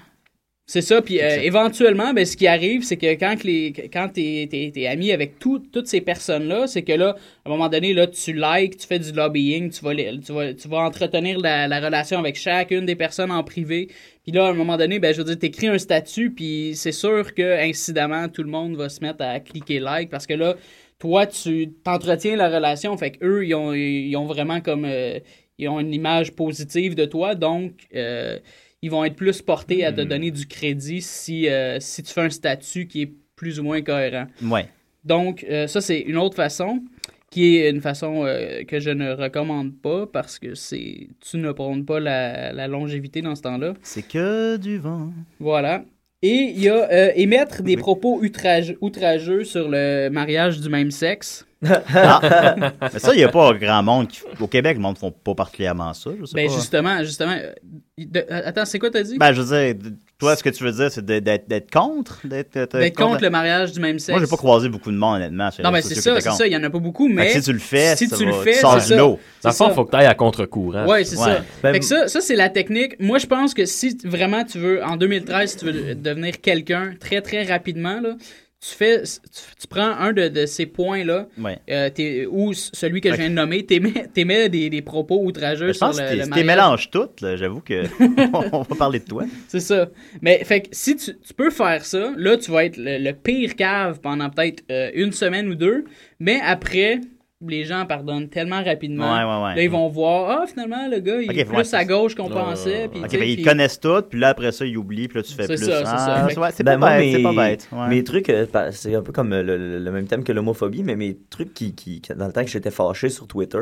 [0.68, 4.48] C'est ça, puis euh, éventuellement, ben, ce qui arrive, c'est que quand, les, quand t'es,
[4.48, 7.96] t'es, t'es ami avec tout- toutes ces personnes-là, c'est que là, à un moment donné,
[7.96, 11.68] là, tu likes, tu fais du lobbying, tu vas, tu vas, tu vas entretenir la,
[11.68, 13.88] la relation avec chacune des personnes en privé.
[14.22, 16.92] Puis là, à un moment donné, ben, je veux dire, t'écris un statut, puis c'est
[16.92, 20.54] sûr que, incidemment, tout le monde va se mettre à cliquer like, parce que là,
[21.00, 24.86] toi, tu t'entretiens la relation, fait qu'eux, ils ont, ils ont vraiment comme...
[24.86, 25.18] euh,
[25.60, 27.74] ils ont une image positive de toi, donc...
[27.94, 28.40] euh,
[28.82, 32.22] ils vont être plus portés à te donner du crédit si, euh, si tu fais
[32.22, 34.28] un statut qui est plus ou moins cohérent.
[34.42, 34.70] Ouais.
[35.04, 36.82] Donc, euh, ça, c'est une autre façon,
[37.30, 41.52] qui est une façon euh, que je ne recommande pas parce que c'est tu ne
[41.52, 43.74] prônes pas la, la longévité dans ce temps-là.
[43.82, 45.12] C'est que du vent.
[45.42, 45.84] Voilà.
[46.22, 50.92] Et il y a euh, émettre des propos outrage- outrageux sur le mariage du même
[50.92, 51.46] sexe.
[51.68, 52.72] Ah.
[52.94, 54.08] Mais ça, il n'y a pas grand monde.
[54.08, 54.22] Qui...
[54.40, 56.12] Au Québec, le monde ne font pas particulièrement ça.
[56.20, 56.54] Je sais Ben pas.
[56.56, 57.34] justement, justement.
[57.38, 57.52] euh,
[57.98, 59.18] de- attends, c'est quoi t'as dit?
[59.18, 62.20] Ben, je veux dire, toi, ce que tu veux dire, c'est d'être d'être contre?
[62.26, 64.10] D'être d'être D'être contre le mariage du même sexe.
[64.18, 65.50] Moi, j'ai pas croisé beaucoup de monde, honnêtement.
[65.64, 66.48] Non, mais c'est ça, c'est ça.
[66.48, 67.30] Il y en a pas beaucoup, Fait mais.
[67.34, 69.20] si tu le fais, si ça tu le tu sors lot.
[69.44, 70.86] Dans le fond, il faut que tu ailles à contre-courant.
[70.88, 71.42] Ouais, c'est ça.
[71.62, 72.96] Ben, fait que ça, ça c'est la technique.
[73.00, 76.94] Moi, je pense que si vraiment tu veux, en 2013, si tu veux devenir quelqu'un
[77.00, 78.16] très, très rapidement, là,
[78.62, 81.58] tu fais, tu, prends un de, de ces points-là, Ouais.
[81.70, 85.88] euh, ou celui que je viens de nommer, t'émets, des, des propos outrageux Je sur
[85.88, 86.46] pense le, que le mariage.
[86.46, 87.84] mélanges toutes, là, j'avoue que
[88.54, 89.24] on va parler de toi.
[89.48, 89.90] C'est ça.
[90.22, 93.14] Mais fait que si tu, tu peux faire ça, là, tu vas être le, le
[93.14, 95.86] pire cave pendant peut-être euh, une semaine ou deux,
[96.20, 97.00] mais après,
[97.48, 99.14] les gens pardonnent tellement rapidement.
[99.14, 99.56] Ouais, ouais, ouais.
[99.56, 102.34] Là, ils vont voir, ah, finalement, le gars, il est plus à gauche qu'on Ouais,
[102.34, 102.90] pensait.
[102.92, 105.46] puis, ben, ils connaissent toutes, puis là, après ça, ils oublient, puis là, tu fais
[105.48, 105.56] plus.
[105.58, 106.26] ça, c'est ça.
[106.26, 107.68] Ah, c'est Ben, pas bête, mes- c'est pas bête.
[107.72, 107.88] ouais.
[107.88, 111.18] Mes trucs, euh, c'est un peu comme euh, le, même thème que l'homophobie, mais mes
[111.30, 113.58] trucs qui, qui, qui- dans le temps que j'étais fâché sur Twitter,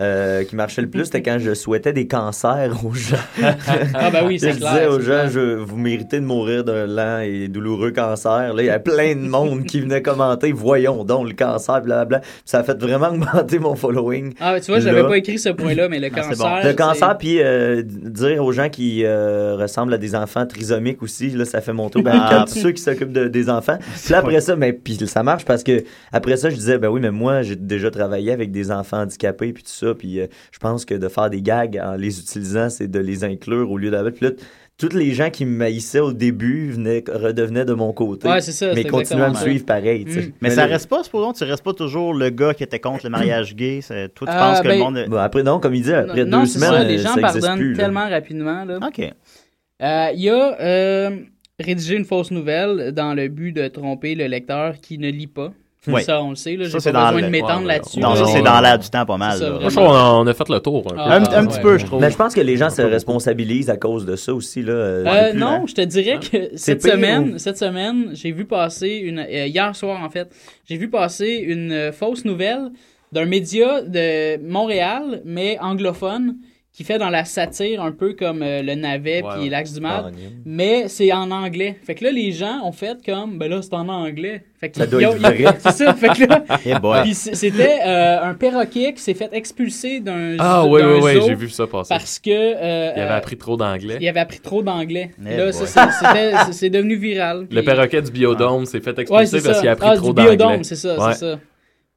[0.00, 3.16] euh, qui marchaient le plus, c'était quand je souhaitais des cancers aux gens.
[3.94, 6.86] Ah, ben oui, c'est Je clair, disais aux gens, je, vous méritez de mourir d'un
[6.86, 8.54] lent et douloureux cancer.
[8.54, 12.20] Là, il y a plein de monde qui venait commenter, voyons donc le cancer, blablabla.
[12.20, 14.34] Puis ça a fait vraiment augmenter mon following.
[14.40, 16.60] Ah, tu vois, j'avais pas écrit ce point-là, mais le Ah, cancer.
[16.64, 21.30] Le cancer, puis euh, dire aux gens qui euh, ressemblent à des enfants trisomiques aussi,
[21.30, 22.10] là, ça fait monter au Ah.
[22.12, 23.78] barricade tous ceux qui s'occupent de- des enfants.
[24.04, 26.88] Puis là, après ça, mais puis ça marche parce que après ça, je disais, ben
[26.88, 30.26] oui, mais moi, j'ai déjà travaillé avec des enfants handicapés, puis tout ça, puis euh,
[30.52, 33.78] je pense que de faire des gags en les utilisant, c'est de les inclure au
[33.78, 34.12] lieu d'avoir.
[34.12, 34.32] Puis là,
[34.78, 38.28] tous les gens qui me maïssaient au début venaient, redevenaient de mon côté.
[38.28, 40.04] Ouais, c'est ça, Mais continuaient à me suivre pareil.
[40.04, 40.32] Mm.
[40.40, 43.10] Mais ça reste pas, supposons, tu restes pas toujours le gars qui était contre le
[43.10, 43.80] mariage gay.
[43.82, 45.04] c'est- Toi, tu Ah, penses que ben- le monde.
[45.08, 47.14] Bon, après, non, comme il dit, après non, deux c'est semaines, ça, les euh, gens
[47.14, 47.84] ça pardonnent plus, là.
[47.84, 48.64] tellement rapidement.
[48.64, 48.78] Là.
[48.86, 49.00] OK.
[49.00, 51.10] Euh, Il y a euh,
[51.58, 55.52] rédiger une fausse nouvelle dans le but de tromper le lecteur qui ne lit pas.
[55.86, 56.02] Ouais.
[56.02, 56.56] Ça, on le sait.
[56.56, 58.00] Là, j'ai c'est pas dans besoin le- de m'étendre ouais, là-dessus.
[58.00, 58.16] Non, là.
[58.16, 59.38] ça, c'est dans l'air du temps pas mal.
[59.38, 59.58] Ça, là.
[59.60, 60.84] Moi, je trouve qu'on a fait le tour.
[60.88, 60.96] Un peu.
[60.98, 61.62] Ah, Un, un petit ouais.
[61.62, 62.00] peu, je trouve.
[62.00, 64.62] Mais je pense que les gens se responsabilisent à cause de ça aussi.
[64.62, 68.88] Là, Euh, non, je te dirais que cette semaine, ou- cette semaine, j'ai vu passer
[68.96, 70.28] une euh, hier soir en fait,
[70.68, 72.70] j'ai vu passer une euh, fausse nouvelle
[73.12, 76.34] d'un média de Montréal mais anglophone
[76.78, 79.48] qui fait dans la satire un peu comme euh, le navet Ouais, puis ouais.
[79.48, 80.12] l'axe du mal,
[80.46, 81.74] mais c'est en anglais.
[81.84, 84.44] Fait que là les gens ont fait comme ben là c'est en anglais.
[84.60, 85.00] Fait que Ça doit
[85.58, 90.64] C'est ça, fait que là c'était euh, un perroquet qui s'est fait expulser d'un Ah,
[90.66, 91.88] oui, oui, oui, j'ai vu ça passer.
[91.88, 93.98] parce que euh, Il avait appris trop d'anglais.
[94.00, 95.10] il avait appris trop d'anglais.
[95.28, 97.48] Eh là, c'est- devenu viral.
[97.50, 100.12] Le perroquet du biodôme s'est fait Ouais, expulser c'est parce qu'il a appris ah, trop
[100.12, 100.36] d'anglais.
[100.36, 101.12] biodôme, c'est ça, Ouais.
[101.14, 101.38] c'est ça.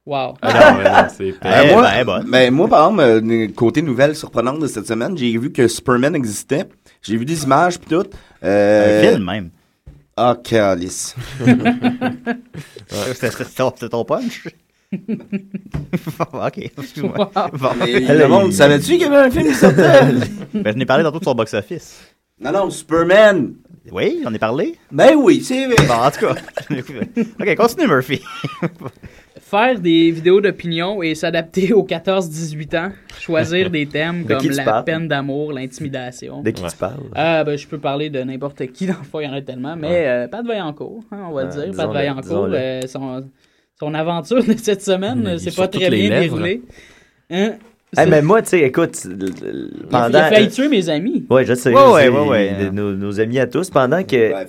[0.04, 0.34] Wow.
[0.42, 1.32] Ah non, c'est
[1.72, 5.68] moi, ben, moi, par exemple, euh, côté nouvelle surprenante de cette semaine, j'ai vu que
[5.68, 6.64] Superman existait.
[7.02, 8.04] J'ai vu des images pis tout.
[8.42, 9.50] Euh, Un film, même.
[10.16, 11.14] Ah, calice.
[12.88, 14.48] C'était c'était ton, ton punch?
[14.92, 17.30] ok, excuse-moi.
[17.34, 17.48] Wow.
[17.58, 17.70] Bon.
[17.78, 20.02] Mais le monde, savais-tu qu'il y avait un film qui sortait?
[20.52, 22.14] Ben, je n'ai parlé tantôt de son box-office.
[22.40, 23.54] Non, non, Superman.
[23.90, 24.76] Oui, on est parlé?
[24.90, 25.86] Ben oui, c'est vrai.
[25.86, 26.34] Bon, en tout cas.
[27.40, 28.20] ok, continue, Murphy.
[29.40, 32.92] Faire des vidéos d'opinion et s'adapter aux 14-18 ans.
[33.18, 34.84] Choisir des thèmes De comme la parles?
[34.84, 36.42] peine d'amour, l'intimidation.
[36.42, 37.00] De qui tu parles?
[37.14, 39.40] Ah, ben, je peux parler de n'importe qui, dans le fond, il y en a
[39.40, 39.74] tellement.
[39.76, 41.62] Mais euh, Pat Vaillancourt, hein, on va le Ouais, dire.
[41.64, 42.56] Pat disons-le, Vaillancourt, disons-le.
[42.56, 43.24] euh, son,
[43.78, 46.20] son aventure de cette semaine, c'est pas très bien lèvres.
[46.36, 46.62] déroulé.
[47.30, 47.52] Hein?
[47.94, 48.96] Eh, C'est- mais moi, tu sais, écoute,
[49.90, 50.08] pendant...
[50.08, 51.26] il a failli tuer mes amis.
[51.30, 51.72] Ouais, je sais.
[51.74, 52.64] Ouais, ouais, ouais, ouais.
[52.64, 54.32] de- Nos, nos amis à tous, pendant que...
[54.34, 54.46] Ouais,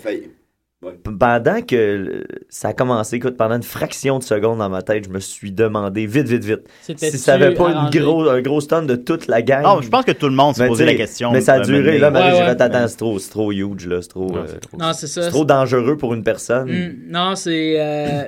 [1.20, 5.10] Pendant que ça a commencé, écoute, pendant une fraction de seconde dans ma tête, je
[5.10, 6.62] me suis demandé vite, vite, vite.
[6.98, 9.64] Si ça avait pas une gros, un gros stun de toute la gang.
[9.64, 11.32] Non, je pense que tout le monde s'est Mais posé la question.
[11.32, 11.98] Mais ça a duré, mener.
[12.00, 12.50] là, Marie, Ouais, j'ai ouais.
[12.50, 14.78] fait, attends, c'est trop, c'est trop huge, là, c'est trop, euh, c'est trop.
[14.78, 15.24] Non, c'est ça.
[15.24, 16.70] c'est trop dangereux pour une personne.
[16.72, 17.76] Mm, non, c'est.
[17.80, 18.24] euh,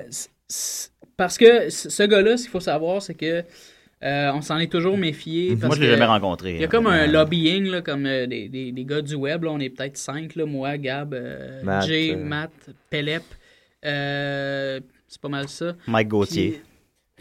[1.17, 3.43] parce que ce gars-là, ce qu'il faut savoir, c'est que
[4.05, 5.49] euh, on s'en est toujours méfié.
[5.55, 6.53] Parce Moi, je l'ai que jamais rencontré.
[6.55, 9.15] Il y a comme un Euh, lobbying, là, comme euh, des, des, des gars du
[9.15, 9.43] web.
[9.43, 12.23] Là, on est peut-être cinq, là, moi, Gab, euh, Matt, Jay, euh.
[12.23, 12.51] Matt,
[12.89, 13.23] Pelep.
[13.85, 15.73] euh, c'est pas mal ça.
[15.87, 16.51] Mike Gauthier.
[16.51, 16.61] Puis-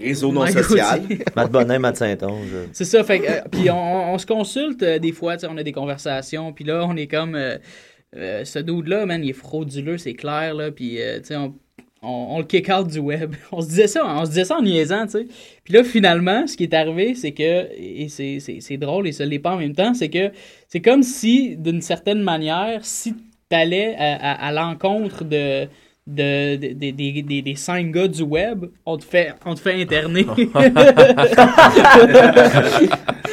[0.09, 1.03] Réseau non Mike social.
[1.37, 2.49] Matt Bonin, Matt Saint-Onge.
[2.73, 5.57] C'est ça, fait euh, puis on, on se consulte euh, des fois, tu sais, on
[5.57, 7.59] a des conversations, puis là, on est comme, euh,
[8.17, 11.55] euh, ce dude-là, man, il est frauduleux, c'est clair, là, puis, euh, tu sais, on,
[12.05, 13.35] on, le kick out du web.
[13.53, 15.27] On se disait ça, on se disait ça en niaisant, tu sais.
[15.65, 19.39] Puis là, finalement, ce qui est arrivé, c'est que, et c'est drôle et ça l'est
[19.39, 20.31] pas en même temps, c'est que
[20.69, 23.15] c'est comme si, d'une certaine manière, si
[23.49, 25.67] t'allais à, à, à l'encontre de...
[26.07, 29.61] De, de- de- des- des- des cinq gars du web, on te fait, on te
[29.61, 30.27] fait interner.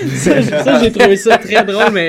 [0.08, 2.08] ça, ça, j'ai trouvé ça très drôle, mais,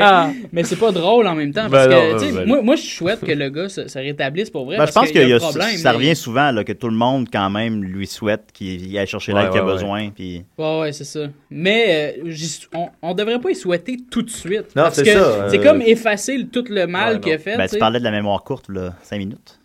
[0.53, 1.69] mais c'est pas drôle en même temps.
[1.69, 3.89] Parce Ben que, non, tu sais, ben moi, moi, je souhaite que le gars se,
[3.89, 4.77] se rétablisse pour vrai.
[4.77, 5.77] Ben, je parce pense qu'il y y a, un problème.
[5.77, 9.07] ça mais- revient souvent là, que tout le monde, quand même, lui souhaite qu'il aille
[9.07, 10.11] chercher l'aide Ouais, qu'il a ouais, besoin.
[10.11, 10.45] Puis...
[10.59, 11.21] Ouais, ouais, c'est ça.
[11.51, 12.33] Mais euh,
[12.75, 14.77] on, on devrait pas y souhaiter tout de suite.
[14.77, 17.39] Non, parce c'est que ça, c'est euh, comme effacer tout le mal Ouais, qu'il a
[17.39, 17.57] fait.
[17.57, 19.59] Ben, tu parlais de la mémoire courte, là, 5 minutes.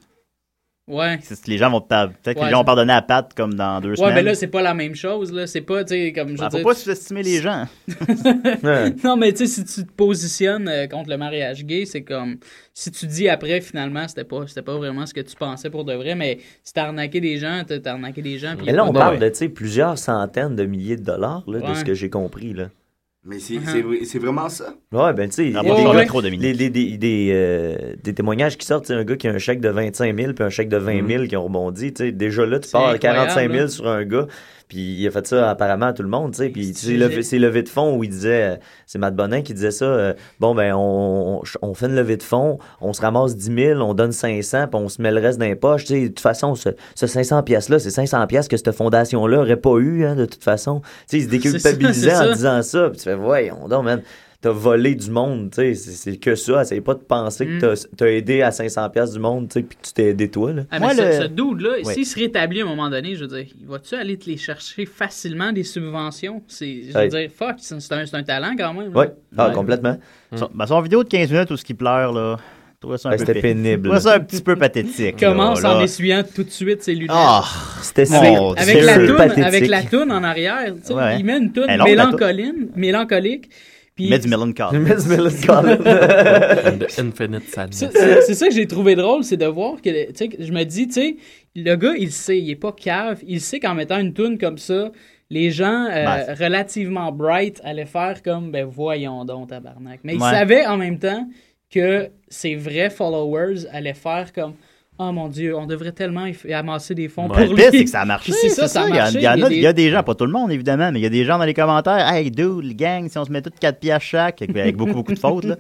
[0.88, 1.20] Ouais.
[1.48, 3.96] Les gens vont peut-être Ouais, les gens vont pardonner à Pat comme dans deux Ouais,
[3.98, 4.14] semaines.
[4.16, 5.46] mais là, c'est pas la même chose, là.
[5.46, 7.66] C'est pas, tu sais, comme je Ben, faut dire, pas sous-estimer les gens.
[9.04, 12.38] Non, mais tu sais, si tu te positionnes euh, contre le mariage gay, c'est comme.
[12.74, 15.84] Si tu dis après, finalement, c'était pas, c'était pas vraiment ce que tu pensais pour
[15.84, 18.56] de vrai, mais si t'as arnaqué des gens, t'as arnaqué des gens.
[18.66, 21.74] Mais là, on parle de, tu sais, plusieurs centaines de milliers de dollars, là, de
[21.76, 22.70] ce que j'ai compris, là.
[23.30, 23.62] Mais c'est Uh-huh.
[23.66, 24.74] c'est vrai- c'est vraiment ça.
[24.94, 25.64] Ouais, ben, tu sais, il y a Ah,
[26.54, 29.68] des- des, des, euh, des témoignages qui sortent, un gars qui a un chèque de
[29.70, 32.60] 25 000 puis un chèque de 20 000 qui ont rebondi, tu sais, déjà là,
[32.60, 33.68] tu pars à 45 incroyable, 000 là.
[33.70, 34.28] sur un gars,
[34.68, 36.88] puis il a fait ça apparemment à tout le monde, tu sais, puis tu sais,
[36.88, 38.56] C'est- levé- levé de fonds où il disait, euh,
[38.86, 42.24] c'est Matt Bonin qui disait ça, euh, bon, ben, on, on, fait une levée de
[42.24, 45.40] fonds, on se ramasse 10 000, on donne 500, puis on se met le reste
[45.40, 48.48] dans les poches, tu sais, de toute façon, ce, ce 500 pièces-là, c'est 500 pièces
[48.48, 50.82] que cette fondation-là aurait pas eu, hein, de toute façon.
[50.82, 54.02] Tu sais, il se déculpabilisait en disant ça, puis tu fais, voyons donc, man
[54.40, 56.62] t'as volé du monde, tu sais, c'est que ça.
[56.62, 57.58] Essaye pas de penser Mm.
[57.60, 60.06] que t'as- t'as aidé à 500$ piastres du monde, tu sais, puis que tu t'es
[60.10, 60.64] aidé toi, là.
[60.70, 61.94] Ah, Moi, mais le- ce, ce dude-là, Ouais.
[61.94, 64.38] s'il se rétablit à un moment donné, je veux dire, il va-tu aller te les
[64.38, 66.44] chercher facilement des subventions?
[66.48, 67.08] C'est, je veux Ouais.
[67.08, 68.96] dire, fuck, c'est un, c'est un talent quand même.
[68.96, 69.54] Ouais, ah, Ouais.
[69.54, 69.98] complètement.
[70.36, 72.38] Son, ben, son vidéo de 15 minutes où ce qui pleure, là,
[72.80, 73.86] peu c'était pé- pénible.
[73.86, 75.20] je trouvais ça un petit peu pathétique.
[75.20, 77.10] Commence là, en essuyant tout de suite ses lunettes.
[77.12, 77.44] Ah,
[77.82, 78.72] C'était Mon c'est- Dieu.
[78.76, 79.44] avec, la toune, pathétique.
[79.44, 81.18] avec la toune en arrière, tu sais, Ouais.
[81.20, 81.66] il met une toune.
[81.84, 83.50] mélancoline, mélancolique.
[83.98, 84.74] Puis il met du melon card.
[84.74, 85.78] Miss Millen Collins.
[85.78, 88.26] The Infinite Ça, Sadness.
[88.28, 90.88] c'est ça que j'ai trouvé drôle, c'est de voir que, tu sais, je me dis,
[90.88, 91.16] tu sais,
[91.56, 94.60] le gars, il sait, il est pas cave, il sait qu'en mettant une tune comme
[94.60, 94.92] ça,
[95.32, 100.02] les gens euh, Ben, relativement bright allaient faire comme, ben voyons donc, tabarnak.
[100.04, 101.28] Mais il savait en même temps
[101.74, 104.54] que ses vrais followers allaient faire comme,
[105.00, 107.78] oh mon dieu, on devrait tellement amasser des fonds Ouais, pour pire, lui.
[107.80, 108.32] c'est que ça a marché.
[108.32, 109.18] Ça, ça a Il y a- marché.
[109.20, 110.92] Il y, en a, des- il y a des gens, pas tout le monde évidemment,
[110.92, 112.08] mais il y a des gens dans les commentaires.
[112.12, 114.94] Hey, dude, le gang, si on se met toutes 4 piastres chaque, avec, avec beaucoup,
[114.94, 115.56] beaucoup de fautes, là.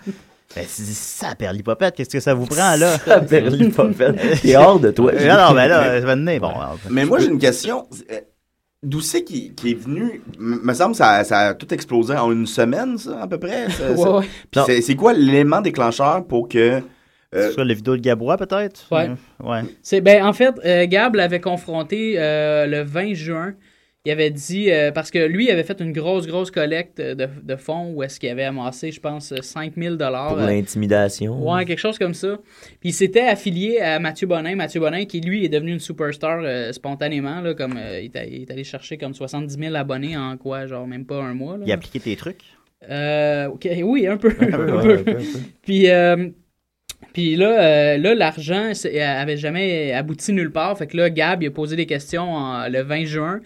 [0.56, 2.98] Ben, c'est ça, perlipopette, qu'est-ce que ça vous prend, là?
[3.00, 3.44] Ça fait.
[4.42, 5.12] T'es hors de toi.
[5.12, 5.20] non,
[5.50, 6.40] non, ben là, ça va venir.
[6.40, 7.86] Bon, alors, Mais moi, j'ai une question.
[8.84, 10.22] D'où c'est qui, qui est venu?
[10.40, 13.40] M- me semble que ça, ça a tout explosé en une semaine, ça, à peu
[13.40, 13.70] près.
[13.72, 14.26] Ça- Ouais, ça- ouais.
[14.52, 14.64] Puis Non.
[14.68, 16.82] c'est- c'est quoi l'élément déclencheur pour que.
[17.36, 18.86] Euh, sur les vidéos de Gabois, peut-être?
[18.92, 19.10] Ouais.
[19.10, 19.62] Euh, ouais.
[19.82, 23.54] C'est ben en fait euh, Gab l'avait confronté euh, le 20 juin.
[24.06, 27.28] Il avait dit euh, parce que lui il avait fait une grosse grosse collecte de,
[27.44, 30.30] de fonds où est-ce qu'il avait amassé je pense 5000 dollars.
[30.30, 31.46] Pour l'intimidation.
[31.46, 32.38] Ouais, quelque chose comme ça.
[32.80, 34.56] Puis il s'était affilié à Mathieu Bonin.
[34.56, 38.30] Mathieu Bonin, qui lui est devenu une superstar euh, spontanément, là, comme euh, il, est,
[38.32, 41.58] il est allé chercher comme 70 000 abonnés en quoi, genre même pas un mois.
[41.58, 41.64] Là.
[41.66, 42.44] Il a appliqué tes trucs?
[42.90, 44.30] Euh, ok, oui, un peu.
[44.40, 45.00] Un peu, un ouais, peu.
[45.00, 45.30] un peu, un peu.
[45.64, 46.30] Puis, euh,
[47.14, 50.78] puis là, euh, là l'argent c'est- avait jamais abouti nulle part.
[50.78, 53.40] Fait que là, Gab, il a posé des questions en- le 20 juin.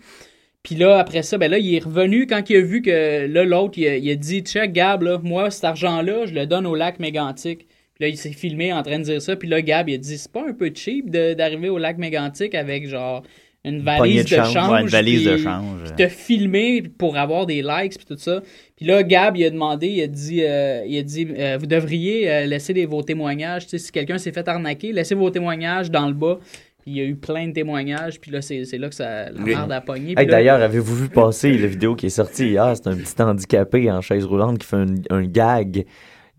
[0.63, 3.43] Puis là, après ça, ben là, il est revenu quand il a vu que là,
[3.43, 6.99] l'autre, il, a- dit Check, Gab, là, moi, cet argent-là, je le donne au lac
[6.99, 7.67] mégantique.
[7.95, 9.35] Puis là, il s'est filmé en train de dire ça.
[9.35, 12.53] Puis là, Gab, il a dit C'est pas un peu cheap d'arriver au lac mégantique
[12.55, 13.23] avec genre
[13.63, 14.53] une valise de de change.
[14.53, 14.71] change.
[14.71, 15.79] Ouais, une valise de puis- change.
[15.95, 18.41] Puis te filmer pour avoir des likes, puis tout ça.
[18.75, 21.67] Puis là, Gab, il a demandé Il a dit, euh, il a dit euh, Vous
[21.67, 23.65] devriez euh, laisser vos témoignages.
[23.65, 26.39] Tu sais, si quelqu'un s'est fait arnaquer, laissez vos témoignages dans le bas.
[26.81, 28.19] Puis il y a eu plein de témoignages.
[28.19, 29.51] Puis là, c'est c'est là que ça, la Oui.
[29.53, 30.09] merde a pogné.
[30.09, 32.73] Hey, Puis là- D'ailleurs, avez-vous vu passer la vidéo qui est sortie hier?
[32.75, 35.85] C'est un petit handicapé en chaise roulante qui fait un, un gag.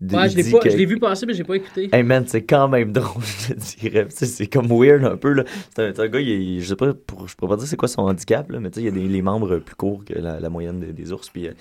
[0.01, 1.89] Ouais, je l'ai dit pas- que- je l'ai vu passer, mais j'ai pas écouté.
[1.93, 4.07] Hey man, c'est quand même drôle, je te dirais.
[4.09, 5.31] C'est comme weird un peu.
[5.31, 5.43] là.
[5.75, 8.01] C'est un, gars, il je sais pas, pour, je pourrais pas dire c'est quoi son
[8.03, 10.39] handicap, là, mais tu sais, il y a des, les membres plus courts que la,
[10.39, 11.29] la moyenne des, des ours.
[11.29, 11.53] Puis euh,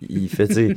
[0.00, 0.74] il fait, tu sais,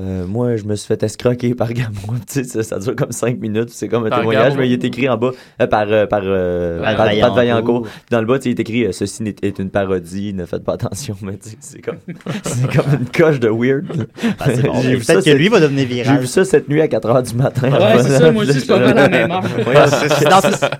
[0.00, 1.68] euh, moi, je me suis fait escroquer par
[2.26, 3.68] sais, ça, ça dure comme 5 minutes.
[3.70, 6.22] C'est comme un Par témoignage, mais il est écrit en bas euh, par, euh, par,
[6.24, 7.86] euh, Par Pat- Vaillancourt.
[8.10, 11.14] Dans le bas, il est écrit euh, Ceci est une parodie, ne faites pas attention.
[11.20, 11.98] Mais c'est comme,
[12.42, 13.84] c'est comme une coche de weird.
[14.40, 14.80] Ah, c'est bon.
[14.80, 16.14] J'ai vu ça peut-être que cette- lui va devenir viral.
[16.14, 17.70] J'ai vu ça cette nuit à 4 h du matin.
[17.70, 19.42] Ouais, c'est ça, moi aussi, c'est pas mal à la même heure.
[19.44, 20.28] C'est-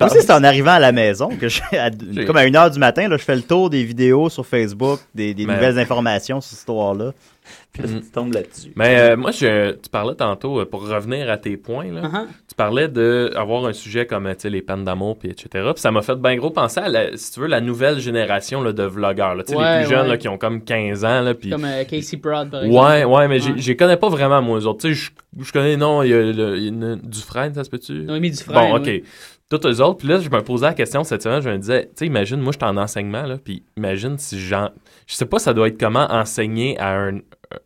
[0.01, 1.91] moi aussi, en arrivant à la maison que je, à-
[2.27, 5.35] comme à 1h du matin, là, je fais le tour des vidéos sur Facebook, des,
[5.35, 7.13] des Mais- nouvelles informations sur cette histoire-là.
[7.73, 8.71] Puis là, tu tombes là-dessus.
[8.77, 12.27] Mais euh, moi, je, tu parlais tantôt, euh, pour revenir à tes points, là, Uh-huh.
[12.47, 15.49] tu parlais d'avoir un sujet comme tu sais, les peines d'amour, puis etc.
[15.73, 18.63] Puis ça m'a fait bien gros penser à, la- si tu veux, la nouvelle génération
[18.63, 19.35] là, de vlogueurs.
[19.37, 19.45] là.
[19.49, 21.23] Ouais, les plus jeunes là, qui ont comme 15 ans.
[21.23, 21.49] Là, puis...
[21.49, 22.87] Comme euh, Casey Prod, par exemple.
[22.87, 23.55] Ouais, ouais, mais Ouais.
[23.57, 24.87] je les connais pas vraiment, moi, eux autres.
[24.87, 27.55] Tu sais, je- je connais, non, il y a, le, il y a une- Dufresne,
[27.55, 28.03] ça se peut-tu?
[28.03, 28.83] Noémie Dufresne, Bon, OK.
[28.87, 29.03] oui.
[29.49, 31.85] Tous eux autres, puis là, je me posais la question cette semaine, je me disais,
[31.85, 34.71] tu sais, imagine, moi, je suis en enseignement, là, puis imagine si j'en...
[35.07, 37.19] Je sais pas, ça doit être comment enseigner à un,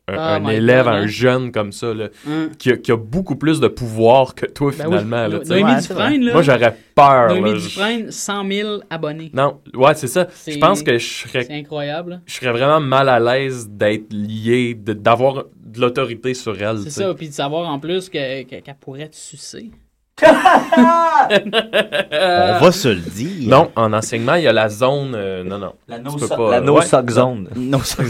[0.09, 1.07] un, Oh my élève, God, un hein.
[1.07, 2.49] jeune comme ça, là, Hein.
[2.59, 4.99] qui, a, qui a beaucoup plus de pouvoir que toi, Ben oui.
[4.99, 5.27] finalement.
[5.29, 6.31] là, Ouais, Dufresne.
[6.33, 7.29] Moi, j'aurais peur.
[7.29, 9.31] Noémie Dufresne, 100 000 abonnés.
[9.35, 10.27] Non, ouais, c'est ça.
[10.33, 12.21] C'est- Je pense que je serais C'est incroyable.
[12.27, 16.79] je serais vraiment mal à l'aise d'être lié, d'avoir de l'autorité sur elle.
[16.79, 19.71] C'est ça, puis de savoir en plus que- que- qu'elle pourrait te sucer.
[21.33, 23.49] On va se le dire.
[23.49, 25.13] Non, en enseignement, il y a la zone.
[25.15, 25.73] euh, non, non.
[25.89, 26.85] La Tu no peux so- pas- la no ouais.
[26.87, 27.49] suck zone.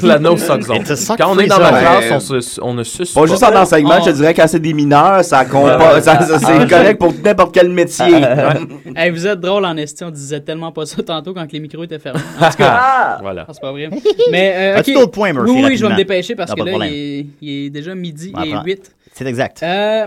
[0.03, 0.77] La no suck zone.
[0.77, 1.81] It's a suck Quand on est free dans la zone.
[1.81, 4.61] classe, on, se, on ne suce Pas juste en enseignement, je te dirais quand c'est
[4.61, 6.01] des mineurs, ça compte pas.
[6.01, 8.07] ça- ça- c'est Ah, correct pour n'importe quel métier.
[8.97, 11.85] Hey, vous êtes drôle en esti, on disait tellement pas ça tantôt quand les micros
[11.85, 12.21] étaient fermés.
[12.41, 13.45] En tout cas, Voilà.
[13.49, 13.91] Ah, c'est pas vrai.
[14.30, 15.01] Mais, euh, As-tu ok.
[15.01, 16.76] d'autres points, Murphy, Oui, oui, je vais me dépêcher parce Non, que pas de là,
[16.76, 16.95] problème.
[16.95, 18.64] il est, il est déjà midi On et apprend.
[18.64, 18.93] 8.
[19.13, 19.63] C'est exact.
[19.63, 20.07] Euh,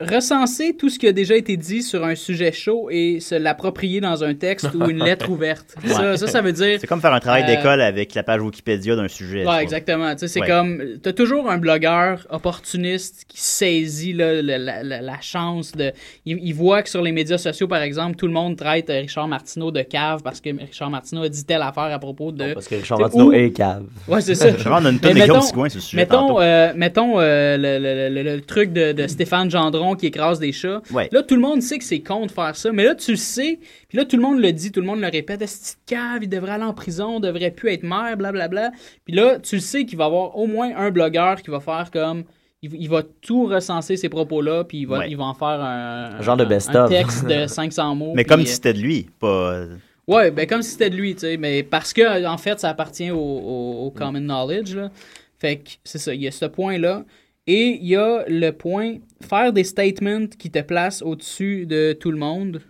[0.00, 4.00] recenser tout ce qui a déjà été dit sur un sujet chaud et se l'approprier
[4.00, 5.74] dans un texte ou une lettre ouverte.
[5.84, 6.16] Ça, Ouais.
[6.16, 6.78] ça, ça veut dire...
[6.80, 9.44] C'est comme faire un travail Euh, d'école avec la page Wikipédia d'un sujet.
[9.44, 10.12] Ouais, exactement.
[10.12, 10.46] Tu sais, c'est Ouais.
[10.46, 10.82] comme.
[11.02, 15.90] T'as toujours un blogueur opportuniste qui saisit là, la, la- la- la chance de.
[16.24, 19.26] Il, il voit que sur les médias sociaux, par exemple, tout le monde traite Richard
[19.26, 22.54] Martineau de cave parce que Richard Martineau a dit telle affaire à propos de.
[22.54, 23.84] Parce que Richard Martineau ou- est cave.
[24.06, 24.50] Ouais, c'est ça.
[24.56, 28.14] Je vais rendre une tonne de sur ce sujet Mettons, euh, mettons euh, le, le-
[28.22, 30.80] le- le truc de, de Stéphane Gendron qui écrase des chats.
[30.92, 31.08] Ouais.
[31.12, 33.16] Là, tout le monde sait que c'est con de faire ça, mais là, tu le
[33.16, 33.58] sais,
[33.88, 36.28] puis là, tout le monde le dit, tout le monde le répète, ce cave, il
[36.28, 38.70] devrait aller en prison, devrait plus être maire, blablabla.
[39.04, 41.60] Puis là, tu le sais qu'il va y avoir au moins un blogueur qui va
[41.60, 42.24] faire comme.
[42.60, 45.10] Il, il va tout recenser ces propos-là, puis il va, Ouais.
[45.10, 46.74] il va en faire un, Un genre de best-of.
[46.74, 48.12] un texte de 500 mots.
[48.16, 49.60] Mais puis, comme euh, si c'était de lui, pas.
[50.08, 52.70] Ouais, ben comme si c'était de lui, tu sais, mais parce que en fait, ça
[52.70, 54.90] appartient au, au- au common knowledge, là.
[55.38, 57.04] Fait que c'est ça, il y a ce point-là.
[57.50, 58.96] Et il y a le point
[59.26, 62.60] faire des statements qui te placent au-dessus de tout le monde.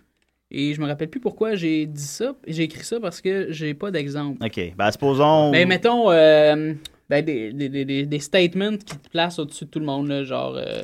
[0.52, 2.34] Et je me rappelle plus pourquoi j'ai dit ça.
[2.46, 4.38] J'ai écrit ça parce que j'ai pas d'exemple.
[4.42, 4.72] Ok.
[4.78, 5.50] Ben, supposons.
[5.50, 6.74] Mais mettons euh,
[7.10, 10.22] ben, des, des, des- des- statements qui te placent au-dessus de tout le monde, là,
[10.22, 10.56] genre.
[10.56, 10.80] euh,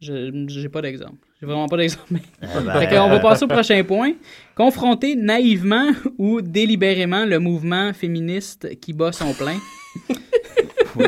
[0.00, 1.14] je j'ai pas d'exemple.
[1.40, 2.06] J'ai vraiment pas d'exemple.
[2.10, 4.12] mais- Eh ben, Fait qu'on va passer au prochain point.
[4.56, 9.56] Confronter naïvement ou délibérément le mouvement féministe qui bat son plein.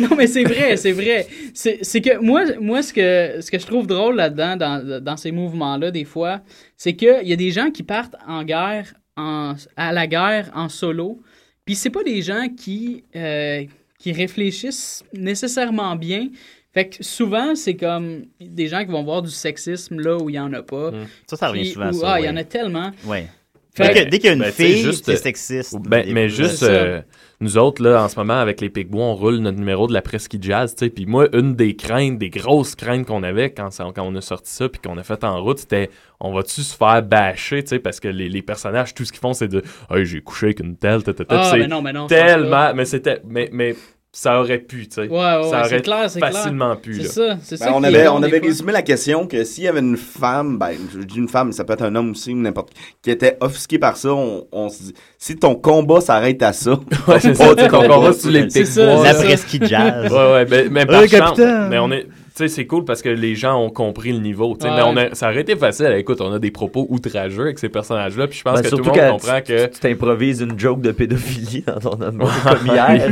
[0.00, 1.26] Non, mais c'est vrai, c'est vrai.
[1.52, 5.30] C'est que moi, moi ce, que, ce que je trouve drôle là-dedans, dans, dans ces
[5.30, 6.40] mouvements-là, des fois,
[6.76, 10.68] c'est qu'il y a des gens qui partent en guerre, en, à la guerre en
[10.68, 11.20] solo,
[11.64, 13.64] puis c'est pas des gens qui, euh,
[13.98, 16.28] qui réfléchissent nécessairement bien.
[16.72, 20.34] Fait que souvent, c'est comme des gens qui vont voir du sexisme là où il
[20.34, 20.90] y en a pas.
[21.30, 22.90] Ça, ça revient souvent, où- ça, Ah, il y en a tellement.
[23.06, 23.26] Ouais.
[23.76, 25.76] Fait Dès que- que- dès qu'il y a une Ben, fille, juste, c'est sexiste.
[25.88, 27.02] Ben, mais juste, euh,
[27.40, 30.00] nous autres, là, en ce moment, avec les Picbois, on roule notre numéro de la
[30.00, 30.90] presqu'île jazz, tu sais.
[30.90, 34.20] Puis moi, une des craintes, des grosses craintes qu'on avait quand, ça- quand on a
[34.20, 35.90] sorti ça, puis qu'on a fait en route, c'était
[36.20, 39.20] on va-tu se faire bâcher, tu sais, parce que les, les personnages, tout ce qu'ils
[39.20, 41.38] font, c'est de Hey, j'ai couché avec une telle, telle, telle, telle.
[41.40, 42.72] Ah, C'est mais non, mais non, Tellement.
[42.74, 43.20] Mais c'était.
[43.26, 43.74] Mais, mais
[44.16, 45.00] ça aurait pu, tu sais.
[45.02, 46.32] Ouais, ouais, ça aurait clair, c'est clair.
[46.32, 46.94] facilement pu.
[46.94, 47.08] C'est là.
[47.08, 47.72] ça, c'est Ben, ça.
[47.74, 50.70] on qui avait, on avait résumé la question que s'il y avait une femme, ben,
[50.96, 53.10] je dis une femme, mais ça peut être un homme aussi ou n'importe qui, qui
[53.10, 56.70] était offusqué par ça, on, on se dit, si ton combat s'arrête à ça,
[57.08, 60.12] Ouais, c'est ça, tu sais, ton combat sur les la presqu'île jazz.
[60.12, 61.68] Ouais, ouais, ben, mais Euh, par chance, capitaine.
[61.68, 62.06] mais on est,
[62.38, 64.76] sais, c'est cool parce que les gens ont compris le niveau, tu sais, Ouais.
[64.76, 67.68] mais on a, ça aurait été facile, écoute, on a des propos outrageux avec ces
[67.68, 69.66] personnages-là, puis je pense Ben, que tout le surtout monde comprend que...
[69.66, 73.08] Tu t'improvises une joke de pédophilie dans ton album, comme hier.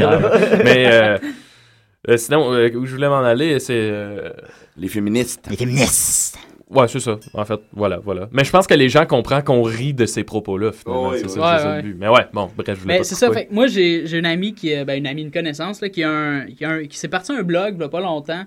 [0.64, 1.18] mais euh,
[2.08, 3.74] euh, sinon, euh, où je voulais m'en aller, c'est...
[3.78, 4.30] euh,
[4.76, 5.46] les féministes.
[5.50, 6.38] Les féministes.
[6.70, 7.18] Ouais, c'est ça.
[7.34, 8.28] En fait, voilà, voilà.
[8.32, 11.08] Mais je pense que les gens comprennent qu'on rit de ces propos-là, finalement.
[11.08, 11.30] Oh, oui, c'est oui.
[11.32, 11.76] ça, Ouais, c'est ça ouais.
[11.76, 11.96] le but.
[12.00, 13.30] Mais ouais, bon, bref, je voulais Mais pas c'est ça.
[13.30, 16.02] Fait que moi, j'ai j'ai une amie qui, ben, une amie, une connaissance, là, qui
[16.02, 18.44] a un, qui, a un- qui s'est parti un blog, il y a pas longtemps.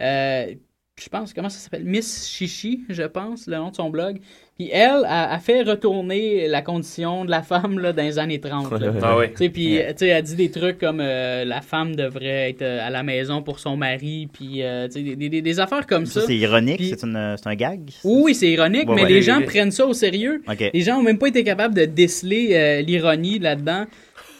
[0.00, 0.54] Euh,
[1.00, 1.84] je pense, comment ça s'appelle?
[1.84, 4.18] Miss Chichi, je pense, le nom de son blog.
[4.58, 8.40] Puis elle a, a fait retourner la condition de la femme là, dans les années
[8.40, 8.68] 30.
[8.80, 8.92] là.
[9.02, 9.48] Ah oui.
[9.48, 13.42] Puis elle dit des trucs comme euh, la femme devrait être euh, à la maison
[13.42, 16.22] pour son mari, puis euh, des, des- des affaires comme ça.
[16.22, 17.90] Ça, c'est ironique, Puis- c'est un gag.
[18.02, 19.08] oui, c'est ironique, Ouais, mais ouais.
[19.08, 20.42] les gens prennent ça au sérieux.
[20.74, 23.84] Les gens ont même pas été capables de déceler euh, l'ironie là-dedans.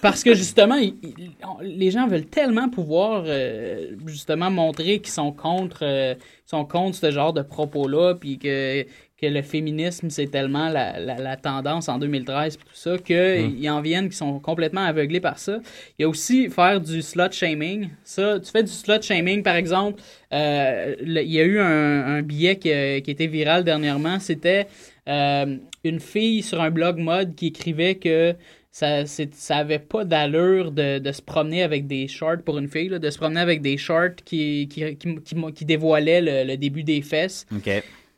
[0.01, 0.77] Parce que justement,
[1.45, 6.15] on- les gens veulent tellement pouvoir euh, justement montrer qu'ils sont contre, euh,
[6.47, 8.85] sont contre ce genre de propos-là, puis que,
[9.21, 13.69] que le féminisme, c'est tellement la, la- la tendance en 2013, puis tout ça, qu'ils
[13.69, 15.59] en viennent, qui sont complètement aveuglés par ça.
[15.99, 17.89] Il y a aussi faire du slut shaming.
[18.05, 20.01] Ça, tu fais du slut shaming, par exemple,
[20.33, 22.71] euh, le- il y a eu un, un billet qui,
[23.03, 24.21] qui était viral dernièrement.
[24.21, 24.69] C'était
[25.09, 28.35] euh, une fille sur un blog mode qui écrivait que
[29.07, 32.89] ça, ça avait pas d'allure de, de se promener avec des shorts pour une fille,
[32.89, 36.57] là, de se promener avec des shorts qui, qui, qui, qui, qui dévoilaient le, le
[36.57, 37.47] début des fesses.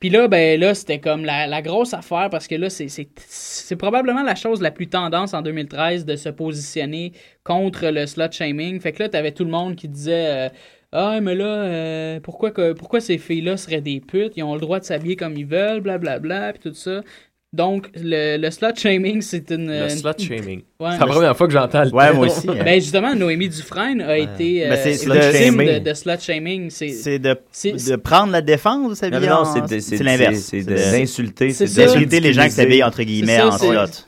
[0.01, 3.09] Puis là, ben là, c'était comme la, la grosse affaire parce que là, c'est- c'est
[3.19, 7.13] c'est probablement la chose la plus tendance en 2013 de se positionner
[7.45, 8.81] contre le slut shaming.
[8.81, 10.49] Fait que là, t'avais tout le monde qui disait euh,
[10.93, 14.33] Ah, mais là, euh, pourquoi, que, pourquoi ces filles-là seraient des putes?
[14.37, 17.03] Ils ont le droit de s'habiller comme ils veulent, blablabla, puis tout ça.
[17.53, 19.67] Donc, le, le slut shaming, c'est une.
[19.71, 20.61] Le slut shaming.
[20.79, 20.91] Ouais.
[20.93, 22.49] c'est la première fois que j'entends le Ouais, moi aussi.
[22.49, 22.63] hein.
[22.65, 25.69] Ben justement, Noémie Dufresne a été Mais euh, c'est shaming.
[25.81, 26.71] de, de slut shaming.
[26.71, 27.37] C'est C'est de,
[27.91, 30.37] de prendre la défense de Non, non, en- c'est de- l'inverse.
[30.39, 34.05] c'est- de- de- d'insulter, c'est d'insulter les gens qui s'habillent entre guillemets ça, en slot.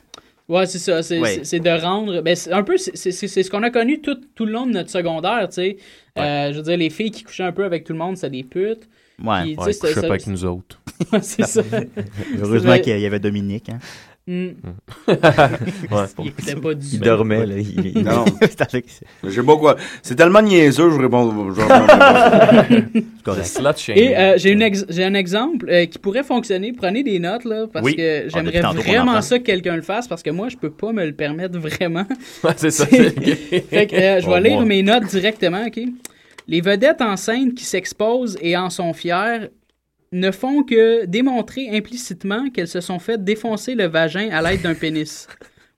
[0.48, 1.02] Ouais, c'est ça.
[1.02, 1.38] C'est Ouais.
[1.40, 2.20] de rendre.
[2.20, 4.66] Ben, c'est un peu, c'est c'est- c'est ce qu'on a connu tout, tout le long
[4.66, 5.76] de notre secondaire, tu sais.
[6.16, 8.30] Euh, je veux dire, les filles qui couchaient un peu avec tout le monde, c'est
[8.30, 8.88] des putes.
[9.24, 9.42] Ouais.
[9.42, 10.80] Puis, Ouais, ça- pas avec nous autres.
[11.22, 11.62] C'est ça.
[12.40, 13.68] Heureusement qu'il y avait Dominique.
[13.70, 13.78] Hein.
[14.24, 14.50] Hmm.
[15.08, 16.04] Ouais.
[16.24, 17.04] Il pas du Il tout.
[17.04, 17.54] dormait, là.
[17.58, 18.24] il- il- Non.
[19.28, 19.76] Sais pas quoi.
[20.00, 21.52] C'est tellement niaiseux, je réponds.
[21.52, 21.60] Je.
[23.96, 26.72] Et euh, j'ai ex- j'ai un exemple euh, qui pourrait fonctionner.
[26.72, 27.96] Prenez des notes, là, parce Oui.
[27.96, 30.92] que j'aimerais en vraiment ça que quelqu'un le fasse, parce que moi, je peux pas
[30.92, 32.06] me le permettre vraiment.
[32.44, 32.86] Ouais, c'est ça.
[32.86, 33.14] fait
[33.70, 34.64] c'est- que, euh, je vais Oh, lire moi.
[34.64, 35.80] mes notes directement, OK?
[36.48, 39.48] Les vedettes enceintes qui s'exposent et en sont fières
[40.12, 44.74] ne font que démontrer implicitement qu'elles se sont fait défoncer le vagin à l'aide d'un
[44.74, 45.26] pénis.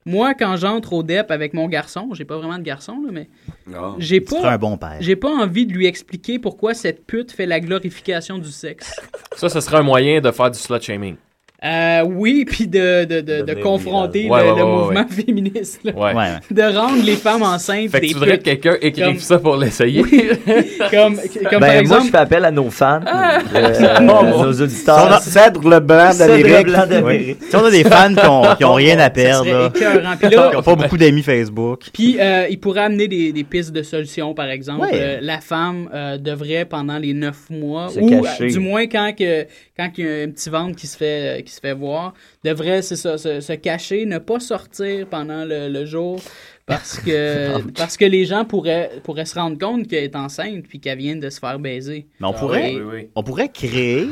[0.05, 3.27] Moi, quand j'entre au DEP avec mon garçon, j'ai pas vraiment de garçon, là, mais
[3.65, 3.95] Non.
[3.97, 4.97] j'ai pas, un bon père.
[4.99, 8.93] j'ai pas envie de lui expliquer pourquoi cette pute fait la glorification du sexe.
[9.35, 11.15] Ça, ce serait un moyen de faire du slut shaming.
[11.63, 15.79] Euh, oui, puis de, de, de, confronter le, Ouais, ouais, le ouais, mouvement féministe.
[15.83, 15.93] là.
[15.95, 16.13] Ouais.
[16.13, 16.27] Ouais.
[16.51, 19.39] De rendre les femmes enceintes Fait que des tu voudrais que quelqu'un écrive Comme- ça
[19.39, 20.01] pour l'essayer?
[20.91, 22.03] comme, comme Ben, par moi, exemple...
[22.05, 23.39] je fais appel à nos fans, Ah!
[23.55, 25.21] euh, nos auditeurs.
[25.21, 26.67] Cèdre le blanc Cèdre le d'Amérique.
[26.67, 27.37] blanc d'Amérique.
[27.49, 30.75] Si on a des fans qui ont, qui ont rien à perdre, qui n'ont pas
[30.75, 31.83] beaucoup d'amis Facebook.
[31.93, 34.81] Puis, euh, il pourrait amener des, des pistes de solutions, par exemple.
[34.81, 34.89] Ouais.
[34.93, 39.45] Euh, la femme euh, devrait, pendant les neuf mois, ou euh, du moins quand, que,
[39.77, 42.13] quand il y a un petit ventre qui se fait, euh, qui se fait voir,
[42.43, 46.19] devrait, c'est ça, se, se cacher, ne pas sortir pendant le, le jour.
[46.65, 50.79] Parce que, parce que les gens pourraient, pourraient se rendre compte qu'elle est enceinte puis
[50.79, 52.07] qu'elle vient de se faire baiser.
[52.19, 53.07] Mais on Ah pourrait, oui, oui, oui.
[53.15, 54.07] on pourrait créer,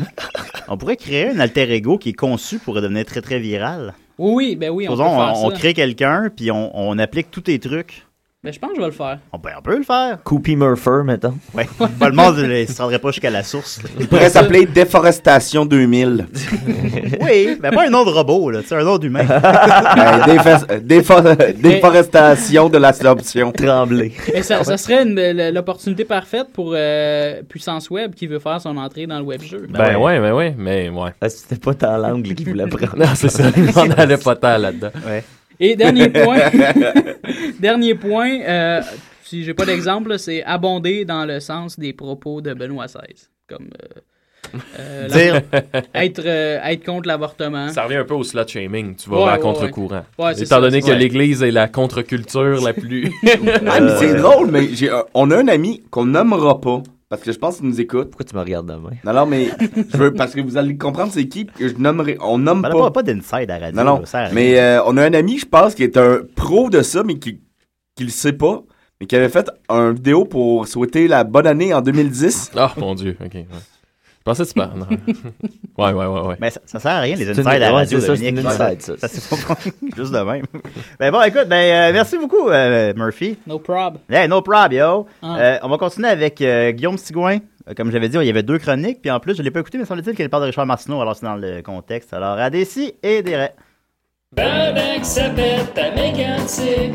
[0.67, 3.93] on pourrait créer un alter ego qui est conçu pour devenir très très viral.
[4.19, 7.31] Oui, oui, ben oui, on Supposons, peut faire on, crée quelqu'un puis on, on applique
[7.31, 8.05] tous tes trucs.
[8.43, 9.19] Ben, je pense que je vais le faire.
[9.31, 10.17] On peut, on peut le faire.
[10.21, 11.33] Coopy Murphy, mettons.
[11.53, 11.65] Ouais.
[12.01, 13.81] Le monde ne se rendrait pas jusqu'à la source.
[13.81, 13.89] là.
[13.97, 16.27] Il pourrait s'appeler Déforestation 2000.
[17.21, 19.23] oui, mais pas un nom de robot, là, c'est un nom d'humain.
[19.95, 23.53] Ben, défo- déforestation de l'absorption.
[23.53, 24.11] Tremblay.
[24.33, 25.05] Mais ça, ça serait
[25.51, 29.67] l'opportunité parfaite pour euh, Puissance Web qui veut faire son entrée dans le web jeu.
[29.69, 31.11] Ben ouais, ben ouais, mais ouais.
[31.21, 32.97] Ah, C'était pas tant l'angle qu'il voulait prendre.
[32.97, 33.43] Non, c'est ça.
[33.77, 34.89] On n'allait pas tant là-dedans.
[35.07, 35.23] Ouais.
[35.59, 36.39] Et dernier point,
[37.59, 38.81] dernier point, euh,
[39.23, 43.27] si j'ai pas d'exemple, c'est abonder dans le sens des propos de Benoît XVI.
[43.47, 43.99] Comme, euh,
[44.77, 45.41] Euh, Dire-
[45.95, 47.69] être, euh, être contre l'avortement.
[47.69, 48.95] Ça revient un peu au slut shaming.
[48.95, 50.03] Tu vas Ouais, à ouais, contre-courant.
[50.19, 50.25] ouais.
[50.25, 53.11] Ouais, c'est Étant ça, donné que l'Église est la contre-culture la plus.
[53.65, 54.67] Ah, mais c'est drôle, mais
[55.15, 56.83] on a un ami qu'on nommera pas.
[57.13, 58.09] Parce que je pense qu'il nous écoute.
[58.09, 58.89] Pourquoi tu me regardes de main?
[59.05, 59.49] Non, non, mais
[59.91, 62.17] je veux, parce que vous allez comprendre c'est qui que je nommerai.
[62.21, 62.79] On nomme Ben, pas.
[62.79, 63.77] pas, pas d'inside à la radio.
[63.83, 64.03] Non, non.
[64.11, 64.29] là.
[64.33, 67.19] Mais euh, on a un ami, je pense, qui est un pro de ça, mais
[67.19, 67.39] qui,
[67.95, 68.63] qui le sait pas.
[68.99, 72.49] Mais qui avait fait un vidéo pour souhaiter la bonne année en 2010.
[72.57, 73.33] Oh mon Dieu, ok.
[73.35, 73.45] ouais.
[74.25, 74.79] Je pensais que tu parles.
[74.79, 74.87] non.
[75.75, 76.35] Ouais, ouais, ouais, ouais.
[76.39, 78.39] Mais ça, ça sert à rien, les insides à la radio, ça, c'est Dominique.
[78.41, 78.97] une inside, ça.
[78.99, 79.55] Ça, c'est pas
[79.97, 80.45] juste de même.
[80.99, 83.37] ben bon, écoute, ben, euh, merci beaucoup, euh, Murphy.
[83.47, 83.97] No prob.
[84.07, 85.07] Hey, no prob, yo.
[85.23, 85.37] Ah.
[85.39, 87.39] Euh, on va continuer avec euh, Guillaume Sigouin.
[87.75, 89.77] Comme j'avais dit, il y avait deux chroniques, puis en plus, je l'ai pas écouté,
[89.79, 92.13] mais semble-t-il qu'elle parle de Richard Martineau, alors c'est dans le contexte.
[92.13, 93.55] Alors, à des si et des raies.
[94.35, 96.93] Pendant que ça pète à Mégantic,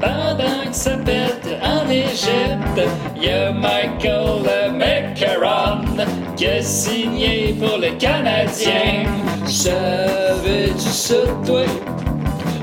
[0.00, 2.88] pendant que ça pète en Égypte,
[3.20, 6.06] y a Michael le Macaron
[6.36, 9.04] qui a signé pour le Canadien.
[9.46, 11.14] Savais-tu ça,
[11.46, 11.64] toi?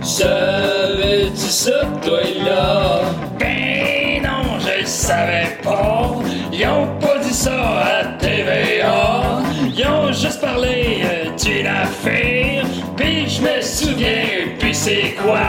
[0.02, 3.02] Savais-tu ça, toi, là?
[3.40, 6.12] Ben non, je le savais pas.
[6.52, 9.48] Ils ont pas dit ça à TVA.
[9.88, 12.65] Ont juste parlé euh, d'une affaire.
[12.97, 15.39] Puis je me souviens, puis c'est quoi?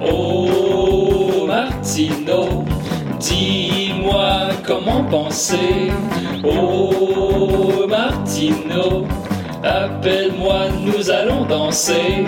[0.00, 2.64] Oh, Martino,
[3.18, 5.90] dis-moi comment penser.
[6.44, 9.04] Oh, Martino.
[9.64, 12.24] Appelle-moi, nous allons danser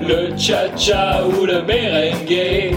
[0.00, 2.74] le cha-cha ou le merengue.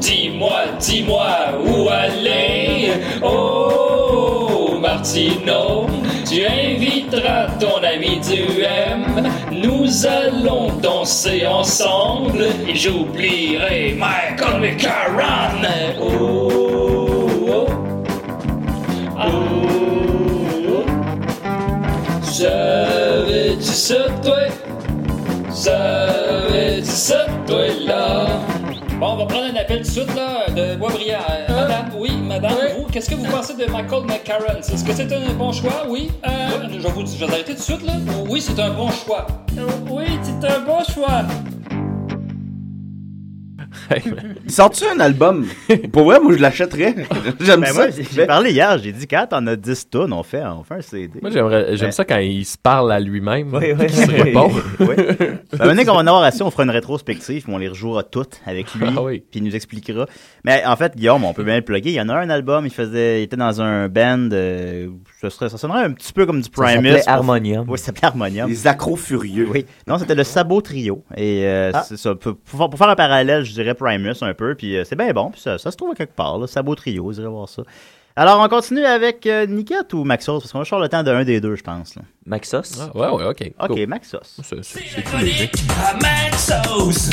[0.00, 1.26] Dis-moi, dis-moi
[1.66, 2.92] où aller.
[3.22, 5.86] Oh, Martino,
[6.34, 9.30] tu inviteras ton ami du M.
[9.52, 15.62] Nous allons danser ensemble et j'oublierai Michael McCarron.
[16.00, 17.66] Oh, oh,
[19.16, 19.28] oh,
[20.68, 20.84] oh.
[22.22, 24.38] Savais-tu ça, toi?
[25.52, 28.26] Savais-tu ça, toi, là?
[28.98, 31.18] Bon, on va prendre un appel tout de suite, là, de Boisbriand.
[31.48, 34.60] Euh, Madame, oui, madame, vous, qu'est-ce que vous pensez de Michael McCarron?
[34.60, 36.12] Est-ce que c'est un bon choix, oui?
[36.24, 37.94] Euh, je vais vous, arrêter tout de suite, là.
[38.28, 39.26] Oui, c'est un bon choix.
[39.90, 41.22] Oui, c'est un bon choix.
[44.44, 45.46] Il sort-tu un album?
[45.92, 46.94] Pour vrai, moi, je l'achèterais.
[47.40, 47.86] J'aime Ben, ça.
[47.90, 50.80] j'ai parlé hier, j'ai dit, quand on a 10 tonnes, on fait, on fait un
[50.80, 51.18] CD.
[51.20, 53.52] Moi, j'aimerais, j'aime Ben, ça quand il se parle à lui-même.
[53.54, 53.86] Oui, oui.
[53.86, 54.50] qu'il se répond.
[54.80, 54.86] oui.
[54.96, 58.02] Ben, maintenant qu'on va en avoir assez, on fera une rétrospective, puis on les rejouera
[58.02, 59.22] toutes avec lui, Ah oui.
[59.30, 60.06] puis il nous expliquera.
[60.44, 61.90] Mais en fait, Guillaume, on peut bien le plugger.
[61.90, 64.88] Il y en a un album, il faisait, il était dans un band, euh,
[65.20, 66.88] ça, serait, ça sonnerait un petit peu comme du Ça Primus.
[66.88, 67.66] s'appelait Harmonium.
[67.68, 68.48] Oui, ça s'appelait Harmonium.
[68.48, 69.48] Les accros furieux.
[69.50, 69.66] Oui.
[69.86, 71.04] Non, c'était le Sabot Trio.
[71.16, 71.82] Et euh, Ah.
[71.86, 72.14] c'est ça.
[72.14, 74.54] Pour faire un parallèle, je dirais Primus un peu.
[74.54, 75.30] Puis euh, c'est bien bon.
[75.30, 76.38] Puis ça, ça se trouve à quelque part.
[76.38, 77.62] Là, Sabot Trio, vous irez voir ça.
[78.16, 80.40] Alors, on continue avec euh, Niket ou Maxos?
[80.40, 81.96] Parce qu'on va le temps d'un des deux, je pense.
[81.96, 82.02] là.
[82.26, 82.80] Maxos?
[82.80, 83.52] Ah, ouais, ouais, ok.
[83.58, 83.86] Ok, cool.
[83.88, 84.40] Maxos.
[84.40, 84.56] C'est,
[86.00, 87.10] Maxos.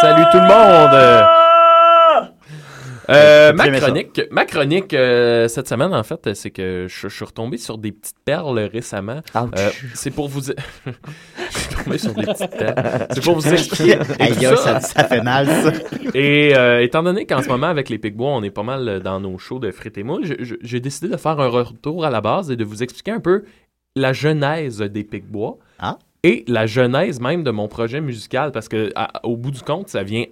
[0.00, 1.37] Salut tout le monde!
[3.10, 7.24] Euh, ma chronique, ma chronique euh, cette semaine, en fait, c'est que je, je suis
[7.24, 9.20] retombé sur des petites perles récemment.
[9.36, 10.40] Euh, c'est pour vous...
[10.86, 13.06] je suis tombé sur des petites perles.
[13.12, 13.98] C'est pour vous expliquer
[14.56, 15.72] ça, ça fait mal, ça.
[16.14, 16.52] Et
[16.82, 19.58] étant donné qu'en ce moment, avec les Picbois, on est pas mal dans nos shows
[19.58, 20.24] de frites et moules,
[20.62, 23.44] j'ai décidé de faire un retour à la base et de vous expliquer un peu
[23.96, 25.98] la genèse des Picbois Ah.
[26.22, 29.88] et la genèse même de mon projet musical parce que à- au bout du compte,
[29.88, 30.24] ça vient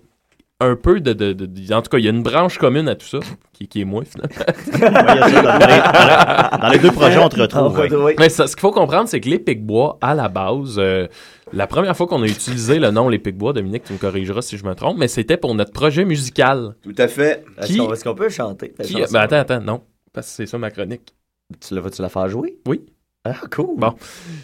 [0.61, 2.89] un peu de, de- de- de- En tout cas, il y a une branche commune
[2.89, 3.19] à tout ça,
[3.53, 4.35] qui, qui est moi, finalement.
[4.73, 7.79] Dans, les, dans les deux projets, on te retrouve.
[8.05, 8.15] oui.
[8.19, 11.07] Mais ça, ce qu'il faut comprendre, c'est que les Picbois, à la base, euh,
[11.53, 14.57] la première fois qu'on a utilisé le nom Les Picbois, Dominique, tu me corrigeras si
[14.57, 16.75] je me trompe, mais c'était pour notre projet musical.
[16.83, 17.45] Tout à fait.
[17.59, 18.73] Est-ce Qui- qu'on est-ce qu'on peut chanter?
[18.83, 18.95] Qui...
[19.13, 21.15] Ben attends, attends, non, parce que c'est ça ma chronique.
[21.67, 22.59] Tu la, vas-tu la faire jouer?
[22.67, 22.85] Oui.
[23.29, 23.77] Ah, cool.
[23.79, 23.93] Bon.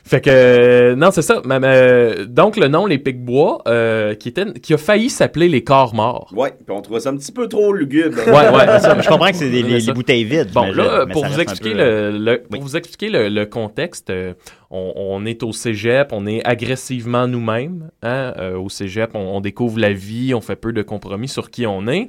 [0.05, 1.41] Fait que, euh, non, c'est ça.
[1.45, 5.63] Ma- ma- donc, le nom Les Picbois, euh, qui, était, qui a failli s'appeler Les
[5.63, 6.33] Corps Morts.
[6.35, 8.19] Ouais, puis on trouvait ça un petit peu trop lugubre.
[8.27, 8.81] Ouais, ouais.
[8.81, 10.51] Ça, je comprends que c'est des, les, Mais les ça- bouteilles vides.
[10.53, 13.47] Bon, mais là, mais pour vous expliquer peu, le, le- pour vous expliquer le, le
[13.47, 14.33] contexte, euh,
[14.71, 17.91] on, on est au cégep, on est agressivement nous-mêmes.
[18.03, 21.51] hein, euh, au cégep, on, on découvre la vie, on fait peu de compromis sur
[21.51, 22.09] qui on est.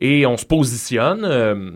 [0.00, 1.70] Et on se positionne, euh,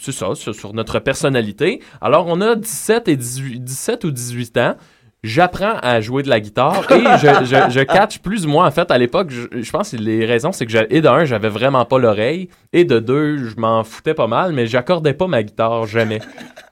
[0.00, 1.80] c'est ça, sur, notre personnalité.
[2.00, 4.76] Alors, on a 17, et 18, 17 ou 18 ans.
[5.22, 8.66] J'apprends à jouer de la guitare et je, je, je catch plus ou moins.
[8.66, 11.24] En fait, à l'époque, je, je pense que les raisons, c'est que, et de un,
[11.24, 15.26] j'avais vraiment pas l'oreille, et de deux, je m'en foutais pas mal, mais j'accordais pas
[15.26, 16.20] ma guitare jamais.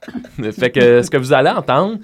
[0.57, 1.97] fait que ce que vous allez entendre,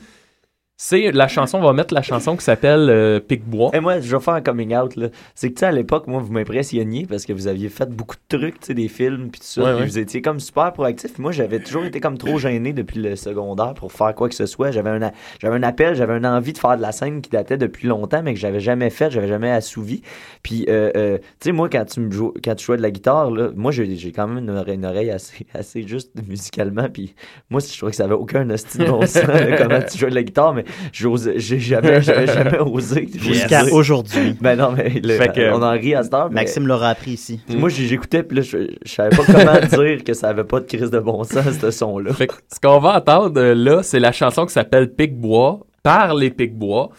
[0.83, 3.69] c'est la chanson, on va mettre la chanson qui s'appelle euh, Pic-Bois.
[3.75, 4.95] Et moi, je vais faire un coming out.
[4.95, 5.09] là.
[5.35, 8.15] C'est que, tu sais, à l'époque, moi, vous m'impressionniez parce que vous aviez fait beaucoup
[8.15, 9.61] de trucs, tu sais, des films, puis tout ça.
[9.61, 9.85] Ouais, puis ouais.
[9.85, 11.19] vous étiez comme super proactif.
[11.19, 14.47] Moi, j'avais toujours été comme trop gêné depuis le secondaire pour faire quoi que ce
[14.47, 14.71] soit.
[14.71, 17.57] J'avais un, j'avais un appel, j'avais une envie de faire de la scène qui datait
[17.57, 20.01] depuis longtemps, mais que j'avais jamais fait, j'avais jamais assouvi.
[20.41, 22.89] Puis, euh, euh, tu sais, moi, quand tu, me joues, quand tu jouais de la
[22.89, 26.89] guitare, là, moi, j'ai, j'ai quand même une oreille, une oreille assez, assez juste musicalement.
[26.89, 27.13] Puis
[27.51, 29.27] moi, je trouvais que ça avait aucun hostie de bon sens,
[29.59, 33.07] comment tu jouais de la guitare, mais j'ai jamais, j'avais jamais osé.
[33.13, 34.35] Jusqu'à aujourd'hui.
[34.41, 36.29] Ben non, mais le- Fait que- on en rit à cette heure.
[36.29, 37.39] mais- Maxime l'aura appris ici.
[37.49, 40.65] Moi, j'écoutais, puis là, je, je savais pas comment dire que ça avait pas de
[40.65, 42.13] crise de bon sens, ce son-là.
[42.13, 46.13] Fait que ce qu'on va entendre euh, là, c'est la chanson qui s'appelle Pic-Bois par
[46.13, 46.89] les Pic-Bois.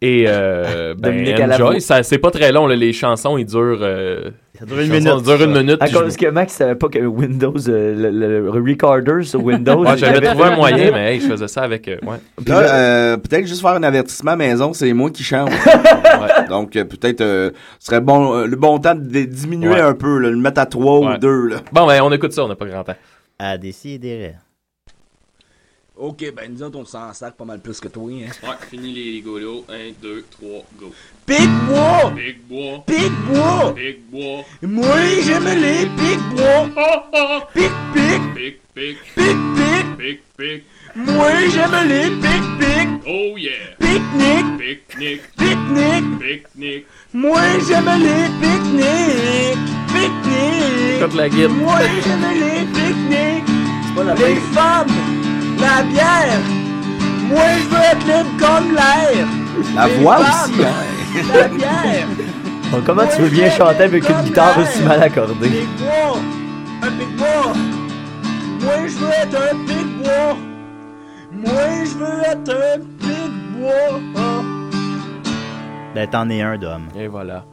[0.00, 1.80] Et euh, ben, enjoy.
[1.80, 3.80] Ça, c'est pas très long, là, les chansons, ils durent.
[3.82, 5.22] euh, Ça dure une minute.
[5.24, 5.76] durent une minute.
[5.82, 9.84] À je- cause que Max savait pas que Windows, euh, le, le recorder sur Windows.
[9.84, 11.88] Ouais, j'avais trouvé un moyen, mais hey, je faisais ça avec.
[11.88, 12.16] euh, ouais.
[12.46, 15.50] Là, euh, peut-être juste faire un avertissement à maison, c'est moi qui chante.
[16.48, 17.50] Donc, peut-être, euh,
[17.80, 19.80] ce serait bon, euh, le bon temps de diminuer Ouais.
[19.80, 21.14] un peu, là, le mettre à 3 Ouais.
[21.16, 21.46] ou 2.
[21.48, 21.56] Là.
[21.72, 22.96] Bon, ben, on écoute ça, on n'a pas grand temps.
[23.38, 24.32] À décider.
[26.00, 28.30] Ok, ben nous autres, on s'en sac pas mal plus que toi, hein.
[28.44, 29.64] Ouais, fini les rigolos.
[29.68, 30.48] 1, 2, 3,
[30.78, 30.92] go.
[31.26, 32.12] Pic-bois!
[32.14, 32.84] Pic-bois!
[32.86, 33.74] Pic-bois!
[33.74, 34.44] Pic-bois!
[34.62, 36.68] Moi, j'aime les pic-bois!
[37.52, 38.22] Pic-pic!
[38.32, 38.98] Pic-pic!
[39.16, 39.98] Pic-pic!
[39.98, 40.64] Pic-pic!
[40.94, 42.88] Moi, j'aime les pic-pic!
[43.04, 43.50] Oh yeah!
[43.80, 44.56] Pique-nique!
[44.56, 45.22] Pique-nique!
[45.36, 46.18] Pique-nique!
[46.20, 46.86] Pique-nique!
[47.12, 49.58] Moi, j'aime les pique-niques!
[49.88, 51.00] Pique-nique!
[51.00, 51.50] Écoute la guide.
[51.50, 53.96] Moi, j'aime les pique-niques!
[53.96, 55.27] pas la Les femmes!
[55.60, 56.40] La bière!
[57.28, 59.26] Moi, je veux être libre comme l'air!
[59.74, 61.22] La Les voix femmes, aussi, hein.
[61.34, 62.06] La bière!
[62.72, 65.48] Donc, comment tu veux bien chanter avec une guitare aussi mal accordée?
[65.48, 66.18] Pic-bois!
[66.82, 67.52] Un pic-bois!
[68.60, 70.36] Moi, je veux être un pic-bois!
[71.32, 74.00] Moi, je veux être un pic-bois!
[75.94, 76.88] Ben, t'en es un d'homme.
[76.96, 77.44] Et voilà.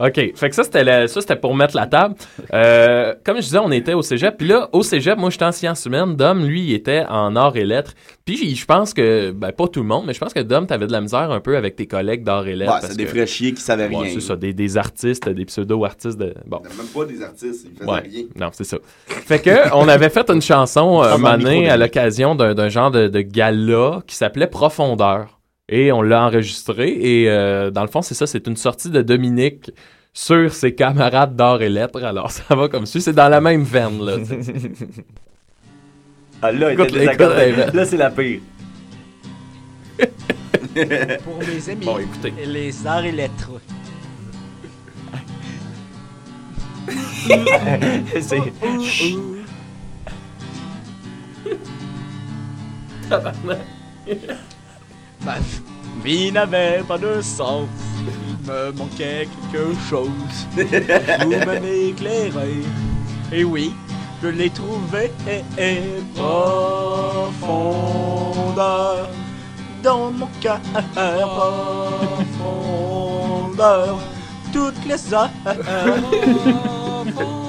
[0.00, 0.32] OK.
[0.34, 2.14] Fait que ça, c'était la- ça, c'était pour mettre la table.
[2.54, 4.36] Euh, comme je disais, on était au cégep.
[4.38, 6.14] Puis là, au cégep, moi, j'étais en sciences humaines.
[6.16, 7.92] Dom, lui, il était en arts et lettres.
[8.24, 10.86] Puis je pense que, ben, pas tout le monde, mais je pense que Dom, t'avais
[10.86, 12.72] de la misère un peu avec tes collègues d'arts et lettres.
[12.72, 14.14] Ouais, parce c'est des que- fraîchiers qui savaient Ouais, rien.
[14.14, 16.18] c'est ça, des, des artistes, des pseudo-artistes.
[16.18, 16.34] De...
[16.46, 16.60] Bon.
[16.62, 18.00] Même pas des artistes, ils faisaient Ouais.
[18.00, 18.24] rien.
[18.36, 18.76] Non, c'est ça.
[19.06, 23.08] Fait que on avait fait une chanson euh, donné, à l'occasion d'un d'un genre de,
[23.08, 25.37] de gala qui s'appelait Profondeur.
[25.68, 26.88] Et on l'a enregistré.
[26.90, 29.70] Et euh, dans le fond, c'est ça, c'est une sortie de Dominique
[30.14, 32.02] sur ses camarades d'art et lettres.
[32.02, 33.00] Alors ça va comme ça.
[33.00, 34.16] C'est dans la même veine, là.
[34.18, 34.52] tu sais.
[36.40, 37.74] Ah, là, Écoute, était écoute, écoute.
[37.74, 38.38] Là, c'est la pire.
[41.24, 42.32] Pour mes amis, Bon, écoutez.
[42.46, 43.50] les arts et lettres.
[48.20, 48.38] c'est...
[55.28, 55.36] Ma
[56.02, 57.68] vie n'avait pas de sens.
[58.00, 58.06] Il
[58.48, 60.08] me manquait quelque chose.
[60.56, 62.62] Vous m'avez éclairé.
[63.30, 63.74] Et oui,
[64.22, 65.12] je l'ai trouvé
[66.14, 67.36] profondeur
[69.82, 70.60] dans mon cœur.
[73.52, 73.98] Profondeur,
[74.50, 75.28] toutes les heures.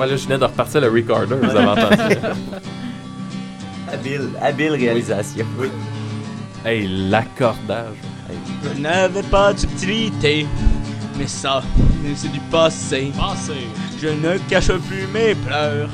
[0.00, 2.16] Voilà, je venais de repartir le recorder, vous avez entendu.
[3.92, 5.44] Habile, habile réalisation.
[5.58, 5.68] Oui.
[6.64, 7.98] Hey, l'accordage.
[8.30, 8.38] Hey.
[8.64, 10.46] Je n'avais pas de subtilité,
[11.18, 11.62] mais ça,
[12.16, 13.12] c'est du passé.
[13.14, 13.68] Passé.
[14.00, 15.90] Je ne cache plus mes pleurs,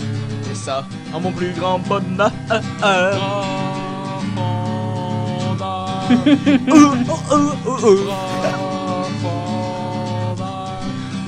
[0.52, 2.30] et ça, en mon plus grand bonheur.
[6.68, 6.94] Ouh,
[7.32, 8.75] ouh, ouh, ouh.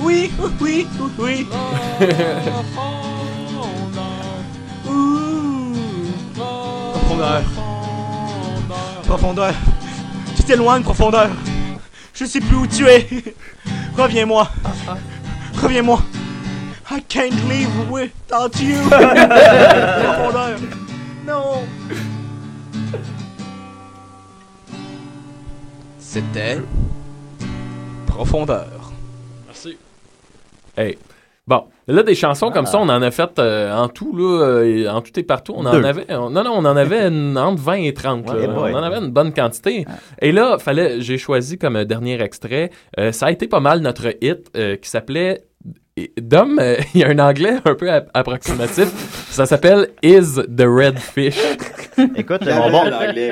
[0.01, 0.31] Oui,
[0.61, 1.47] oui, oui.
[6.93, 7.41] Profondeur.
[9.05, 9.53] Profondeur.
[10.35, 11.29] Tu t'éloignes, profondeur.
[12.13, 13.07] Je sais plus où tu es.
[13.97, 14.47] Reviens-moi.
[15.61, 16.01] Reviens-moi.
[16.91, 18.81] I can't live without you.
[18.87, 20.57] profondeur.
[21.27, 21.63] Non.
[25.99, 26.61] C'était
[28.07, 28.78] profondeur.
[30.79, 30.97] Hey.
[31.47, 34.87] Bon, là, des chansons comme ça, on en a fait euh, en tout, là, euh,
[34.87, 35.53] en tout et partout.
[35.57, 38.29] On en avait, on- non, non, on en avait une- entre 20 et 30.
[38.29, 38.53] Ouais, là.
[38.53, 38.71] boy.
[38.71, 39.85] on en avait une bonne quantité.
[40.21, 42.69] Et là, fallait, j'ai choisi comme euh, dernier extrait.
[42.99, 45.43] euh, ça a été pas mal notre hit euh, qui s'appelait.
[46.21, 48.87] Dom, euh, il y a un anglais un peu ap- approximatif.
[49.31, 51.37] ça s'appelle Is the Red Fish.
[52.15, 52.83] Écoute, mon bon,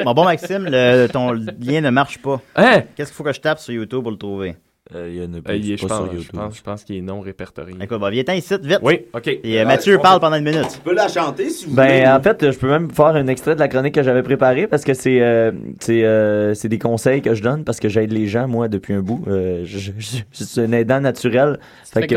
[0.05, 2.41] mon bon Maxime, le- ton lien ne marche pas.
[2.55, 2.81] Hein?
[2.95, 4.55] Qu'est-ce qu'il faut que je tape sur YouTube pour le trouver?
[4.95, 6.61] Euh, il y en a Euh, il est- pas je, sur pense, je, pense, je
[6.61, 7.75] pense qu'il est non répertorié.
[7.81, 8.79] Écoute, bah, viens-t'en ici, vite.
[8.81, 9.27] Oui, ok.
[9.27, 10.67] Et euh, Mathieu parle pendant une minute.
[10.73, 12.07] Tu peux la chanter si vous Ben, voulez.
[12.07, 14.85] en fait, je peux même faire un extrait de la chronique que j'avais préparée parce
[14.85, 15.51] que c'est euh,
[15.81, 18.93] c'est euh, c'est des conseils que je donne parce que j'aide les gens, moi, depuis
[18.93, 19.23] un bout.
[19.27, 21.59] Euh, je, je- je- je suis un aidant naturel.
[21.85, 22.15] Tu Fait fais que-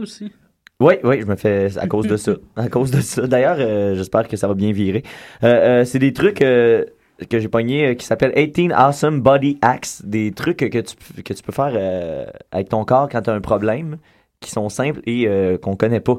[0.00, 0.32] aussi?
[0.80, 2.32] Oui, oui, je me fais à cause de ça.
[2.56, 3.26] À cause de ça.
[3.26, 5.02] D'ailleurs, euh, j'espère que ça va bien virer.
[5.42, 6.84] Euh, euh, c'est des trucs euh,
[7.28, 10.02] que j'ai pognés euh, qui s'appellent 18 Awesome Body Hacks.
[10.04, 13.34] Des trucs que tu, que tu peux faire euh, avec ton corps quand tu as
[13.34, 13.98] un problème,
[14.40, 16.18] qui sont simples et euh, qu'on connaît pas.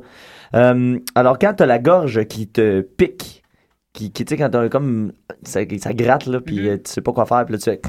[0.55, 3.43] Euh, alors, quand tu as la gorge qui te pique,
[3.93, 5.13] qui, qui tu sais, quand t'as comme.
[5.43, 7.81] Ça, ça gratte, là, puis euh, tu sais pas quoi faire, puis là, tu fais.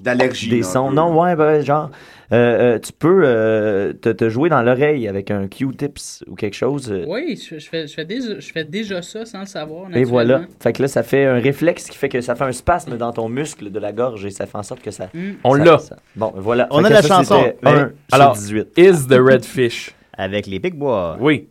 [0.00, 0.50] D'allergie.
[0.50, 0.90] Des sons.
[0.92, 1.90] Non, ouais, ben, genre,
[2.32, 6.54] euh, euh, tu peux euh, te, te jouer dans l'oreille avec un Q-tips ou quelque
[6.54, 6.90] chose.
[6.92, 9.94] euh, Oui, je, je fais, je, fais déjà, je fais déjà ça sans le savoir.
[9.96, 10.42] et voilà.
[10.60, 13.12] Fait que là, ça fait un réflexe qui fait que ça fait un spasme dans
[13.12, 15.08] ton muscle de la gorge et ça fait en sorte que ça.
[15.14, 15.30] Mm.
[15.44, 15.78] On l'a.
[15.78, 16.68] ça- Bon, voilà.
[16.70, 17.52] On Fait a la ça, chanson.
[17.64, 18.68] un Alors, 18.
[18.76, 19.94] Is the Redfish.
[20.12, 21.16] Avec les Pic-Bois.
[21.20, 21.48] Oui.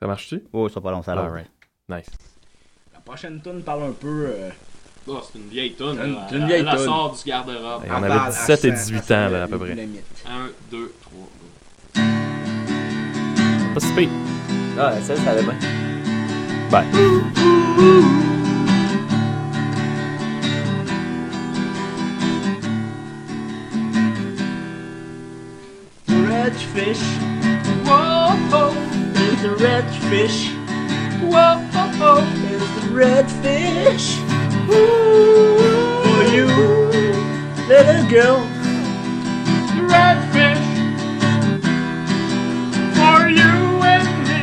[0.00, 0.42] Ça marche-tu?
[0.52, 1.46] Oh, ça pas long, ça Alright.
[1.88, 2.06] Nice.
[2.92, 4.26] La prochaine tune parle un peu.
[5.08, 5.98] Oh, c'est une vieille tonne.
[5.98, 6.28] Une- là.
[6.32, 6.84] une vieille elle toune.
[6.84, 7.84] sort du garde-robe.
[7.84, 9.72] Et on avait 17 et 18 ans, là, à peu près.
[9.72, 9.76] 1,
[10.70, 12.04] 2, 3.
[13.74, 14.08] Pas si pire.
[14.78, 15.54] Ah, ça, ça allait bien.
[16.70, 16.84] Ben.
[26.06, 27.00] The red fish.
[27.86, 28.72] Whoa, oh,
[29.14, 30.48] is the red fish.
[31.22, 32.22] Whoa, oh, oh,
[32.52, 34.18] is the red fish.
[34.72, 36.46] Ooh, for you,
[37.68, 38.40] little girl.
[42.94, 43.54] For you
[43.92, 44.42] and me.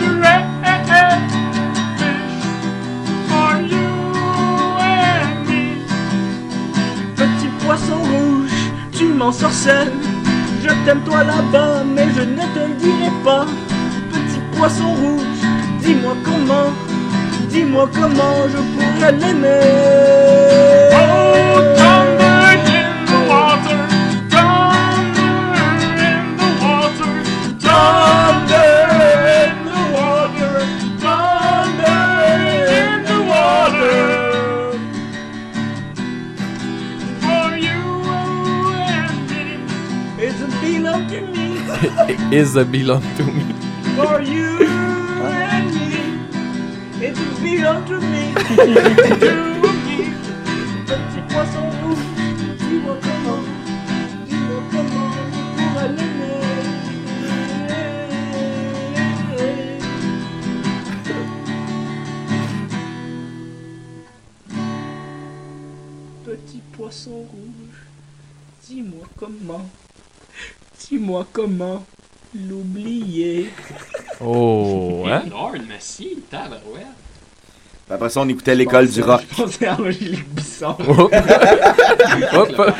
[0.00, 0.44] The red
[0.88, 1.32] fish.
[3.28, 3.90] For you
[4.80, 5.62] and me.
[7.16, 8.58] Petit poisson rouge,
[8.92, 9.92] tu m'ensorcelles.
[10.62, 13.46] Je t'aime toi là-bas, mais je ne te le dirai pas.
[14.12, 15.40] Petit poisson rouge,
[15.82, 16.70] dis-moi comment,
[17.50, 19.60] dis-moi comment je pourrais l'aimer.
[20.92, 20.96] Oh,
[21.76, 22.38] thunder
[22.76, 23.80] in the water,
[24.32, 25.36] thunder
[26.08, 27.12] in the water,
[27.66, 28.72] thunder
[29.42, 30.54] in the water,
[31.02, 32.02] thunder
[32.82, 34.00] in the water.
[37.24, 37.82] For you
[38.96, 39.44] and me,
[40.24, 41.46] it's a belong to me.
[42.36, 43.44] Is a belong to me.
[43.96, 44.67] For you and me,
[47.40, 47.58] me.
[50.86, 52.06] petit poisson rouge,
[52.58, 53.42] dis-moi comment,
[54.26, 55.20] dis-moi comment je
[55.56, 56.40] pourrais l'aimer.
[66.24, 67.80] Petit poisson rouge,
[68.66, 69.66] dis-moi comment,
[70.78, 71.84] dis-moi comment
[72.34, 73.50] l'oublier.
[74.20, 75.22] Oh, hein?
[75.30, 77.07] Lord, merci, tabarouette.
[77.90, 79.22] Après ça, on écoutait l'école du rock.
[79.30, 80.74] Je pensais à Angélique Bisson.
[82.32, 82.52] Hop.
[82.58, 82.72] Hop.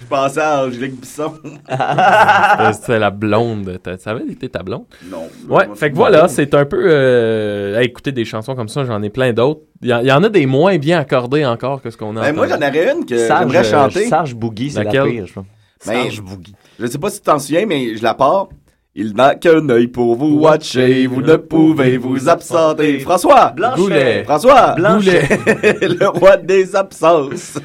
[0.00, 1.32] Je pensais à Angélique Bisson.
[2.72, 3.80] C'était la blonde.
[3.98, 4.84] Ça avait été ta blonde?
[5.10, 5.28] Non.
[5.48, 6.78] Ouais, Moi, fait que voilà, c'est un peu.
[6.86, 9.62] Euh, hey, écouter des chansons comme ça, j'en ai plein d'autres.
[9.80, 12.16] Il y, en- il y en a des moins bien accordées encore que ce qu'on
[12.16, 14.06] a Ben, moi, j'en aurais une que Sarge, j'aimerais euh, chanter.
[14.08, 15.10] Sarge Boogie, c'est la Laquelle?
[15.10, 15.46] pire, je pense.
[15.86, 16.54] Ben, Sarge Boogie.
[16.78, 18.48] Je sais pas si tu t'en souviens, mais je la pars.
[18.96, 23.00] Il n'a qu'un œil pour vous watcher, vous ne pouvez vous absenter.
[23.00, 23.52] François!
[23.74, 24.22] Goulet.
[24.22, 24.74] François!
[24.76, 25.26] Blanchet.
[25.82, 27.58] le roi des absences.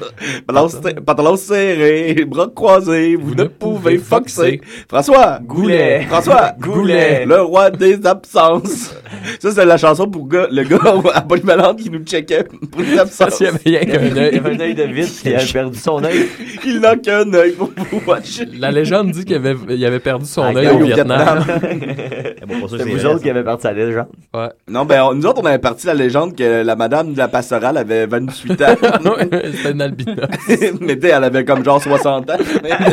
[1.06, 4.60] Pantalon- serré, bras croisés, vous ne pouvez foxer.
[4.88, 5.38] François!
[5.40, 6.04] Goulet.
[6.08, 6.50] François!
[6.58, 7.24] Goulet.
[7.26, 8.92] Le roi des absences.
[9.38, 10.78] Ça, c'est la chanson pour gars- le gars
[11.14, 12.42] à Polyvalente qui nous checkait
[12.72, 13.36] pour les absences.
[13.38, 16.26] Qu'il y avait Il avait un œil de vide, il avait perdu son œil.
[16.66, 18.46] Il n'a qu'un œil pour vous watcher.
[18.58, 21.19] La légende dit qu'il avait, il avait perdu son œil au Vietnam.
[22.42, 24.06] Eh bon, C'est vous autres qui avez parti la légende.
[24.34, 24.48] Ouais.
[24.68, 27.28] Non, ben, on- nous autres, on avait parti la légende que la madame de la
[27.28, 28.74] pastorale avait 28 ans.
[29.20, 30.16] C'était une albinos.
[30.80, 32.36] mais tu elle avait comme genre 60 ans.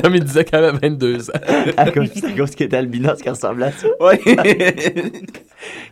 [0.03, 1.33] Comme il disait qu'elle avait 22 ans.
[1.77, 3.87] À cause, à cause qu'il était albinos qui ressemble à ça.
[3.99, 4.19] Ouais.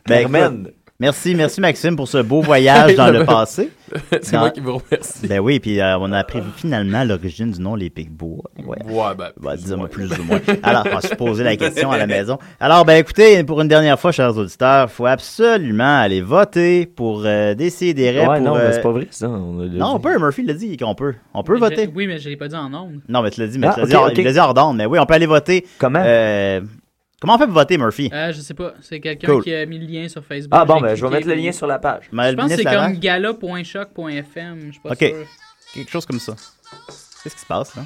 [0.08, 0.68] Ben, Carmen.
[0.98, 3.70] Merci, merci Maxime pour ce beau voyage dans le passé.
[4.22, 5.28] C'est Dans- moi qui vous remercie.
[5.28, 8.50] Ben oui, puis euh, on a appris finalement l'origine du nom Les Picbois.
[8.66, 8.78] Ouais.
[8.86, 9.28] Ouais, ben.
[9.38, 10.40] Bah, disons plus ou moins.
[10.64, 12.38] Alors, on va se poser la question à la maison.
[12.62, 17.56] Alors, ben écoutez, pour une dernière fois, chers auditeurs, faut absolument aller voter pour euh,
[17.56, 18.12] décider.
[18.18, 19.28] Ouais, pour, non, euh, mais c'est pas vrai, ça.
[19.30, 20.18] On a Non, on peut.
[20.18, 21.14] Murphy l'a dit qu'on peut.
[21.34, 21.90] On peut Mais voter.
[21.94, 23.02] Oui, mais je l'ai pas dit en ondes.
[23.10, 24.18] Non, mais tu l'as dit, mais Ah, tu l'as ok, dit, hors- ok.
[24.18, 25.68] il l'a dit hors d'onde, Mais oui, on peut aller voter.
[25.78, 26.02] Comment?
[27.22, 28.10] Comment on fait pour voter, Murphy?
[28.14, 28.74] Euh, je sais pas.
[28.82, 29.44] C'est quelqu'un Cool.
[29.44, 30.50] qui a mis le lien sur Facebook.
[30.52, 32.10] Ah bon, ben, je vais mettre le lien sur la page.
[32.12, 34.60] Je pense que c'est comme gala.choc.fm.
[34.68, 34.98] Je suis pas Ok.
[35.00, 35.16] sûr.
[35.74, 36.36] Quelque chose comme ça.
[37.24, 37.84] Qu'est-ce qui se passe, là?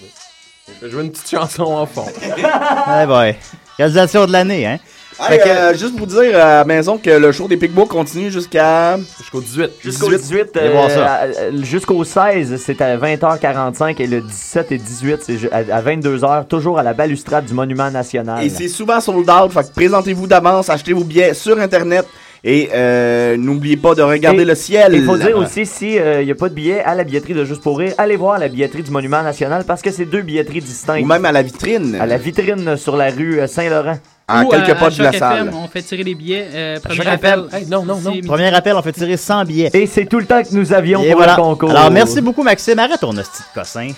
[0.00, 2.04] Je vais jouer une petite chanson en fond.
[2.22, 3.36] Eh boy.
[3.78, 4.78] Réalisation de l'année, hein?
[5.20, 7.86] Hey, Fait que- euh, juste vous dire à la maison que le show des Picbois
[7.86, 8.96] continue jusqu'à.
[9.18, 9.70] Jusqu'au 18.
[9.82, 11.20] Jusqu'au 18, Allez voir ça.
[11.24, 16.46] euh, jusqu'au 16, c'est à 20h45 et le 17 et 18, c'est à, à 22h,
[16.46, 18.44] toujours à la balustrade du Monument National.
[18.44, 22.06] Et c'est souvent sold out, fait que présentez-vous d'avance, achetez vos billets sur Internet
[22.44, 24.92] et euh, n'oubliez pas de regarder Et- le ciel.
[24.94, 27.44] Il faut dire aussi, si il n'y a pas de billet à la billetterie de
[27.44, 30.60] Juste pour rire, allez voir la billetterie du Monument National parce que c'est deux billetteries
[30.60, 31.02] distinctes.
[31.02, 31.96] Ou même à la vitrine.
[32.00, 33.98] À la vitrine sur la rue euh, Saint-Laurent.
[34.30, 35.46] À Ou quelques à- pas à de la salle.
[35.48, 36.46] FM, on fait tirer les billets.
[36.52, 37.44] Euh, premier Choc appel.
[37.50, 37.68] FM.
[37.70, 38.12] non, non, non.
[38.26, 39.70] Premier appel, on fait tirer 100 billets.
[39.72, 41.34] Et c'est tout le temps que nous avions Et pour voilà.
[41.36, 41.70] le concours.
[41.70, 42.78] Alors, merci beaucoup, Maxime.
[42.78, 43.88] Arrête ton hostie de cossin.